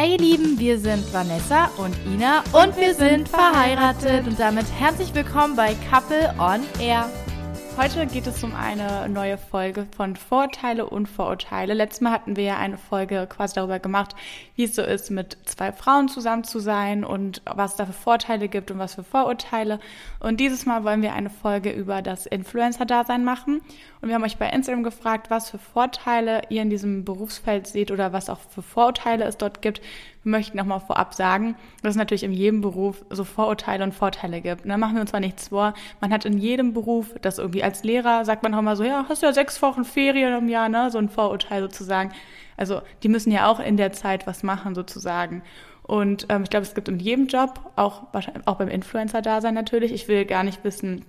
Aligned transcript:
Hey 0.00 0.12
ihr 0.12 0.18
Lieben, 0.18 0.60
wir 0.60 0.78
sind 0.78 1.12
Vanessa 1.12 1.72
und 1.76 1.92
Ina 2.06 2.44
und 2.52 2.76
wir 2.76 2.94
sind 2.94 3.28
verheiratet 3.28 4.28
und 4.28 4.38
damit 4.38 4.66
herzlich 4.78 5.12
willkommen 5.12 5.56
bei 5.56 5.74
Couple 5.90 6.32
on 6.38 6.60
Air. 6.80 7.10
Heute 7.78 8.08
geht 8.08 8.26
es 8.26 8.42
um 8.42 8.56
eine 8.56 9.08
neue 9.08 9.38
Folge 9.38 9.86
von 9.96 10.16
Vorteile 10.16 10.84
und 10.84 11.06
Vorurteile. 11.08 11.74
Letztes 11.74 12.00
Mal 12.00 12.10
hatten 12.10 12.34
wir 12.34 12.42
ja 12.42 12.56
eine 12.58 12.76
Folge 12.76 13.28
quasi 13.28 13.54
darüber 13.54 13.78
gemacht, 13.78 14.16
wie 14.56 14.64
es 14.64 14.74
so 14.74 14.82
ist, 14.82 15.12
mit 15.12 15.38
zwei 15.44 15.70
Frauen 15.70 16.08
zusammen 16.08 16.42
zu 16.42 16.58
sein 16.58 17.04
und 17.04 17.40
was 17.44 17.76
da 17.76 17.86
für 17.86 17.92
Vorteile 17.92 18.48
gibt 18.48 18.72
und 18.72 18.80
was 18.80 18.96
für 18.96 19.04
Vorurteile. 19.04 19.78
Und 20.18 20.40
dieses 20.40 20.66
Mal 20.66 20.82
wollen 20.82 21.02
wir 21.02 21.12
eine 21.12 21.30
Folge 21.30 21.70
über 21.70 22.02
das 22.02 22.26
Influencer-Dasein 22.26 23.24
machen. 23.24 23.60
Und 24.00 24.08
wir 24.08 24.16
haben 24.16 24.24
euch 24.24 24.38
bei 24.38 24.48
Instagram 24.50 24.82
gefragt, 24.82 25.30
was 25.30 25.48
für 25.48 25.58
Vorteile 25.58 26.42
ihr 26.48 26.62
in 26.62 26.70
diesem 26.70 27.04
Berufsfeld 27.04 27.68
seht 27.68 27.92
oder 27.92 28.12
was 28.12 28.28
auch 28.28 28.40
für 28.40 28.62
Vorurteile 28.62 29.24
es 29.24 29.36
dort 29.36 29.62
gibt. 29.62 29.80
Wir 30.28 30.32
möchten 30.32 30.58
nochmal 30.58 30.80
vorab 30.80 31.14
sagen, 31.14 31.56
dass 31.80 31.92
es 31.92 31.96
natürlich 31.96 32.22
in 32.22 32.34
jedem 32.34 32.60
Beruf 32.60 33.02
so 33.08 33.24
Vorurteile 33.24 33.82
und 33.82 33.94
Vorteile 33.94 34.42
gibt. 34.42 34.68
Da 34.68 34.76
machen 34.76 34.96
wir 34.96 35.00
uns 35.00 35.08
zwar 35.08 35.20
nichts 35.20 35.48
vor. 35.48 35.72
Man 36.02 36.12
hat 36.12 36.26
in 36.26 36.36
jedem 36.36 36.74
Beruf, 36.74 37.14
das 37.22 37.38
irgendwie 37.38 37.62
als 37.62 37.82
Lehrer 37.82 38.26
sagt 38.26 38.42
man 38.42 38.54
auch 38.54 38.60
mal 38.60 38.76
so, 38.76 38.84
ja, 38.84 39.06
hast 39.08 39.22
du 39.22 39.26
ja 39.26 39.32
sechs 39.32 39.62
Wochen 39.62 39.86
Ferien 39.86 40.36
im 40.36 40.50
Jahr, 40.50 40.68
ne? 40.68 40.90
So 40.90 40.98
ein 40.98 41.08
Vorurteil 41.08 41.62
sozusagen. 41.62 42.12
Also 42.58 42.82
die 43.02 43.08
müssen 43.08 43.32
ja 43.32 43.50
auch 43.50 43.58
in 43.58 43.78
der 43.78 43.92
Zeit 43.92 44.26
was 44.26 44.42
machen 44.42 44.74
sozusagen. 44.74 45.42
Und 45.82 46.26
ähm, 46.28 46.42
ich 46.42 46.50
glaube, 46.50 46.66
es 46.66 46.74
gibt 46.74 46.88
in 46.88 46.98
jedem 46.98 47.28
Job, 47.28 47.72
auch, 47.76 48.02
auch 48.44 48.56
beim 48.56 48.68
Influencer-Dasein 48.68 49.54
natürlich. 49.54 49.92
Ich 49.92 50.08
will 50.08 50.26
gar 50.26 50.42
nicht 50.42 50.62
wissen, 50.62 51.06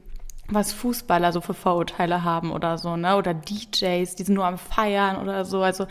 was 0.47 0.71
Fußballer 0.71 1.33
so 1.33 1.41
für 1.41 1.53
Vorurteile 1.53 2.23
haben 2.23 2.53
oder 2.53 2.77
so, 2.77 2.95
ne? 2.95 3.17
Oder 3.17 3.33
DJs, 3.33 4.15
die 4.15 4.23
sind 4.23 4.35
nur 4.35 4.45
am 4.45 4.57
Feiern 4.57 5.17
oder 5.17 5.43
so. 5.43 5.61
Also 5.61 5.87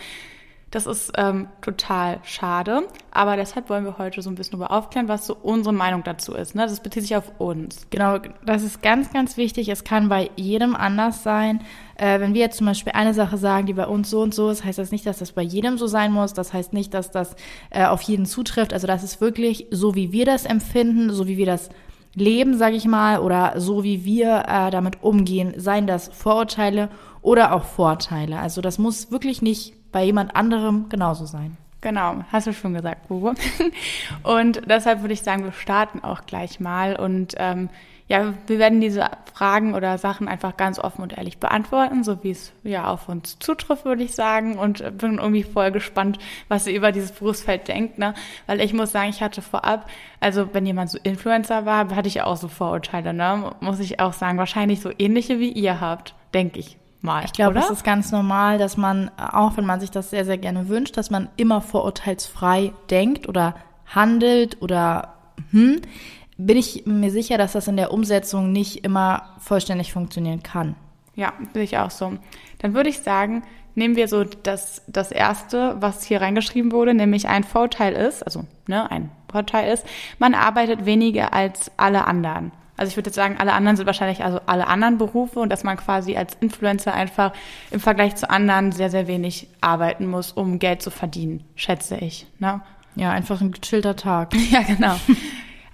das 0.70 0.86
ist 0.86 1.12
ähm, 1.16 1.48
total 1.62 2.20
schade. 2.24 2.82
Aber 3.10 3.36
deshalb 3.36 3.70
wollen 3.70 3.84
wir 3.84 3.96
heute 3.96 4.20
so 4.20 4.28
ein 4.28 4.34
bisschen 4.34 4.58
darüber 4.58 4.70
aufklären, 4.70 5.08
was 5.08 5.26
so 5.26 5.34
unsere 5.34 5.74
Meinung 5.74 6.02
dazu 6.04 6.34
ist. 6.34 6.54
Ne? 6.54 6.62
Das 6.62 6.80
bezieht 6.80 7.04
sich 7.04 7.16
auf 7.16 7.32
uns. 7.38 7.86
Genau, 7.90 8.18
das 8.44 8.62
ist 8.62 8.82
ganz, 8.82 9.12
ganz 9.12 9.36
wichtig. 9.38 9.68
Es 9.70 9.84
kann 9.84 10.08
bei 10.08 10.30
jedem 10.36 10.76
anders 10.76 11.22
sein. 11.22 11.62
Äh, 11.96 12.20
wenn 12.20 12.34
wir 12.34 12.42
jetzt 12.42 12.58
zum 12.58 12.66
Beispiel 12.66 12.92
eine 12.94 13.14
Sache 13.14 13.38
sagen, 13.38 13.66
die 13.66 13.72
bei 13.72 13.86
uns 13.86 14.10
so 14.10 14.20
und 14.20 14.34
so 14.34 14.50
ist, 14.50 14.64
heißt 14.64 14.78
das 14.78 14.90
nicht, 14.90 15.06
dass 15.06 15.18
das 15.18 15.32
bei 15.32 15.42
jedem 15.42 15.78
so 15.78 15.86
sein 15.86 16.12
muss. 16.12 16.34
Das 16.34 16.52
heißt 16.52 16.74
nicht, 16.74 16.92
dass 16.92 17.10
das 17.10 17.34
äh, 17.70 17.86
auf 17.86 18.02
jeden 18.02 18.26
zutrifft. 18.26 18.74
Also 18.74 18.86
das 18.86 19.02
ist 19.02 19.22
wirklich 19.22 19.66
so, 19.70 19.94
wie 19.94 20.12
wir 20.12 20.26
das 20.26 20.44
empfinden, 20.44 21.10
so 21.12 21.26
wie 21.26 21.38
wir 21.38 21.46
das 21.46 21.70
leben, 22.14 22.58
sage 22.58 22.76
ich 22.76 22.84
mal, 22.84 23.20
oder 23.20 23.54
so 23.56 23.84
wie 23.84 24.04
wir 24.04 24.44
äh, 24.46 24.70
damit 24.70 25.02
umgehen, 25.02 25.54
seien 25.56 25.86
das 25.86 26.08
Vorurteile 26.08 26.90
oder 27.22 27.54
auch 27.54 27.64
Vorteile. 27.64 28.38
Also 28.38 28.60
das 28.60 28.78
muss 28.78 29.10
wirklich 29.10 29.40
nicht 29.42 29.77
bei 29.92 30.04
jemand 30.04 30.34
anderem 30.36 30.88
genauso 30.88 31.26
sein. 31.26 31.56
Genau, 31.80 32.24
hast 32.32 32.48
du 32.48 32.52
schon 32.52 32.74
gesagt, 32.74 33.06
Bubu. 33.08 33.34
Und 34.24 34.62
deshalb 34.68 35.00
würde 35.02 35.14
ich 35.14 35.22
sagen, 35.22 35.44
wir 35.44 35.52
starten 35.52 36.02
auch 36.02 36.26
gleich 36.26 36.58
mal. 36.58 36.96
Und 36.96 37.34
ähm, 37.38 37.68
ja, 38.08 38.34
wir 38.46 38.58
werden 38.58 38.80
diese 38.80 39.08
Fragen 39.32 39.74
oder 39.74 39.96
Sachen 39.98 40.26
einfach 40.26 40.56
ganz 40.56 40.78
offen 40.78 41.02
und 41.02 41.18
ehrlich 41.18 41.38
beantworten, 41.38 42.02
so 42.02 42.24
wie 42.24 42.30
es 42.30 42.52
ja 42.64 42.86
auf 42.86 43.08
uns 43.08 43.38
zutrifft, 43.38 43.84
würde 43.84 44.02
ich 44.02 44.14
sagen. 44.14 44.58
Und 44.58 44.98
bin 44.98 45.18
irgendwie 45.18 45.44
voll 45.44 45.70
gespannt, 45.70 46.18
was 46.48 46.66
ihr 46.66 46.74
über 46.74 46.90
dieses 46.90 47.12
Berufsfeld 47.12 47.68
denkt, 47.68 47.98
ne? 47.98 48.14
Weil 48.46 48.60
ich 48.60 48.72
muss 48.72 48.90
sagen, 48.90 49.10
ich 49.10 49.22
hatte 49.22 49.42
vorab, 49.42 49.88
also 50.20 50.48
wenn 50.54 50.66
jemand 50.66 50.90
so 50.90 50.98
Influencer 51.02 51.64
war, 51.66 51.94
hatte 51.94 52.08
ich 52.08 52.22
auch 52.22 52.36
so 52.36 52.48
Vorurteile, 52.48 53.12
ne? 53.12 53.52
Muss 53.60 53.78
ich 53.78 54.00
auch 54.00 54.14
sagen, 54.14 54.38
wahrscheinlich 54.38 54.80
so 54.80 54.90
ähnliche 54.98 55.38
wie 55.38 55.52
ihr 55.52 55.80
habt, 55.80 56.14
denke 56.32 56.58
ich 56.58 56.78
mal. 57.00 57.24
Ich 57.24 57.32
glaube, 57.32 57.58
es 57.58 57.70
ist 57.70 57.84
ganz 57.84 58.12
normal, 58.12 58.58
dass 58.58 58.76
man, 58.76 59.10
auch 59.16 59.56
wenn 59.56 59.66
man 59.66 59.80
sich 59.80 59.90
das 59.90 60.10
sehr, 60.10 60.24
sehr 60.24 60.38
gerne 60.38 60.68
wünscht, 60.68 60.96
dass 60.96 61.10
man 61.10 61.28
immer 61.36 61.60
vorurteilsfrei 61.60 62.72
denkt 62.90 63.28
oder 63.28 63.54
handelt 63.86 64.60
oder 64.60 65.14
hm, 65.50 65.80
bin 66.36 66.56
ich 66.56 66.84
mir 66.86 67.10
sicher, 67.10 67.38
dass 67.38 67.52
das 67.52 67.68
in 67.68 67.76
der 67.76 67.92
Umsetzung 67.92 68.52
nicht 68.52 68.84
immer 68.84 69.34
vollständig 69.40 69.92
funktionieren 69.92 70.42
kann. 70.42 70.76
Ja, 71.16 71.32
bin 71.52 71.62
ich 71.62 71.78
auch 71.78 71.90
so. 71.90 72.12
Dann 72.58 72.74
würde 72.74 72.90
ich 72.90 73.00
sagen, 73.00 73.42
nehmen 73.74 73.96
wir 73.96 74.06
so 74.06 74.24
das, 74.24 74.82
das 74.86 75.10
erste, 75.10 75.76
was 75.80 76.04
hier 76.04 76.20
reingeschrieben 76.20 76.70
wurde, 76.70 76.94
nämlich 76.94 77.26
ein 77.26 77.44
Vorteil 77.44 77.94
ist, 77.94 78.22
also 78.22 78.44
ne, 78.66 78.88
ein 78.90 79.10
Vorteil 79.30 79.72
ist, 79.72 79.84
man 80.18 80.34
arbeitet 80.34 80.84
weniger 80.84 81.32
als 81.32 81.72
alle 81.76 82.06
anderen. 82.06 82.52
Also 82.78 82.90
ich 82.90 82.96
würde 82.96 83.08
jetzt 83.08 83.16
sagen, 83.16 83.36
alle 83.38 83.52
anderen 83.52 83.76
sind 83.76 83.86
wahrscheinlich 83.86 84.24
also 84.24 84.40
alle 84.46 84.66
anderen 84.68 84.98
Berufe 84.98 85.40
und 85.40 85.50
dass 85.50 85.64
man 85.64 85.76
quasi 85.76 86.16
als 86.16 86.36
Influencer 86.40 86.94
einfach 86.94 87.32
im 87.70 87.80
Vergleich 87.80 88.16
zu 88.16 88.30
anderen 88.30 88.72
sehr, 88.72 88.88
sehr 88.88 89.06
wenig 89.06 89.48
arbeiten 89.60 90.06
muss, 90.06 90.32
um 90.32 90.58
Geld 90.58 90.80
zu 90.80 90.90
verdienen, 90.90 91.44
schätze 91.56 91.96
ich. 91.96 92.26
Ne? 92.38 92.60
Ja, 92.94 93.10
einfach 93.10 93.40
ein 93.40 93.52
gechillter 93.52 93.96
Tag. 93.96 94.34
ja, 94.50 94.62
genau. 94.62 94.96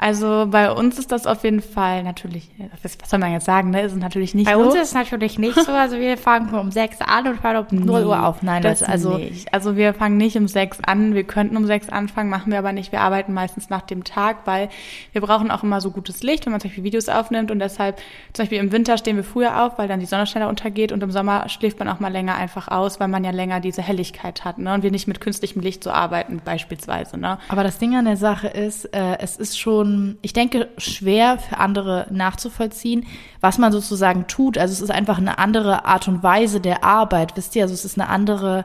Also 0.04 0.46
bei 0.50 0.70
uns 0.70 0.98
ist 0.98 1.12
das 1.12 1.26
auf 1.26 1.44
jeden 1.44 1.62
Fall 1.62 2.02
natürlich, 2.02 2.50
was 2.82 3.08
soll 3.08 3.18
man 3.18 3.32
jetzt 3.32 3.46
sagen, 3.46 3.70
ne? 3.70 3.80
Ist 3.80 3.96
natürlich 3.96 4.34
nicht 4.34 4.44
bei 4.44 4.52
so. 4.52 4.58
Bei 4.58 4.64
uns 4.66 4.74
ist 4.74 4.88
es 4.88 4.92
natürlich 4.92 5.38
nicht 5.38 5.58
so. 5.58 5.72
Also 5.72 5.98
wir 5.98 6.18
fangen 6.18 6.52
um 6.54 6.70
sechs 6.70 7.00
an 7.00 7.26
und 7.26 7.42
hören 7.42 7.64
um 7.70 7.78
null 7.86 8.04
Uhr 8.04 8.26
auf. 8.26 8.42
Nein, 8.42 8.60
das 8.60 8.82
also 8.82 9.16
nicht. 9.16 9.54
Also 9.54 9.76
wir 9.76 9.94
fangen 9.94 10.18
nicht 10.18 10.36
um 10.36 10.46
sechs 10.46 10.78
an. 10.84 11.14
Wir 11.14 11.24
könnten 11.24 11.56
um 11.56 11.64
sechs 11.64 11.88
anfangen, 11.88 12.28
machen 12.28 12.52
wir 12.52 12.58
aber 12.58 12.72
nicht. 12.72 12.92
Wir 12.92 13.00
arbeiten 13.00 13.32
meistens 13.32 13.70
nach 13.70 13.80
dem 13.80 14.04
Tag, 14.04 14.40
weil 14.44 14.68
wir 15.12 15.22
brauchen 15.22 15.50
auch 15.50 15.62
immer 15.62 15.80
so 15.80 15.90
gutes 15.90 16.22
Licht, 16.22 16.44
wenn 16.44 16.50
man 16.50 16.60
zum 16.60 16.68
Beispiel 16.68 16.84
Videos 16.84 17.08
aufnimmt 17.08 17.50
und 17.50 17.58
deshalb 17.58 17.96
zum 18.34 18.42
Beispiel 18.42 18.58
im 18.58 18.72
Winter 18.72 18.98
stehen 18.98 19.16
wir 19.16 19.24
früher 19.24 19.64
auf, 19.64 19.78
weil 19.78 19.88
dann 19.88 20.00
die 20.00 20.06
Sonne 20.06 20.26
schneller 20.26 20.50
untergeht 20.50 20.92
und 20.92 21.02
im 21.02 21.12
Sommer 21.12 21.48
schläft 21.48 21.78
man 21.78 21.88
auch 21.88 21.98
mal 21.98 22.12
länger 22.12 22.34
einfach 22.34 22.68
aus, 22.68 23.00
weil 23.00 23.08
man 23.08 23.24
ja 23.24 23.30
länger 23.30 23.60
diese 23.60 23.80
Helligkeit 23.80 24.44
hat, 24.44 24.58
ne? 24.58 24.74
Und 24.74 24.82
wir 24.82 24.90
nicht 24.90 25.08
mit 25.08 25.22
künstlichem 25.22 25.62
Licht 25.62 25.82
so 25.82 25.90
arbeiten 25.90 26.42
beispielsweise, 26.44 27.16
ne? 27.16 27.38
Aber 27.48 27.62
das 27.62 27.78
Ding 27.78 27.96
an 27.96 28.04
der 28.04 28.18
Sache 28.18 28.48
ist, 28.48 28.84
äh, 28.94 29.16
es 29.20 29.36
ist 29.36 29.58
schon, 29.58 29.93
ich 30.22 30.32
denke 30.32 30.68
schwer 30.78 31.38
für 31.38 31.58
andere 31.58 32.06
nachzuvollziehen, 32.10 33.06
was 33.40 33.58
man 33.58 33.72
sozusagen 33.72 34.26
tut. 34.26 34.58
Also 34.58 34.72
es 34.72 34.80
ist 34.80 34.90
einfach 34.90 35.18
eine 35.18 35.38
andere 35.38 35.84
Art 35.84 36.08
und 36.08 36.22
Weise 36.22 36.60
der 36.60 36.84
Arbeit, 36.84 37.36
wisst 37.36 37.56
ihr? 37.56 37.62
Also 37.62 37.74
es 37.74 37.84
ist 37.84 37.98
eine 37.98 38.08
andere, 38.08 38.64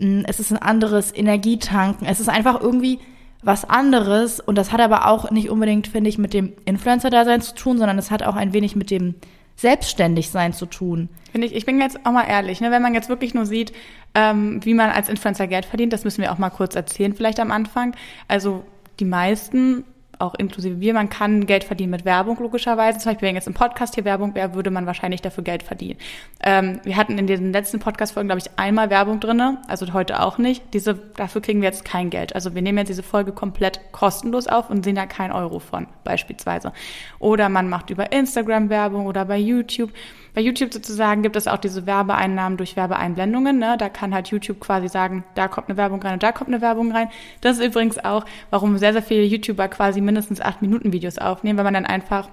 hm, 0.00 0.24
es 0.26 0.40
ist 0.40 0.52
ein 0.52 0.58
anderes 0.58 1.14
Energietanken. 1.14 2.06
Es 2.06 2.20
ist 2.20 2.28
einfach 2.28 2.60
irgendwie 2.60 2.98
was 3.42 3.64
anderes 3.64 4.40
und 4.40 4.56
das 4.56 4.72
hat 4.72 4.80
aber 4.80 5.06
auch 5.06 5.30
nicht 5.30 5.50
unbedingt, 5.50 5.86
finde 5.86 6.10
ich, 6.10 6.18
mit 6.18 6.34
dem 6.34 6.52
Influencer-Dasein 6.64 7.42
zu 7.42 7.54
tun, 7.54 7.78
sondern 7.78 7.98
es 7.98 8.10
hat 8.10 8.22
auch 8.22 8.34
ein 8.34 8.52
wenig 8.52 8.74
mit 8.74 8.90
dem 8.90 9.14
Selbstständigsein 9.56 10.52
zu 10.52 10.66
tun. 10.66 11.08
Finde 11.32 11.46
ich, 11.46 11.54
ich 11.54 11.64
bin 11.64 11.80
jetzt 11.80 12.04
auch 12.04 12.12
mal 12.12 12.24
ehrlich, 12.24 12.60
ne? 12.60 12.70
wenn 12.70 12.82
man 12.82 12.94
jetzt 12.94 13.08
wirklich 13.08 13.34
nur 13.34 13.46
sieht, 13.46 13.72
ähm, 14.14 14.64
wie 14.64 14.74
man 14.74 14.90
als 14.90 15.08
Influencer 15.08 15.46
Geld 15.46 15.64
verdient, 15.64 15.92
das 15.92 16.04
müssen 16.04 16.22
wir 16.22 16.32
auch 16.32 16.38
mal 16.38 16.50
kurz 16.50 16.74
erzählen, 16.74 17.14
vielleicht 17.14 17.40
am 17.40 17.50
Anfang. 17.50 17.94
Also 18.28 18.64
die 19.00 19.04
meisten 19.04 19.84
auch 20.18 20.34
inklusive 20.34 20.80
wir, 20.80 20.94
man 20.94 21.08
kann 21.08 21.46
Geld 21.46 21.64
verdienen 21.64 21.90
mit 21.90 22.04
Werbung 22.04 22.38
logischerweise. 22.38 22.98
Zum 22.98 23.12
Beispiel, 23.12 23.28
wenn 23.28 23.34
jetzt 23.34 23.46
im 23.46 23.54
Podcast 23.54 23.94
hier 23.94 24.04
Werbung 24.04 24.34
wäre, 24.34 24.54
würde 24.54 24.70
man 24.70 24.86
wahrscheinlich 24.86 25.22
dafür 25.22 25.44
Geld 25.44 25.62
verdienen. 25.62 25.98
Ähm, 26.42 26.80
wir 26.84 26.96
hatten 26.96 27.18
in 27.18 27.26
den 27.26 27.52
letzten 27.52 27.78
Podcast-Folgen, 27.78 28.28
glaube 28.28 28.40
ich, 28.40 28.50
einmal 28.58 28.90
Werbung 28.90 29.20
drinne, 29.20 29.58
also 29.68 29.92
heute 29.92 30.20
auch 30.22 30.38
nicht. 30.38 30.62
Diese, 30.72 30.94
dafür 30.94 31.40
kriegen 31.40 31.60
wir 31.60 31.68
jetzt 31.68 31.84
kein 31.84 32.10
Geld. 32.10 32.34
Also 32.34 32.54
wir 32.54 32.62
nehmen 32.62 32.78
jetzt 32.78 32.88
diese 32.88 33.02
Folge 33.02 33.32
komplett 33.32 33.80
kostenlos 33.92 34.46
auf 34.46 34.70
und 34.70 34.84
sehen 34.84 34.96
da 34.96 35.06
keinen 35.06 35.32
Euro 35.32 35.58
von, 35.58 35.86
beispielsweise. 36.04 36.72
Oder 37.18 37.48
man 37.48 37.68
macht 37.68 37.90
über 37.90 38.12
Instagram 38.12 38.70
Werbung 38.70 39.06
oder 39.06 39.24
bei 39.24 39.38
YouTube. 39.38 39.92
Bei 40.36 40.42
YouTube 40.42 40.74
sozusagen 40.74 41.22
gibt 41.22 41.34
es 41.34 41.48
auch 41.48 41.56
diese 41.56 41.86
Werbeeinnahmen 41.86 42.58
durch 42.58 42.76
Werbeeinblendungen. 42.76 43.58
Ne? 43.58 43.76
Da 43.78 43.88
kann 43.88 44.12
halt 44.12 44.28
YouTube 44.28 44.60
quasi 44.60 44.86
sagen, 44.86 45.24
da 45.34 45.48
kommt 45.48 45.70
eine 45.70 45.78
Werbung 45.78 46.02
rein 46.02 46.12
und 46.12 46.22
da 46.22 46.30
kommt 46.30 46.48
eine 46.50 46.60
Werbung 46.60 46.92
rein. 46.92 47.08
Das 47.40 47.56
ist 47.56 47.64
übrigens 47.64 47.98
auch, 48.04 48.26
warum 48.50 48.76
sehr, 48.76 48.92
sehr 48.92 49.02
viele 49.02 49.22
YouTuber 49.22 49.68
quasi 49.68 50.02
mindestens 50.02 50.42
acht 50.42 50.60
Minuten 50.60 50.92
Videos 50.92 51.16
aufnehmen, 51.16 51.56
weil 51.56 51.64
man 51.64 51.72
dann 51.72 51.86
einfach 51.86 52.28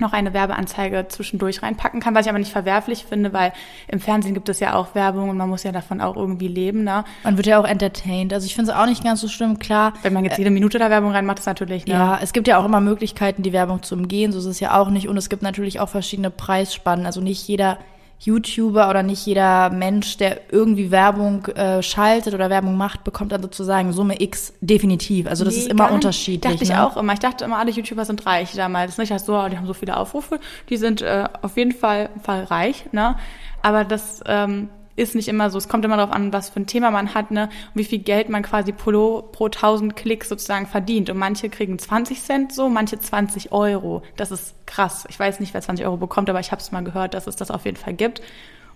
noch 0.00 0.12
eine 0.12 0.32
Werbeanzeige 0.32 1.06
zwischendurch 1.08 1.62
reinpacken 1.62 2.00
kann, 2.00 2.14
was 2.14 2.24
ich 2.24 2.30
aber 2.30 2.38
nicht 2.38 2.52
verwerflich 2.52 3.04
finde, 3.04 3.32
weil 3.32 3.52
im 3.88 4.00
Fernsehen 4.00 4.32
gibt 4.34 4.48
es 4.48 4.58
ja 4.58 4.74
auch 4.74 4.94
Werbung 4.94 5.28
und 5.28 5.36
man 5.36 5.48
muss 5.48 5.64
ja 5.64 5.72
davon 5.72 6.00
auch 6.00 6.16
irgendwie 6.16 6.48
leben. 6.48 6.82
Ne? 6.82 7.04
Man 7.24 7.36
wird 7.36 7.46
ja 7.46 7.60
auch 7.60 7.66
entertained. 7.66 8.32
Also 8.32 8.46
ich 8.46 8.54
finde 8.54 8.72
es 8.72 8.76
auch 8.76 8.86
nicht 8.86 9.04
ganz 9.04 9.20
so 9.20 9.28
schlimm, 9.28 9.58
klar. 9.58 9.92
Wenn 10.02 10.14
man 10.14 10.24
jetzt 10.24 10.38
jede 10.38 10.50
Minute 10.50 10.78
da 10.78 10.88
Werbung 10.88 11.12
reinmacht, 11.12 11.38
ist 11.38 11.46
natürlich. 11.46 11.86
Ne? 11.86 11.92
Ja, 11.92 12.18
es 12.22 12.32
gibt 12.32 12.48
ja 12.48 12.58
auch 12.58 12.64
immer 12.64 12.80
Möglichkeiten, 12.80 13.42
die 13.42 13.52
Werbung 13.52 13.82
zu 13.82 13.94
umgehen. 13.94 14.32
So 14.32 14.38
ist 14.38 14.46
es 14.46 14.60
ja 14.60 14.78
auch 14.78 14.88
nicht. 14.88 15.08
Und 15.08 15.16
es 15.16 15.28
gibt 15.28 15.42
natürlich 15.42 15.78
auch 15.78 15.88
verschiedene 15.88 16.30
Preisspannen. 16.30 17.04
Also 17.04 17.20
nicht 17.20 17.46
jeder 17.46 17.78
YouTuber 18.24 18.88
oder 18.88 19.02
nicht 19.02 19.26
jeder 19.26 19.70
Mensch, 19.70 20.16
der 20.16 20.52
irgendwie 20.52 20.90
Werbung 20.90 21.46
äh, 21.46 21.82
schaltet 21.82 22.34
oder 22.34 22.50
Werbung 22.50 22.76
macht, 22.76 23.02
bekommt 23.02 23.32
dann 23.32 23.42
sozusagen 23.42 23.92
Summe 23.92 24.20
X 24.20 24.52
definitiv. 24.60 25.26
Also 25.26 25.44
das 25.44 25.54
nee, 25.54 25.62
ist 25.62 25.68
immer 25.68 25.90
unterschiedlich. 25.90 26.40
Dachte 26.40 26.64
ne? 26.64 26.72
ich 26.72 26.76
auch 26.76 26.96
immer. 26.96 27.12
Ich 27.14 27.18
dachte 27.18 27.44
immer, 27.44 27.58
alle 27.58 27.72
YouTuber 27.72 28.04
sind 28.04 28.24
reich 28.24 28.52
damals. 28.52 28.96
Nicht, 28.98 29.18
so, 29.20 29.36
oh, 29.36 29.48
die 29.48 29.56
haben 29.56 29.66
so 29.66 29.74
viele 29.74 29.96
Aufrufe, 29.96 30.38
die 30.68 30.76
sind 30.76 31.02
äh, 31.02 31.24
auf 31.42 31.56
jeden 31.56 31.72
Fall, 31.72 32.10
Fall 32.22 32.44
reich. 32.44 32.86
Ne? 32.92 33.16
Aber 33.60 33.84
das 33.84 34.20
ähm, 34.26 34.68
ist 34.96 35.14
nicht 35.14 35.28
immer 35.28 35.50
so. 35.50 35.58
Es 35.58 35.68
kommt 35.68 35.84
immer 35.84 35.96
darauf 35.96 36.14
an, 36.14 36.32
was 36.32 36.50
für 36.50 36.60
ein 36.60 36.66
Thema 36.66 36.90
man 36.90 37.14
hat, 37.14 37.30
ne? 37.30 37.44
Und 37.44 37.80
wie 37.80 37.84
viel 37.84 37.98
Geld 38.00 38.28
man 38.28 38.42
quasi 38.42 38.72
pro, 38.72 39.22
pro 39.32 39.46
1000 39.46 39.96
Klicks 39.96 40.28
sozusagen 40.28 40.66
verdient. 40.66 41.10
Und 41.10 41.18
manche 41.18 41.48
kriegen 41.48 41.78
20 41.78 42.20
Cent 42.22 42.52
so, 42.52 42.68
manche 42.68 42.98
20 42.98 43.52
Euro. 43.52 44.02
Das 44.16 44.30
ist 44.30 44.54
krass. 44.66 45.04
Ich 45.08 45.18
weiß 45.18 45.40
nicht, 45.40 45.54
wer 45.54 45.60
20 45.60 45.84
Euro 45.86 45.96
bekommt, 45.96 46.28
aber 46.30 46.40
ich 46.40 46.52
habe 46.52 46.60
es 46.60 46.72
mal 46.72 46.84
gehört, 46.84 47.14
dass 47.14 47.26
es 47.26 47.36
das 47.36 47.50
auf 47.50 47.64
jeden 47.64 47.76
Fall 47.76 47.94
gibt. 47.94 48.22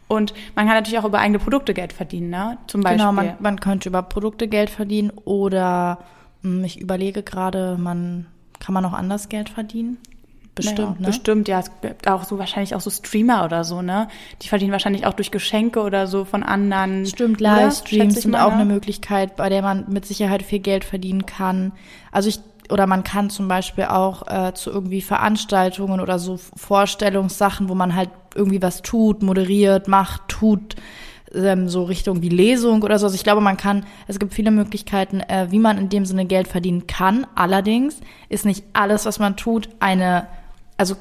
Und 0.08 0.34
man 0.54 0.66
kann 0.66 0.76
natürlich 0.76 0.98
auch 1.00 1.04
über 1.04 1.18
eigene 1.18 1.38
Produkte 1.38 1.74
Geld 1.74 1.92
verdienen, 1.92 2.30
ne? 2.30 2.58
Zum 2.66 2.80
Beispiel. 2.80 2.98
Genau, 2.98 3.12
man, 3.12 3.34
man 3.40 3.60
könnte 3.60 3.88
über 3.88 4.02
Produkte 4.02 4.48
Geld 4.48 4.70
verdienen 4.70 5.10
oder 5.24 5.98
Hm, 6.46 6.64
Ich 6.64 6.80
überlege 6.80 7.22
gerade, 7.22 7.76
man 7.78 8.26
kann 8.60 8.72
man 8.72 8.84
auch 8.84 8.92
anders 8.92 9.28
Geld 9.28 9.48
verdienen? 9.48 9.98
Bestimmt, 10.56 10.78
Naja, 10.78 10.96
ne? 10.98 11.06
Bestimmt, 11.06 11.48
ja. 11.48 11.60
Es 11.60 11.70
gibt 11.82 12.08
auch 12.08 12.24
so 12.24 12.38
wahrscheinlich 12.38 12.74
auch 12.74 12.80
so 12.80 12.88
Streamer 12.88 13.44
oder 13.44 13.62
so, 13.62 13.82
ne? 13.82 14.08
Die 14.40 14.48
verdienen 14.48 14.72
wahrscheinlich 14.72 15.06
auch 15.06 15.12
durch 15.12 15.30
Geschenke 15.30 15.82
oder 15.82 16.06
so 16.06 16.24
von 16.24 16.42
anderen. 16.42 17.04
Stimmt, 17.04 17.42
Livestreams 17.42 18.22
sind 18.22 18.34
auch 18.34 18.48
ne? 18.48 18.56
eine 18.56 18.64
Möglichkeit, 18.64 19.36
bei 19.36 19.50
der 19.50 19.60
man 19.60 19.84
mit 19.88 20.06
Sicherheit 20.06 20.42
viel 20.42 20.60
Geld 20.60 20.84
verdienen 20.84 21.26
kann. 21.26 21.72
Also 22.10 22.30
ich 22.30 22.40
oder 22.70 22.86
man 22.86 23.04
kann 23.04 23.30
zum 23.30 23.48
Beispiel 23.48 23.84
auch 23.84 24.26
äh, 24.26 24.54
zu 24.54 24.70
irgendwie 24.70 25.02
Veranstaltungen 25.02 26.00
oder 26.00 26.18
so 26.18 26.36
Vorstellungssachen, 26.36 27.68
wo 27.68 27.74
man 27.74 27.94
halt 27.94 28.10
irgendwie 28.34 28.62
was 28.62 28.82
tut, 28.82 29.22
moderiert, 29.22 29.86
macht, 29.88 30.26
tut, 30.26 30.74
ähm, 31.34 31.68
so 31.68 31.84
Richtung 31.84 32.22
wie 32.22 32.28
Lesung 32.28 32.82
oder 32.82 32.98
so. 32.98 33.06
Also 33.06 33.14
ich 33.14 33.24
glaube, 33.24 33.40
man 33.40 33.56
kann, 33.56 33.84
es 34.06 34.18
gibt 34.18 34.34
viele 34.34 34.50
Möglichkeiten, 34.50 35.20
äh, 35.20 35.48
wie 35.50 35.58
man 35.58 35.78
in 35.78 35.88
dem 35.88 36.04
Sinne 36.06 36.24
Geld 36.24 36.48
verdienen 36.48 36.86
kann. 36.86 37.26
Allerdings 37.34 38.00
ist 38.28 38.44
nicht 38.44 38.64
alles, 38.72 39.06
was 39.06 39.18
man 39.18 39.36
tut, 39.36 39.68
eine, 39.80 40.26
also 40.76 40.96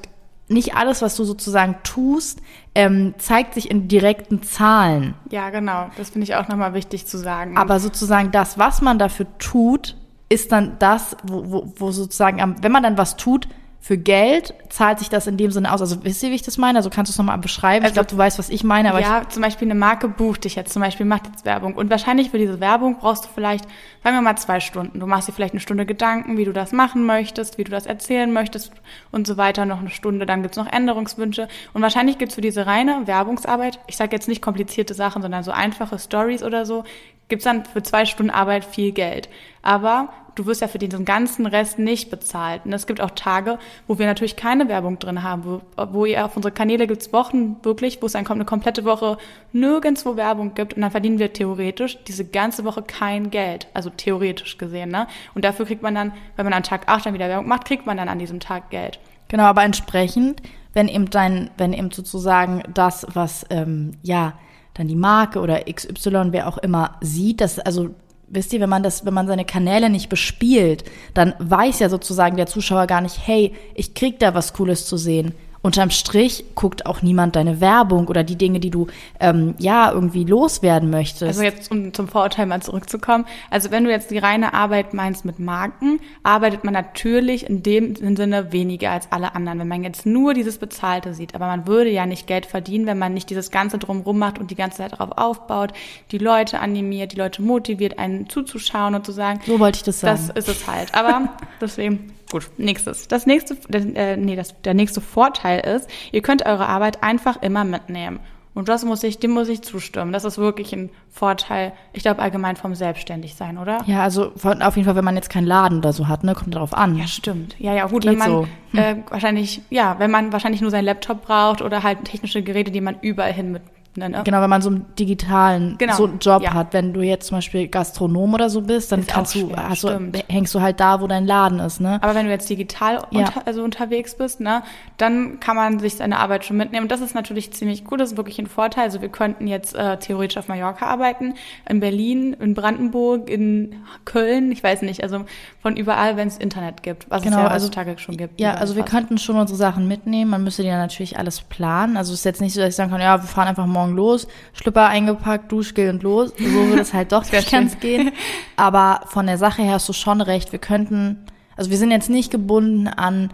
nicht 0.47 0.75
alles, 0.75 1.01
was 1.01 1.15
du 1.15 1.23
sozusagen 1.23 1.77
tust, 1.83 2.41
ähm, 2.75 3.15
zeigt 3.17 3.55
sich 3.55 3.71
in 3.71 3.87
direkten 3.87 4.43
Zahlen. 4.43 5.15
Ja, 5.31 5.49
genau. 5.49 5.89
Das 5.97 6.11
finde 6.11 6.25
ich 6.25 6.35
auch 6.35 6.47
nochmal 6.47 6.73
wichtig 6.73 7.07
zu 7.07 7.17
sagen. 7.17 7.57
Aber 7.57 7.79
sozusagen 7.79 8.31
das, 8.31 8.59
was 8.59 8.81
man 8.81 8.99
dafür 8.99 9.25
tut, 9.39 9.95
ist 10.29 10.51
dann 10.51 10.77
das, 10.79 11.17
wo, 11.23 11.51
wo, 11.51 11.73
wo 11.77 11.91
sozusagen, 11.91 12.57
wenn 12.61 12.71
man 12.71 12.83
dann 12.83 12.97
was 12.97 13.17
tut 13.17 13.47
für 13.87 13.99
Geld, 13.99 14.55
zahlt 14.69 14.97
sich 14.97 15.09
das 15.09 15.27
in 15.27 15.37
dem 15.37 15.51
Sinne 15.51 15.71
aus. 15.71 15.79
Also 15.79 16.03
wisst 16.03 16.23
ihr, 16.23 16.31
wie 16.31 16.33
ich 16.35 16.41
das 16.41 16.57
meine? 16.57 16.79
Also 16.79 16.89
kannst 16.89 17.11
du 17.11 17.13
es 17.13 17.19
nochmal 17.19 17.37
beschreiben? 17.37 17.83
ich 17.85 17.91
Also- 17.91 17.93
glaube, 17.93 18.09
du 18.09 18.17
weißt, 18.17 18.39
was 18.39 18.49
ich 18.49 18.63
meine, 18.63 18.89
aber 18.89 18.99
ja, 18.99 19.29
zum 19.29 19.43
Beispiel 19.43 19.67
eine 19.67 19.75
Marke 19.75 20.07
bucht 20.09 20.43
dich 20.43 20.55
jetzt, 20.55 20.73
zum 20.73 20.81
Beispiel 20.81 21.05
macht 21.05 21.27
jetzt 21.27 21.45
Werbung. 21.45 21.75
Und 21.75 21.91
wahrscheinlich 21.91 22.31
für 22.31 22.39
diese 22.39 22.59
Werbung 22.59 22.97
brauchst 22.97 23.25
du 23.25 23.29
vielleicht, 23.31 23.65
sagen 24.03 24.15
wir 24.17 24.21
mal, 24.23 24.37
zwei 24.37 24.59
Stunden. 24.59 24.99
Du 24.99 25.05
machst 25.05 25.27
dir 25.27 25.33
vielleicht 25.33 25.53
eine 25.53 25.59
Stunde 25.59 25.85
Gedanken, 25.85 26.35
wie 26.35 26.45
du 26.45 26.51
das 26.51 26.71
machen 26.71 27.05
möchtest, 27.05 27.59
wie 27.59 27.63
du 27.63 27.69
das 27.69 27.85
erzählen 27.85 28.33
möchtest 28.33 28.71
und 29.11 29.27
so 29.27 29.37
weiter. 29.37 29.65
Noch 29.65 29.81
eine 29.81 29.91
Stunde, 29.91 30.25
dann 30.25 30.41
gibt's 30.41 30.57
noch 30.57 30.65
Änderungswünsche. 30.73 31.47
Und 31.73 31.83
wahrscheinlich 31.83 32.17
gibt's 32.17 32.33
für 32.33 32.41
diese 32.41 32.65
reine 32.65 33.05
Werbungsarbeit, 33.05 33.77
ich 33.85 33.97
sage 33.97 34.15
jetzt 34.15 34.27
nicht 34.27 34.41
komplizierte 34.41 34.95
Sachen, 34.95 35.21
sondern 35.21 35.43
so 35.43 35.51
einfache 35.51 35.99
Stories 35.99 36.41
oder 36.41 36.65
so, 36.65 36.85
gibt's 37.27 37.45
dann 37.45 37.65
für 37.65 37.83
zwei 37.83 38.05
Stunden 38.05 38.31
Arbeit 38.31 38.65
viel 38.65 38.93
Geld. 38.93 39.29
Aber 39.61 40.09
du 40.35 40.45
wirst 40.45 40.61
ja 40.61 40.67
für 40.67 40.77
diesen 40.77 41.05
ganzen 41.05 41.45
Rest 41.45 41.79
nicht 41.79 42.09
bezahlt. 42.09 42.65
Und 42.65 42.73
es 42.73 42.87
gibt 42.87 43.01
auch 43.01 43.11
Tage, 43.11 43.57
wo 43.87 43.97
wir 43.97 44.05
natürlich 44.05 44.35
keine 44.35 44.67
Werbung 44.67 44.99
drin 44.99 45.23
haben, 45.23 45.43
wo, 45.45 45.61
wo 45.91 46.05
ihr 46.05 46.25
auf 46.25 46.35
unsere 46.35 46.53
Kanäle 46.53 46.87
gibt's 46.87 47.13
Wochen 47.13 47.57
wirklich, 47.63 48.01
wo 48.01 48.05
es 48.05 48.13
dann 48.13 48.25
kommt 48.25 48.37
eine 48.37 48.45
komplette 48.45 48.85
Woche 48.85 49.17
nirgendwo 49.53 50.15
Werbung 50.15 50.53
gibt 50.53 50.73
und 50.73 50.81
dann 50.81 50.91
verdienen 50.91 51.19
wir 51.19 51.33
theoretisch 51.33 51.97
diese 52.03 52.25
ganze 52.25 52.65
Woche 52.65 52.83
kein 52.83 53.31
Geld. 53.31 53.67
Also 53.73 53.89
theoretisch 53.89 54.57
gesehen, 54.57 54.89
ne? 54.89 55.07
Und 55.33 55.45
dafür 55.45 55.65
kriegt 55.65 55.81
man 55.81 55.95
dann, 55.95 56.13
wenn 56.35 56.45
man 56.45 56.53
an 56.53 56.63
Tag 56.63 56.87
8 56.87 57.05
dann 57.05 57.13
wieder 57.13 57.29
Werbung 57.29 57.47
macht, 57.47 57.65
kriegt 57.65 57.85
man 57.85 57.97
dann 57.97 58.09
an 58.09 58.19
diesem 58.19 58.39
Tag 58.39 58.69
Geld. 58.69 58.99
Genau, 59.27 59.43
aber 59.43 59.63
entsprechend, 59.63 60.41
wenn 60.73 60.87
eben 60.87 61.09
dein, 61.09 61.49
wenn 61.57 61.73
eben 61.73 61.91
sozusagen 61.91 62.61
das, 62.73 63.07
was 63.13 63.45
ähm, 63.49 63.93
ja 64.03 64.33
dann 64.75 64.87
die 64.87 64.95
Marke 64.95 65.39
oder 65.39 65.63
XY, 65.63 66.27
wer 66.31 66.47
auch 66.47 66.57
immer 66.57 66.97
sieht, 67.01 67.41
das 67.41 67.59
also 67.59 67.95
wisst 68.27 68.53
ihr, 68.53 68.59
wenn 68.59 68.69
man 68.69 68.83
das, 68.83 69.05
wenn 69.05 69.13
man 69.13 69.27
seine 69.27 69.45
Kanäle 69.45 69.89
nicht 69.89 70.09
bespielt, 70.09 70.83
dann 71.13 71.33
weiß 71.39 71.79
ja 71.79 71.89
sozusagen 71.89 72.37
der 72.37 72.47
Zuschauer 72.47 72.87
gar 72.87 73.01
nicht, 73.01 73.19
hey, 73.25 73.53
ich 73.73 73.93
krieg 73.93 74.19
da 74.19 74.33
was 74.33 74.53
Cooles 74.53 74.85
zu 74.85 74.97
sehen. 74.97 75.33
Unterm 75.65 75.89
Strich 75.89 76.45
guckt 76.53 76.85
auch 76.85 77.01
niemand 77.01 77.35
deine 77.35 77.59
Werbung 77.59 78.07
oder 78.07 78.23
die 78.23 78.35
Dinge, 78.35 78.59
die 78.59 78.69
du 78.69 78.85
ähm, 79.19 79.55
ja 79.57 79.91
irgendwie 79.91 80.23
loswerden 80.23 80.91
möchtest. 80.91 81.23
Also 81.23 81.41
jetzt, 81.41 81.71
um 81.71 81.91
zum 81.91 82.07
Vorurteil 82.07 82.45
mal 82.45 82.61
zurückzukommen. 82.61 83.25
Also 83.49 83.71
wenn 83.71 83.83
du 83.83 83.89
jetzt 83.89 84.11
die 84.11 84.19
reine 84.19 84.53
Arbeit 84.53 84.93
meinst 84.93 85.25
mit 85.25 85.39
Marken, 85.39 85.99
arbeitet 86.21 86.65
man 86.65 86.75
natürlich 86.75 87.49
in 87.49 87.63
dem 87.63 87.95
Sinne 87.95 88.51
weniger 88.51 88.91
als 88.91 89.11
alle 89.11 89.33
anderen, 89.33 89.57
wenn 89.57 89.67
man 89.67 89.83
jetzt 89.83 90.05
nur 90.05 90.35
dieses 90.35 90.59
Bezahlte 90.59 91.15
sieht. 91.15 91.33
Aber 91.33 91.47
man 91.47 91.65
würde 91.65 91.89
ja 91.89 92.05
nicht 92.05 92.27
Geld 92.27 92.45
verdienen, 92.45 92.85
wenn 92.85 92.99
man 92.99 93.15
nicht 93.15 93.31
dieses 93.31 93.49
Ganze 93.49 93.79
drumrum 93.79 94.19
macht 94.19 94.37
und 94.37 94.51
die 94.51 94.55
ganze 94.55 94.77
Zeit 94.77 94.91
darauf 94.91 95.17
aufbaut, 95.17 95.73
die 96.11 96.19
Leute 96.19 96.59
animiert, 96.59 97.13
die 97.13 97.17
Leute 97.17 97.41
motiviert, 97.41 97.97
einen 97.97 98.29
zuzuschauen 98.29 98.93
und 98.93 99.03
zu 99.03 99.11
sagen, 99.11 99.39
so 99.43 99.59
wollte 99.59 99.77
ich 99.77 99.83
das 99.83 99.99
sagen. 99.99 100.27
das 100.27 100.47
ist 100.47 100.47
es 100.47 100.67
halt. 100.67 100.93
Aber 100.93 101.29
deswegen, 101.59 102.11
gut, 102.31 102.49
nächstes. 102.57 103.07
Das 103.07 103.25
nächste, 103.25 103.57
äh, 103.71 104.17
nee, 104.17 104.35
das, 104.35 104.59
der 104.61 104.73
nächste 104.73 105.01
Vorteil 105.01 105.59
ist, 105.59 105.89
ihr 106.11 106.21
könnt 106.21 106.45
eure 106.45 106.67
Arbeit 106.67 107.03
einfach 107.03 107.41
immer 107.41 107.63
mitnehmen. 107.63 108.19
Und 108.55 108.69
das 108.69 108.85
muss 108.85 109.03
ich, 109.03 109.19
dem 109.19 109.31
muss 109.31 109.49
ich 109.49 109.61
zustimmen. 109.63 110.13
Das 110.13 110.23
ist 110.23 110.37
wirklich 110.37 110.71
ein 110.71 110.89
Vorteil, 111.09 111.73
ich 111.91 112.03
glaube 112.03 112.21
allgemein 112.21 112.55
vom 112.55 112.73
Selbstständigsein, 112.73 113.57
oder? 113.57 113.79
ja, 113.85 114.01
also 114.01 114.31
von, 114.37 114.61
auf 114.61 114.77
jeden 114.77 114.85
Fall, 114.85 114.95
wenn 114.95 115.03
man 115.03 115.17
jetzt 115.17 115.29
keinen 115.29 115.45
Laden 115.45 115.79
oder 115.79 115.91
so 115.91 116.07
hat, 116.07 116.23
ne, 116.23 116.33
kommt 116.33 116.55
darauf 116.55 116.73
an. 116.73 116.97
Ja, 116.97 117.05
stimmt. 117.05 117.55
Ja, 117.59 117.73
ja, 117.73 117.85
gut, 117.87 118.03
Geht 118.03 118.13
wenn 118.13 118.17
man 118.17 118.29
so. 118.29 118.47
Hm. 118.71 118.79
äh, 118.79 118.95
wahrscheinlich, 119.09 119.61
ja, 119.69 119.99
wenn 119.99 120.09
man 120.09 120.31
wahrscheinlich 120.31 120.61
nur 120.61 120.71
seinen 120.71 120.85
Laptop 120.85 121.25
braucht 121.25 121.61
oder 121.61 121.83
halt 121.83 122.05
technische 122.05 122.43
Geräte, 122.43 122.71
die 122.71 122.79
man 122.79 122.95
überall 123.01 123.33
hin 123.33 123.51
mit, 123.51 123.61
ne? 123.97 124.21
Genau, 124.23 124.41
wenn 124.41 124.49
man 124.49 124.61
so 124.61 124.69
einen 124.69 124.85
digitalen 124.97 125.77
Genau, 125.77 125.95
so 125.95 126.05
einen 126.05 126.19
Job 126.19 126.41
ja. 126.43 126.53
hat, 126.53 126.73
wenn 126.73 126.93
du 126.93 127.01
jetzt 127.01 127.27
zum 127.27 127.37
Beispiel 127.37 127.67
Gastronom 127.67 128.33
oder 128.33 128.49
so 128.49 128.61
bist, 128.61 128.91
dann 128.91 129.01
Ist 129.01 129.09
kannst 129.09 129.35
du, 129.35 129.49
schwer, 129.49 129.75
stimmt. 129.75 130.23
hängst 130.29 130.53
du 130.53 130.61
halt 130.61 130.79
da, 130.79 131.01
wo 131.01 131.07
dein 131.07 131.25
Laden 131.25 131.59
ist, 131.59 131.79
ne? 131.81 131.99
Aber 132.01 132.15
wenn 132.15 132.25
du 132.25 132.31
jetzt 132.31 132.49
digital 132.49 133.03
Ja. 133.11 133.19
unter, 133.27 133.47
also 133.47 133.63
unterwegs 133.63 134.15
bist, 134.15 134.39
ne, 134.39 134.63
dann 134.97 135.39
kann 135.39 135.55
man 135.55 135.79
sich 135.79 135.95
seine 135.95 136.19
Arbeit 136.19 136.45
schon 136.45 136.57
mitnehmen. 136.57 136.83
Und 136.85 136.91
das 136.91 137.01
ist 137.01 137.15
natürlich 137.15 137.51
ziemlich 137.53 137.83
gut. 137.85 137.99
Das 137.99 138.11
ist 138.11 138.17
wirklich 138.17 138.39
ein 138.39 138.47
Vorteil. 138.47 138.83
Also 138.85 139.01
wir 139.01 139.09
könnten 139.09 139.47
jetzt 139.47 139.75
äh, 139.75 139.97
theoretisch 139.97 140.37
auf 140.37 140.47
Mallorca 140.47 140.85
arbeiten, 140.85 141.33
in 141.69 141.79
Berlin, 141.79 142.33
in 142.39 142.53
Brandenburg, 142.53 143.29
in 143.29 143.75
Köln, 144.05 144.51
ich 144.51 144.63
weiß 144.63 144.81
nicht, 144.81 145.03
also 145.03 145.25
von 145.61 145.75
überall, 145.77 146.17
wenn 146.17 146.27
es 146.27 146.37
Internet 146.37 146.83
gibt, 146.83 147.09
was 147.09 147.21
Genau, 147.23 147.37
es 147.37 147.43
ja 147.43 147.47
also- 147.49 147.65
heutzutage 147.67 147.97
schon 147.99 148.17
gibt. 148.17 148.39
Ja, 148.39 148.53
also 148.55 148.75
wir 148.75 148.83
fast. 148.83 148.91
könnten 148.93 149.17
schon 149.17 149.35
unsere 149.37 149.57
Sachen 149.57 149.87
mitnehmen. 149.87 150.31
Man 150.31 150.43
müsste 150.43 150.63
ja 150.63 150.77
natürlich 150.77 151.17
alles 151.17 151.41
planen. 151.41 151.97
Also 151.97 152.13
es 152.13 152.19
ist 152.19 152.25
jetzt 152.25 152.41
nicht 152.41 152.53
so, 152.53 152.61
dass 152.61 152.69
ich 152.69 152.75
sagen 152.75 152.91
kann, 152.91 153.01
ja, 153.01 153.21
wir 153.21 153.27
fahren 153.27 153.47
einfach 153.47 153.65
morgen 153.65 153.84
los, 153.93 154.27
Schlüpper 154.53 154.87
eingepackt, 154.87 155.51
Duschgel 155.51 155.89
und 155.89 156.03
los. 156.03 156.33
So 156.37 156.43
würde 156.43 156.81
es 156.81 156.93
halt 156.93 157.11
doch 157.11 157.29
nicht 157.29 157.51
ganz 157.51 157.79
gehen. 157.79 158.11
Aber 158.55 159.01
von 159.07 159.27
der 159.27 159.37
Sache 159.37 159.61
her 159.61 159.73
hast 159.73 159.89
du 159.89 159.93
schon 159.93 160.21
recht. 160.21 160.51
Wir 160.51 160.59
könnten, 160.59 161.25
also 161.55 161.69
wir 161.69 161.77
sind 161.77 161.91
jetzt 161.91 162.09
nicht 162.09 162.31
gebunden 162.31 162.87
an 162.87 163.31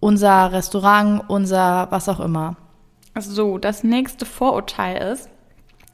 unser 0.00 0.52
Restaurant, 0.52 1.24
unser 1.28 1.88
was 1.90 2.08
auch 2.08 2.20
immer. 2.20 2.56
So, 3.18 3.56
das 3.56 3.82
nächste 3.82 4.26
Vorurteil 4.26 5.12
ist, 5.12 5.30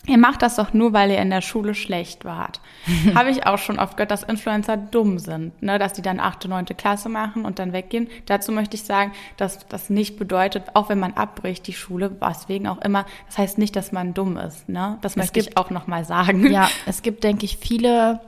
ihr 0.07 0.19
macht 0.19 0.43
das 0.43 0.57
doch 0.57 0.73
nur, 0.73 0.93
weil 0.93 1.11
ihr 1.11 1.19
in 1.19 1.31
der 1.31 1.41
Schule 1.43 1.75
schlecht 1.75 2.25
wart. 2.25 2.61
Habe 3.15 3.31
ich 3.31 3.47
auch 3.47 3.59
schon 3.59 3.79
oft 3.79 3.97
gehört, 3.97 4.11
dass 4.11 4.23
Influencer 4.25 4.77
dumm 4.77 5.19
sind, 5.19 5.63
ne? 5.63 5.79
dass 5.79 5.93
die 5.93 6.03
dann 6.03 6.19
achte, 6.21 6.49
neunte 6.49 6.75
Klasse 6.75 7.09
machen 7.09 7.45
und 7.45 7.59
dann 7.59 7.73
weggehen. 7.73 8.09
Dazu 8.27 8.51
möchte 8.53 8.77
ich 8.77 8.83
sagen, 8.83 9.13
dass 9.37 9.67
das 9.69 9.91
nicht 9.91 10.19
bedeutet, 10.19 10.65
auch 10.75 10.89
wenn 10.89 10.99
man 10.99 11.13
abbricht 11.15 11.67
die 11.67 11.73
Schule, 11.73 12.21
weswegen 12.21 12.67
auch 12.67 12.79
immer, 12.79 13.07
das 13.27 13.39
heißt 13.39 13.59
nicht, 13.59 13.77
dass 13.77 13.93
man 13.93 14.15
dumm 14.15 14.37
ist. 14.37 14.69
Ne? 14.69 14.99
Das 15.03 15.17
möchte 15.17 15.39
ich 15.41 15.47
gibt- 15.47 15.57
auch 15.59 15.71
nochmal 15.71 16.05
sagen. 16.05 16.51
Ja, 16.51 16.69
es 16.87 17.03
gibt, 17.03 17.23
denke 17.25 17.45
ich, 17.45 17.57
viele. 17.59 18.21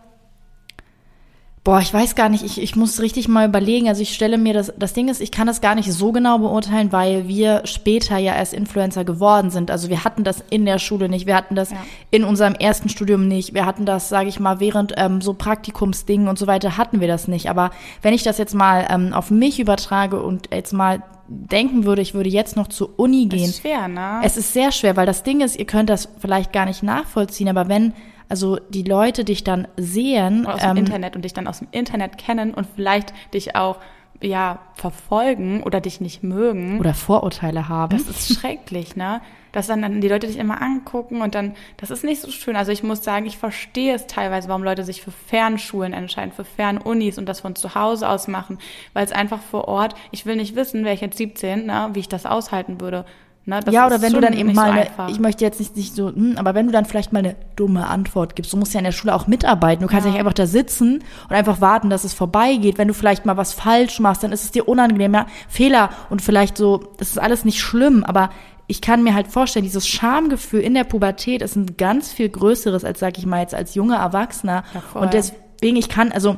Boah, 1.64 1.80
ich 1.80 1.94
weiß 1.94 2.14
gar 2.14 2.28
nicht, 2.28 2.44
ich, 2.44 2.60
ich 2.60 2.76
muss 2.76 3.00
richtig 3.00 3.26
mal 3.26 3.48
überlegen. 3.48 3.88
Also 3.88 4.02
ich 4.02 4.12
stelle 4.12 4.36
mir 4.36 4.52
das, 4.52 4.70
das 4.78 4.92
Ding 4.92 5.08
ist, 5.08 5.22
ich 5.22 5.30
kann 5.32 5.46
das 5.46 5.62
gar 5.62 5.74
nicht 5.74 5.90
so 5.90 6.12
genau 6.12 6.36
beurteilen, 6.38 6.92
weil 6.92 7.26
wir 7.26 7.62
später 7.64 8.18
ja 8.18 8.34
erst 8.34 8.52
Influencer 8.52 9.04
geworden 9.06 9.48
sind. 9.50 9.70
Also 9.70 9.88
wir 9.88 10.04
hatten 10.04 10.24
das 10.24 10.44
in 10.50 10.66
der 10.66 10.78
Schule 10.78 11.08
nicht, 11.08 11.26
wir 11.26 11.34
hatten 11.34 11.54
das 11.54 11.70
Ja. 11.70 11.78
in 12.10 12.22
unserem 12.24 12.52
ersten 12.54 12.90
Studium 12.90 13.28
nicht, 13.28 13.54
wir 13.54 13.64
hatten 13.64 13.86
das, 13.86 14.10
sage 14.10 14.28
ich 14.28 14.38
mal, 14.38 14.60
während 14.60 14.92
ähm, 14.98 15.22
so 15.22 15.32
Praktikumsdingen 15.32 16.28
und 16.28 16.38
so 16.38 16.46
weiter 16.46 16.76
hatten 16.76 17.00
wir 17.00 17.08
das 17.08 17.28
nicht. 17.28 17.48
Aber 17.48 17.70
wenn 18.02 18.12
ich 18.12 18.22
das 18.22 18.36
jetzt 18.36 18.54
mal 18.54 18.86
ähm, 18.90 19.14
auf 19.14 19.30
mich 19.30 19.58
übertrage 19.58 20.22
und 20.22 20.50
jetzt 20.52 20.74
mal 20.74 21.02
denken 21.28 21.86
würde, 21.86 22.02
ich 22.02 22.12
würde 22.12 22.28
jetzt 22.28 22.56
noch 22.56 22.68
zur 22.68 22.98
Uni 22.98 23.24
gehen, 23.24 23.48
ist 23.48 23.62
schwer, 23.62 23.88
ne? 23.88 24.20
es 24.22 24.36
ist 24.36 24.52
sehr 24.52 24.70
schwer, 24.70 24.96
weil 24.96 25.06
das 25.06 25.22
Ding 25.22 25.40
ist, 25.40 25.58
ihr 25.58 25.64
könnt 25.64 25.88
das 25.88 26.10
vielleicht 26.18 26.52
gar 26.52 26.66
nicht 26.66 26.82
nachvollziehen, 26.82 27.48
aber 27.48 27.68
wenn 27.68 27.94
also 28.28 28.58
die 28.70 28.82
Leute 28.82 29.24
dich 29.24 29.44
dann 29.44 29.68
sehen, 29.76 30.46
aus 30.46 30.60
dem 30.60 30.70
ähm, 30.70 30.76
Internet 30.78 31.16
und 31.16 31.24
dich 31.24 31.32
dann 31.32 31.46
aus 31.46 31.58
dem 31.58 31.68
Internet 31.70 32.18
kennen 32.18 32.54
und 32.54 32.66
vielleicht 32.74 33.12
dich 33.32 33.56
auch 33.56 33.78
ja 34.22 34.60
verfolgen 34.74 35.62
oder 35.62 35.80
dich 35.80 36.00
nicht 36.00 36.22
mögen. 36.22 36.80
oder 36.80 36.94
Vorurteile 36.94 37.68
haben, 37.68 37.96
Das 37.96 38.08
ist 38.08 38.40
schrecklich, 38.40 38.96
ne? 38.96 39.20
Dass 39.52 39.68
dann, 39.68 39.82
dann 39.82 40.00
die 40.00 40.08
Leute 40.08 40.26
dich 40.26 40.38
immer 40.38 40.60
angucken 40.60 41.22
und 41.22 41.34
dann, 41.36 41.54
das 41.76 41.90
ist 41.90 42.02
nicht 42.02 42.20
so 42.20 42.30
schön. 42.30 42.56
Also 42.56 42.72
ich 42.72 42.82
muss 42.82 43.04
sagen, 43.04 43.26
ich 43.26 43.38
verstehe 43.38 43.94
es 43.94 44.06
teilweise, 44.08 44.48
warum 44.48 44.64
Leute 44.64 44.82
sich 44.82 45.02
für 45.02 45.12
Fernschulen 45.12 45.92
entscheiden, 45.92 46.32
für 46.32 46.44
Fernunis 46.44 47.18
und 47.18 47.28
das 47.28 47.40
von 47.40 47.54
zu 47.54 47.74
Hause 47.76 48.08
aus 48.08 48.26
machen, 48.26 48.58
weil 48.94 49.04
es 49.04 49.12
einfach 49.12 49.40
vor 49.40 49.68
Ort, 49.68 49.94
ich 50.10 50.26
will 50.26 50.36
nicht 50.36 50.56
wissen, 50.56 50.84
wäre 50.84 50.94
ich 50.94 51.02
jetzt 51.02 51.18
17, 51.18 51.66
ne, 51.66 51.90
wie 51.92 52.00
ich 52.00 52.08
das 52.08 52.26
aushalten 52.26 52.80
würde. 52.80 53.04
Ne? 53.46 53.60
Ja, 53.70 53.86
oder 53.86 54.00
wenn 54.00 54.14
du 54.14 54.20
dann 54.20 54.32
eben 54.32 54.54
mal, 54.54 54.86
so 54.86 55.02
eine, 55.02 55.10
ich 55.10 55.20
möchte 55.20 55.44
jetzt 55.44 55.60
nicht, 55.60 55.76
nicht 55.76 55.94
so, 55.94 56.08
hm, 56.08 56.36
aber 56.36 56.54
wenn 56.54 56.66
du 56.66 56.72
dann 56.72 56.86
vielleicht 56.86 57.12
mal 57.12 57.18
eine 57.18 57.36
dumme 57.56 57.86
Antwort 57.86 58.36
gibst, 58.36 58.52
du 58.54 58.56
musst 58.56 58.72
ja 58.72 58.78
in 58.78 58.84
der 58.84 58.92
Schule 58.92 59.14
auch 59.14 59.26
mitarbeiten, 59.26 59.82
du 59.82 59.88
kannst 59.88 60.06
ja 60.06 60.12
nicht 60.12 60.18
einfach 60.18 60.32
da 60.32 60.46
sitzen 60.46 61.04
und 61.28 61.36
einfach 61.36 61.60
warten, 61.60 61.90
dass 61.90 62.04
es 62.04 62.14
vorbeigeht. 62.14 62.78
Wenn 62.78 62.88
du 62.88 62.94
vielleicht 62.94 63.26
mal 63.26 63.36
was 63.36 63.52
falsch 63.52 64.00
machst, 64.00 64.22
dann 64.22 64.32
ist 64.32 64.44
es 64.44 64.50
dir 64.50 64.66
unangenehm, 64.66 65.12
ja, 65.12 65.26
Fehler 65.48 65.90
und 66.08 66.22
vielleicht 66.22 66.56
so, 66.56 66.84
das 66.96 67.10
ist 67.10 67.18
alles 67.18 67.44
nicht 67.44 67.60
schlimm, 67.60 68.02
aber 68.02 68.30
ich 68.66 68.80
kann 68.80 69.02
mir 69.02 69.14
halt 69.14 69.28
vorstellen, 69.28 69.64
dieses 69.64 69.86
Schamgefühl 69.86 70.60
in 70.60 70.74
der 70.74 70.84
Pubertät 70.84 71.42
ist 71.42 71.56
ein 71.56 71.76
ganz 71.76 72.12
viel 72.12 72.28
größeres 72.28 72.84
als, 72.84 72.98
sag 72.98 73.18
ich 73.18 73.26
mal, 73.26 73.40
jetzt 73.40 73.54
als 73.54 73.74
junger 73.74 73.96
Erwachsener. 73.96 74.64
Ja, 74.72 75.00
und 75.00 75.12
deswegen, 75.12 75.76
ich 75.76 75.88
kann, 75.90 76.12
also, 76.12 76.36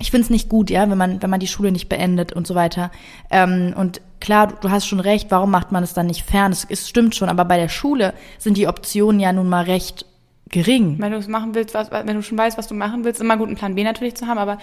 ich 0.00 0.10
finde 0.10 0.24
es 0.24 0.30
nicht 0.30 0.48
gut, 0.48 0.70
ja, 0.70 0.90
wenn 0.90 0.98
man, 0.98 1.22
wenn 1.22 1.30
man 1.30 1.38
die 1.38 1.46
Schule 1.46 1.70
nicht 1.70 1.88
beendet 1.88 2.32
und 2.32 2.48
so 2.48 2.56
weiter. 2.56 2.90
Ähm, 3.30 3.74
und 3.76 4.00
klar, 4.22 4.46
du, 4.46 4.70
hast 4.70 4.86
schon 4.86 5.00
recht, 5.00 5.30
warum 5.30 5.50
macht 5.50 5.72
man 5.72 5.82
es 5.82 5.92
dann 5.92 6.06
nicht 6.06 6.24
fern? 6.24 6.52
Es, 6.52 6.88
stimmt 6.88 7.14
schon, 7.14 7.28
aber 7.28 7.44
bei 7.44 7.58
der 7.58 7.68
Schule 7.68 8.14
sind 8.38 8.56
die 8.56 8.68
Optionen 8.68 9.20
ja 9.20 9.32
nun 9.32 9.48
mal 9.48 9.64
recht 9.64 10.06
gering. 10.48 10.96
Wenn 10.98 11.12
du 11.12 11.18
es 11.18 11.28
machen 11.28 11.54
willst, 11.54 11.74
was, 11.74 11.90
wenn 11.90 12.06
du 12.06 12.22
schon 12.22 12.38
weißt, 12.38 12.56
was 12.56 12.68
du 12.68 12.74
machen 12.74 13.04
willst, 13.04 13.20
immer 13.20 13.36
gut 13.36 13.48
einen 13.48 13.56
Plan 13.56 13.74
B 13.74 13.84
natürlich 13.84 14.14
zu 14.14 14.26
haben, 14.26 14.38
aber 14.38 14.58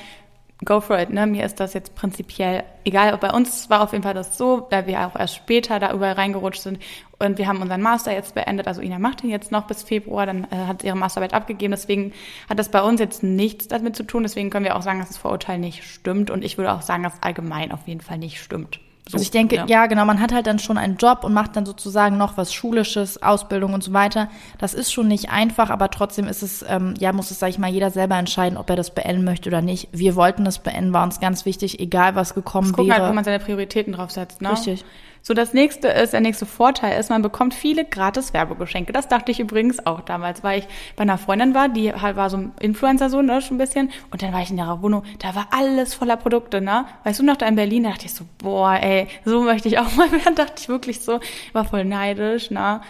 go 0.63 0.79
for 0.79 0.97
it, 0.99 1.09
ne? 1.09 1.27
Mir 1.27 1.45
ist 1.45 1.59
das 1.59 1.73
jetzt 1.73 1.95
prinzipiell 1.95 2.63
egal. 2.85 3.17
Bei 3.17 3.31
uns 3.31 3.69
war 3.69 3.81
auf 3.81 3.91
jeden 3.91 4.03
Fall 4.03 4.13
das 4.13 4.37
so, 4.37 4.67
da 4.69 4.87
wir 4.87 5.05
auch 5.05 5.19
erst 5.19 5.35
später 5.35 5.79
da 5.79 5.93
überall 5.93 6.13
reingerutscht 6.13 6.61
sind 6.61 6.79
und 7.17 7.37
wir 7.37 7.47
haben 7.47 7.61
unseren 7.61 7.81
Master 7.81 8.13
jetzt 8.13 8.35
beendet. 8.35 8.67
Also 8.67 8.81
Ina 8.81 8.97
macht 8.97 9.23
ihn 9.23 9.29
jetzt 9.29 9.51
noch 9.51 9.67
bis 9.67 9.83
Februar, 9.83 10.25
dann 10.25 10.45
äh, 10.51 10.67
hat 10.67 10.81
sie 10.81 10.87
ihre 10.87 10.97
Masterarbeit 10.97 11.33
abgegeben. 11.33 11.71
Deswegen 11.71 12.13
hat 12.49 12.59
das 12.59 12.69
bei 12.69 12.81
uns 12.81 12.99
jetzt 12.99 13.23
nichts 13.23 13.67
damit 13.67 13.95
zu 13.97 14.03
tun. 14.03 14.23
Deswegen 14.23 14.49
können 14.49 14.65
wir 14.65 14.77
auch 14.77 14.81
sagen, 14.81 14.99
dass 14.99 15.09
das 15.09 15.17
Vorurteil 15.17 15.59
nicht 15.59 15.83
stimmt. 15.83 16.29
Und 16.29 16.45
ich 16.45 16.57
würde 16.57 16.73
auch 16.73 16.81
sagen, 16.81 17.03
dass 17.03 17.21
allgemein 17.21 17.73
auf 17.73 17.87
jeden 17.87 18.01
Fall 18.01 18.17
nicht 18.17 18.41
stimmt. 18.41 18.79
So, 19.07 19.15
also 19.15 19.23
ich 19.23 19.31
denke, 19.31 19.55
ja. 19.55 19.65
ja. 19.67 19.85
genau, 19.87 20.05
man 20.05 20.19
hat 20.19 20.31
halt 20.31 20.45
dann 20.45 20.59
schon 20.59 20.77
einen 20.77 20.97
Job 20.97 21.23
und 21.23 21.33
macht 21.33 21.55
dann 21.55 21.65
sozusagen 21.65 22.17
noch 22.17 22.37
was 22.37 22.53
Schulisches, 22.53 23.23
Ausbildung 23.23 23.73
und 23.73 23.83
so 23.83 23.91
weiter. 23.91 24.29
Das 24.59 24.73
ist 24.73 24.91
schon 24.91 25.07
nicht 25.07 25.31
einfach, 25.31 25.71
aber 25.71 25.89
trotzdem 25.89 26.27
ist 26.27 26.43
es, 26.43 26.63
ähm, 26.67 26.93
ja, 26.99 27.11
muss 27.11 27.31
es, 27.31 27.39
sag 27.39 27.49
ich 27.49 27.57
mal, 27.57 27.71
jeder 27.71 27.89
selber 27.89 28.17
entscheiden, 28.17 28.57
ob 28.57 28.69
er 28.69 28.75
das 28.75 28.93
beenden 28.93 29.23
möchte 29.23 29.49
oder 29.49 29.61
nicht. 29.61 29.87
Wir 29.91 30.15
wollten 30.15 30.45
das 30.45 30.59
beenden, 30.59 30.93
war 30.93 31.03
uns 31.03 31.19
ganz 31.19 31.45
wichtig, 31.45 31.79
egal 31.79 32.15
was 32.15 32.35
gekommen 32.35 32.71
gucken 32.71 32.91
halt, 32.91 32.99
wäre. 32.99 33.01
Halt, 33.01 33.11
wo 33.11 33.15
man 33.15 33.23
seine 33.23 33.39
Prioritäten 33.39 33.93
draufsetzt, 33.93 34.41
ne? 34.41 34.51
Richtig. 34.51 34.85
So, 35.21 35.33
das 35.33 35.53
nächste 35.53 35.89
ist, 35.89 36.13
der 36.13 36.21
nächste 36.21 36.45
Vorteil 36.45 36.99
ist, 36.99 37.09
man 37.09 37.21
bekommt 37.21 37.53
viele 37.53 37.85
gratis 37.85 38.33
Werbegeschenke. 38.33 38.93
Das 38.93 39.07
dachte 39.07 39.31
ich 39.31 39.39
übrigens 39.39 39.85
auch 39.85 40.01
damals, 40.01 40.43
weil 40.43 40.59
ich 40.59 40.67
bei 40.95 41.03
einer 41.03 41.17
Freundin 41.17 41.53
war, 41.53 41.69
die 41.69 41.93
halt 41.93 42.15
war 42.15 42.29
so 42.29 42.37
ein 42.37 42.51
Influencer 42.59 43.09
so, 43.09 43.21
ne, 43.21 43.41
schon 43.41 43.55
ein 43.55 43.59
bisschen. 43.59 43.91
Und 44.11 44.21
dann 44.21 44.33
war 44.33 44.41
ich 44.41 44.51
in 44.51 44.57
ihrer 44.57 44.81
Wohnung, 44.81 45.03
da 45.19 45.35
war 45.35 45.47
alles 45.51 45.93
voller 45.93 46.17
Produkte, 46.17 46.61
ne. 46.61 46.85
Weißt 47.03 47.19
du 47.19 47.23
noch, 47.23 47.37
da 47.37 47.47
in 47.47 47.55
Berlin, 47.55 47.83
da 47.83 47.89
dachte 47.89 48.05
ich 48.05 48.13
so, 48.13 48.25
boah, 48.37 48.79
ey, 48.81 49.07
so 49.25 49.41
möchte 49.41 49.67
ich 49.67 49.79
auch 49.79 49.95
mal 49.95 50.11
werden, 50.23 50.35
dachte 50.35 50.55
ich 50.57 50.69
wirklich 50.69 51.01
so, 51.01 51.19
war 51.53 51.65
voll 51.65 51.85
neidisch, 51.85 52.51
ne 52.51 52.81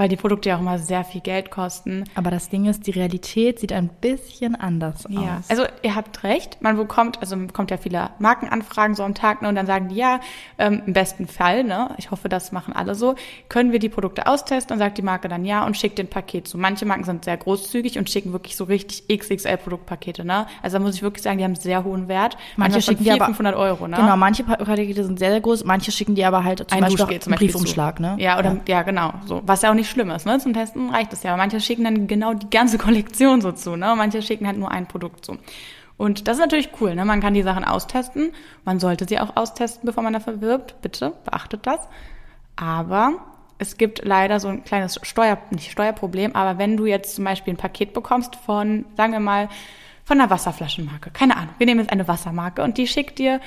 weil 0.00 0.08
die 0.08 0.16
Produkte 0.16 0.48
ja 0.48 0.56
auch 0.56 0.60
immer 0.60 0.78
sehr 0.78 1.04
viel 1.04 1.20
Geld 1.20 1.50
kosten. 1.50 2.04
Aber 2.14 2.30
das 2.30 2.48
Ding 2.48 2.64
ist, 2.64 2.86
die 2.86 2.92
Realität 2.92 3.60
sieht 3.60 3.70
ein 3.70 3.90
bisschen 3.90 4.54
anders 4.54 5.04
ja. 5.10 5.36
aus. 5.36 5.50
Also 5.50 5.64
ihr 5.82 5.94
habt 5.94 6.24
recht, 6.24 6.62
man 6.62 6.78
bekommt, 6.78 7.20
also 7.20 7.36
man 7.36 7.48
bekommt 7.48 7.70
ja 7.70 7.76
viele 7.76 8.08
Markenanfragen 8.18 8.94
so 8.94 9.02
am 9.02 9.14
Tag, 9.14 9.42
ne, 9.42 9.50
und 9.50 9.56
dann 9.56 9.66
sagen 9.66 9.88
die 9.88 9.96
ja, 9.96 10.20
ähm, 10.56 10.80
im 10.86 10.94
besten 10.94 11.26
Fall, 11.26 11.64
ne, 11.64 11.90
ich 11.98 12.10
hoffe, 12.10 12.30
das 12.30 12.50
machen 12.50 12.74
alle 12.74 12.94
so, 12.94 13.14
können 13.50 13.72
wir 13.72 13.78
die 13.78 13.90
Produkte 13.90 14.26
austesten, 14.26 14.70
dann 14.70 14.78
sagt 14.78 14.96
die 14.96 15.02
Marke 15.02 15.28
dann 15.28 15.44
ja 15.44 15.66
und 15.66 15.76
schickt 15.76 15.98
den 15.98 16.08
Paket 16.08 16.48
zu. 16.48 16.56
Manche 16.56 16.86
Marken 16.86 17.04
sind 17.04 17.26
sehr 17.26 17.36
großzügig 17.36 17.98
und 17.98 18.08
schicken 18.08 18.32
wirklich 18.32 18.56
so 18.56 18.64
richtig 18.64 19.06
XXL 19.14 19.58
Produktpakete, 19.58 20.24
ne? 20.24 20.46
Also 20.62 20.78
da 20.78 20.82
muss 20.82 20.94
ich 20.94 21.02
wirklich 21.02 21.22
sagen, 21.22 21.36
die 21.36 21.44
haben 21.44 21.56
sehr 21.56 21.84
hohen 21.84 22.08
Wert. 22.08 22.38
Manche 22.56 22.80
schicken 22.80 23.04
400, 23.04 23.16
die 23.16 23.20
aber 23.20 23.26
500 23.26 23.54
Euro, 23.54 23.86
ne? 23.86 23.96
Genau, 23.96 24.16
manche 24.16 24.44
Pakete 24.44 25.04
sind 25.04 25.18
sehr, 25.18 25.30
sehr 25.30 25.42
groß, 25.42 25.64
manche 25.64 25.92
schicken 25.92 26.14
die 26.14 26.24
aber 26.24 26.42
halt 26.42 26.60
zum 26.60 26.78
Ein 26.78 26.84
Beispiel 26.84 27.20
einen 27.26 27.36
Briefumschlag, 27.36 28.00
ne? 28.00 28.16
Ja, 28.18 28.38
oder, 28.38 28.52
ja. 28.52 28.60
ja, 28.66 28.82
genau, 28.82 29.12
so. 29.26 29.42
Was 29.44 29.60
ja 29.60 29.68
auch 29.68 29.74
nicht 29.74 29.89
schlimm 29.90 30.10
ist, 30.10 30.26
ne? 30.26 30.38
Zum 30.38 30.54
Testen 30.54 30.90
reicht 30.90 31.12
es 31.12 31.22
ja. 31.22 31.36
Manche 31.36 31.60
schicken 31.60 31.84
dann 31.84 32.06
genau 32.06 32.34
die 32.34 32.48
ganze 32.50 32.78
Kollektion 32.78 33.40
so 33.40 33.52
zu, 33.52 33.76
ne? 33.76 33.94
Manche 33.96 34.22
schicken 34.22 34.46
halt 34.46 34.58
nur 34.58 34.70
ein 34.70 34.86
Produkt 34.86 35.24
zu. 35.24 35.38
Und 35.96 36.28
das 36.28 36.38
ist 36.38 36.40
natürlich 36.40 36.70
cool, 36.80 36.94
ne? 36.94 37.04
Man 37.04 37.20
kann 37.20 37.34
die 37.34 37.42
Sachen 37.42 37.64
austesten. 37.64 38.32
Man 38.64 38.80
sollte 38.80 39.06
sie 39.06 39.18
auch 39.18 39.36
austesten, 39.36 39.86
bevor 39.86 40.02
man 40.02 40.12
dafür 40.12 40.40
wirbt. 40.40 40.80
Bitte, 40.80 41.12
beachtet 41.24 41.66
das. 41.66 41.80
Aber 42.56 43.14
es 43.60 43.76
gibt 43.76 44.04
leider 44.04 44.40
so 44.40 44.48
ein 44.48 44.64
kleines 44.64 44.98
Steuer, 45.02 45.38
nicht 45.50 45.70
Steuerproblem, 45.70 46.34
aber 46.34 46.58
wenn 46.58 46.78
du 46.78 46.86
jetzt 46.86 47.14
zum 47.14 47.24
Beispiel 47.24 47.52
ein 47.52 47.58
Paket 47.58 47.92
bekommst 47.92 48.34
von, 48.36 48.86
sagen 48.96 49.12
wir 49.12 49.20
mal, 49.20 49.50
von 50.04 50.18
einer 50.18 50.30
Wasserflaschenmarke, 50.30 51.10
keine 51.10 51.36
Ahnung, 51.36 51.54
wir 51.58 51.66
nehmen 51.66 51.80
jetzt 51.80 51.92
eine 51.92 52.08
Wassermarke 52.08 52.62
und 52.62 52.78
die 52.78 52.86
schickt 52.86 53.18
dir 53.18 53.40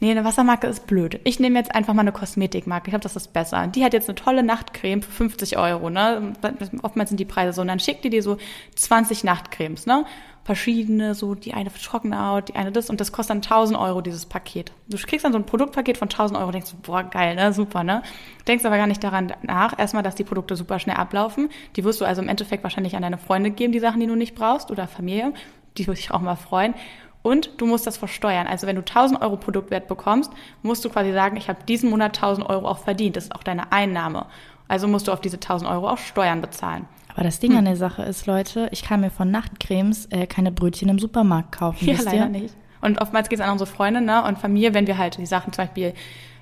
Nee, 0.00 0.12
eine 0.12 0.24
Wassermarke 0.24 0.68
ist 0.68 0.86
blöd. 0.86 1.20
Ich 1.24 1.40
nehme 1.40 1.58
jetzt 1.58 1.74
einfach 1.74 1.92
mal 1.92 2.02
eine 2.02 2.12
Kosmetikmarke. 2.12 2.86
Ich 2.86 2.92
glaube, 2.92 3.02
das 3.02 3.16
ist 3.16 3.32
besser. 3.32 3.66
Die 3.66 3.84
hat 3.84 3.92
jetzt 3.92 4.08
eine 4.08 4.14
tolle 4.14 4.44
Nachtcreme 4.44 5.02
für 5.02 5.10
50 5.10 5.58
Euro. 5.58 5.90
Ne? 5.90 6.34
Oftmals 6.82 7.10
sind 7.10 7.18
die 7.18 7.24
Preise 7.24 7.52
so. 7.52 7.62
Und 7.62 7.68
dann 7.68 7.80
schickt 7.80 8.04
die 8.04 8.10
dir 8.10 8.22
so 8.22 8.38
20 8.76 9.24
Nachtcremes. 9.24 9.86
Ne? 9.86 10.04
Verschiedene, 10.44 11.16
so 11.16 11.34
die 11.34 11.52
eine 11.52 11.70
für 11.70 11.82
trockene 11.82 12.24
Haut, 12.24 12.48
die 12.48 12.54
eine 12.54 12.70
das. 12.70 12.90
Und 12.90 13.00
das 13.00 13.10
kostet 13.10 13.30
dann 13.30 13.36
1000 13.38 13.76
Euro, 13.76 14.00
dieses 14.00 14.24
Paket. 14.24 14.70
Du 14.86 14.96
kriegst 14.96 15.24
dann 15.24 15.32
so 15.32 15.38
ein 15.38 15.46
Produktpaket 15.46 15.98
von 15.98 16.06
1000 16.06 16.38
Euro. 16.38 16.52
Denkst 16.52 16.70
du, 16.70 16.76
boah, 16.76 17.02
geil, 17.02 17.34
ne? 17.34 17.52
super. 17.52 17.82
ne? 17.82 18.02
Denkst 18.46 18.64
aber 18.64 18.76
gar 18.76 18.86
nicht 18.86 19.02
daran 19.02 19.32
nach, 19.42 19.76
erstmal, 19.76 20.04
dass 20.04 20.14
die 20.14 20.24
Produkte 20.24 20.54
super 20.54 20.78
schnell 20.78 20.96
ablaufen. 20.96 21.48
Die 21.74 21.82
wirst 21.82 22.00
du 22.00 22.04
also 22.04 22.22
im 22.22 22.28
Endeffekt 22.28 22.62
wahrscheinlich 22.62 22.94
an 22.94 23.02
deine 23.02 23.18
Freunde 23.18 23.50
geben, 23.50 23.72
die 23.72 23.80
Sachen, 23.80 23.98
die 23.98 24.06
du 24.06 24.14
nicht 24.14 24.36
brauchst. 24.36 24.70
Oder 24.70 24.86
Familie. 24.86 25.32
Die 25.76 25.88
würde 25.88 25.98
ich 25.98 26.12
auch 26.12 26.20
mal 26.20 26.36
freuen. 26.36 26.74
Und 27.22 27.50
du 27.58 27.66
musst 27.66 27.86
das 27.86 27.96
versteuern. 27.96 28.46
Also 28.46 28.66
wenn 28.66 28.76
du 28.76 28.82
1000 28.82 29.20
Euro 29.20 29.36
Produktwert 29.36 29.88
bekommst, 29.88 30.32
musst 30.62 30.84
du 30.84 30.88
quasi 30.88 31.12
sagen, 31.12 31.36
ich 31.36 31.48
habe 31.48 31.58
diesen 31.66 31.90
Monat 31.90 32.16
1000 32.16 32.48
Euro 32.48 32.68
auch 32.68 32.78
verdient. 32.78 33.16
Das 33.16 33.24
ist 33.24 33.34
auch 33.34 33.42
deine 33.42 33.72
Einnahme. 33.72 34.26
Also 34.68 34.86
musst 34.86 35.08
du 35.08 35.12
auf 35.12 35.20
diese 35.20 35.36
1000 35.36 35.70
Euro 35.70 35.88
auch 35.88 35.98
Steuern 35.98 36.40
bezahlen. 36.40 36.86
Aber 37.08 37.24
das 37.24 37.40
Ding 37.40 37.52
hm. 37.52 37.58
an 37.58 37.64
der 37.64 37.76
Sache 37.76 38.02
ist, 38.02 38.26
Leute, 38.26 38.68
ich 38.70 38.82
kann 38.82 39.00
mir 39.00 39.10
von 39.10 39.30
Nachtcremes 39.30 40.06
äh, 40.06 40.26
keine 40.26 40.52
Brötchen 40.52 40.88
im 40.88 40.98
Supermarkt 40.98 41.52
kaufen. 41.52 41.88
Ja, 41.88 41.96
leider 42.02 42.16
ihr? 42.16 42.28
nicht. 42.28 42.54
Und 42.80 43.00
oftmals 43.00 43.28
geht 43.28 43.40
es 43.40 43.44
an 43.44 43.50
unsere 43.50 43.68
Freunde 43.68 44.00
ne, 44.00 44.22
und 44.24 44.38
Familie, 44.38 44.72
wenn 44.72 44.86
wir 44.86 44.98
halt 44.98 45.18
die 45.18 45.26
Sachen 45.26 45.52
zum 45.52 45.64
Beispiel 45.64 45.94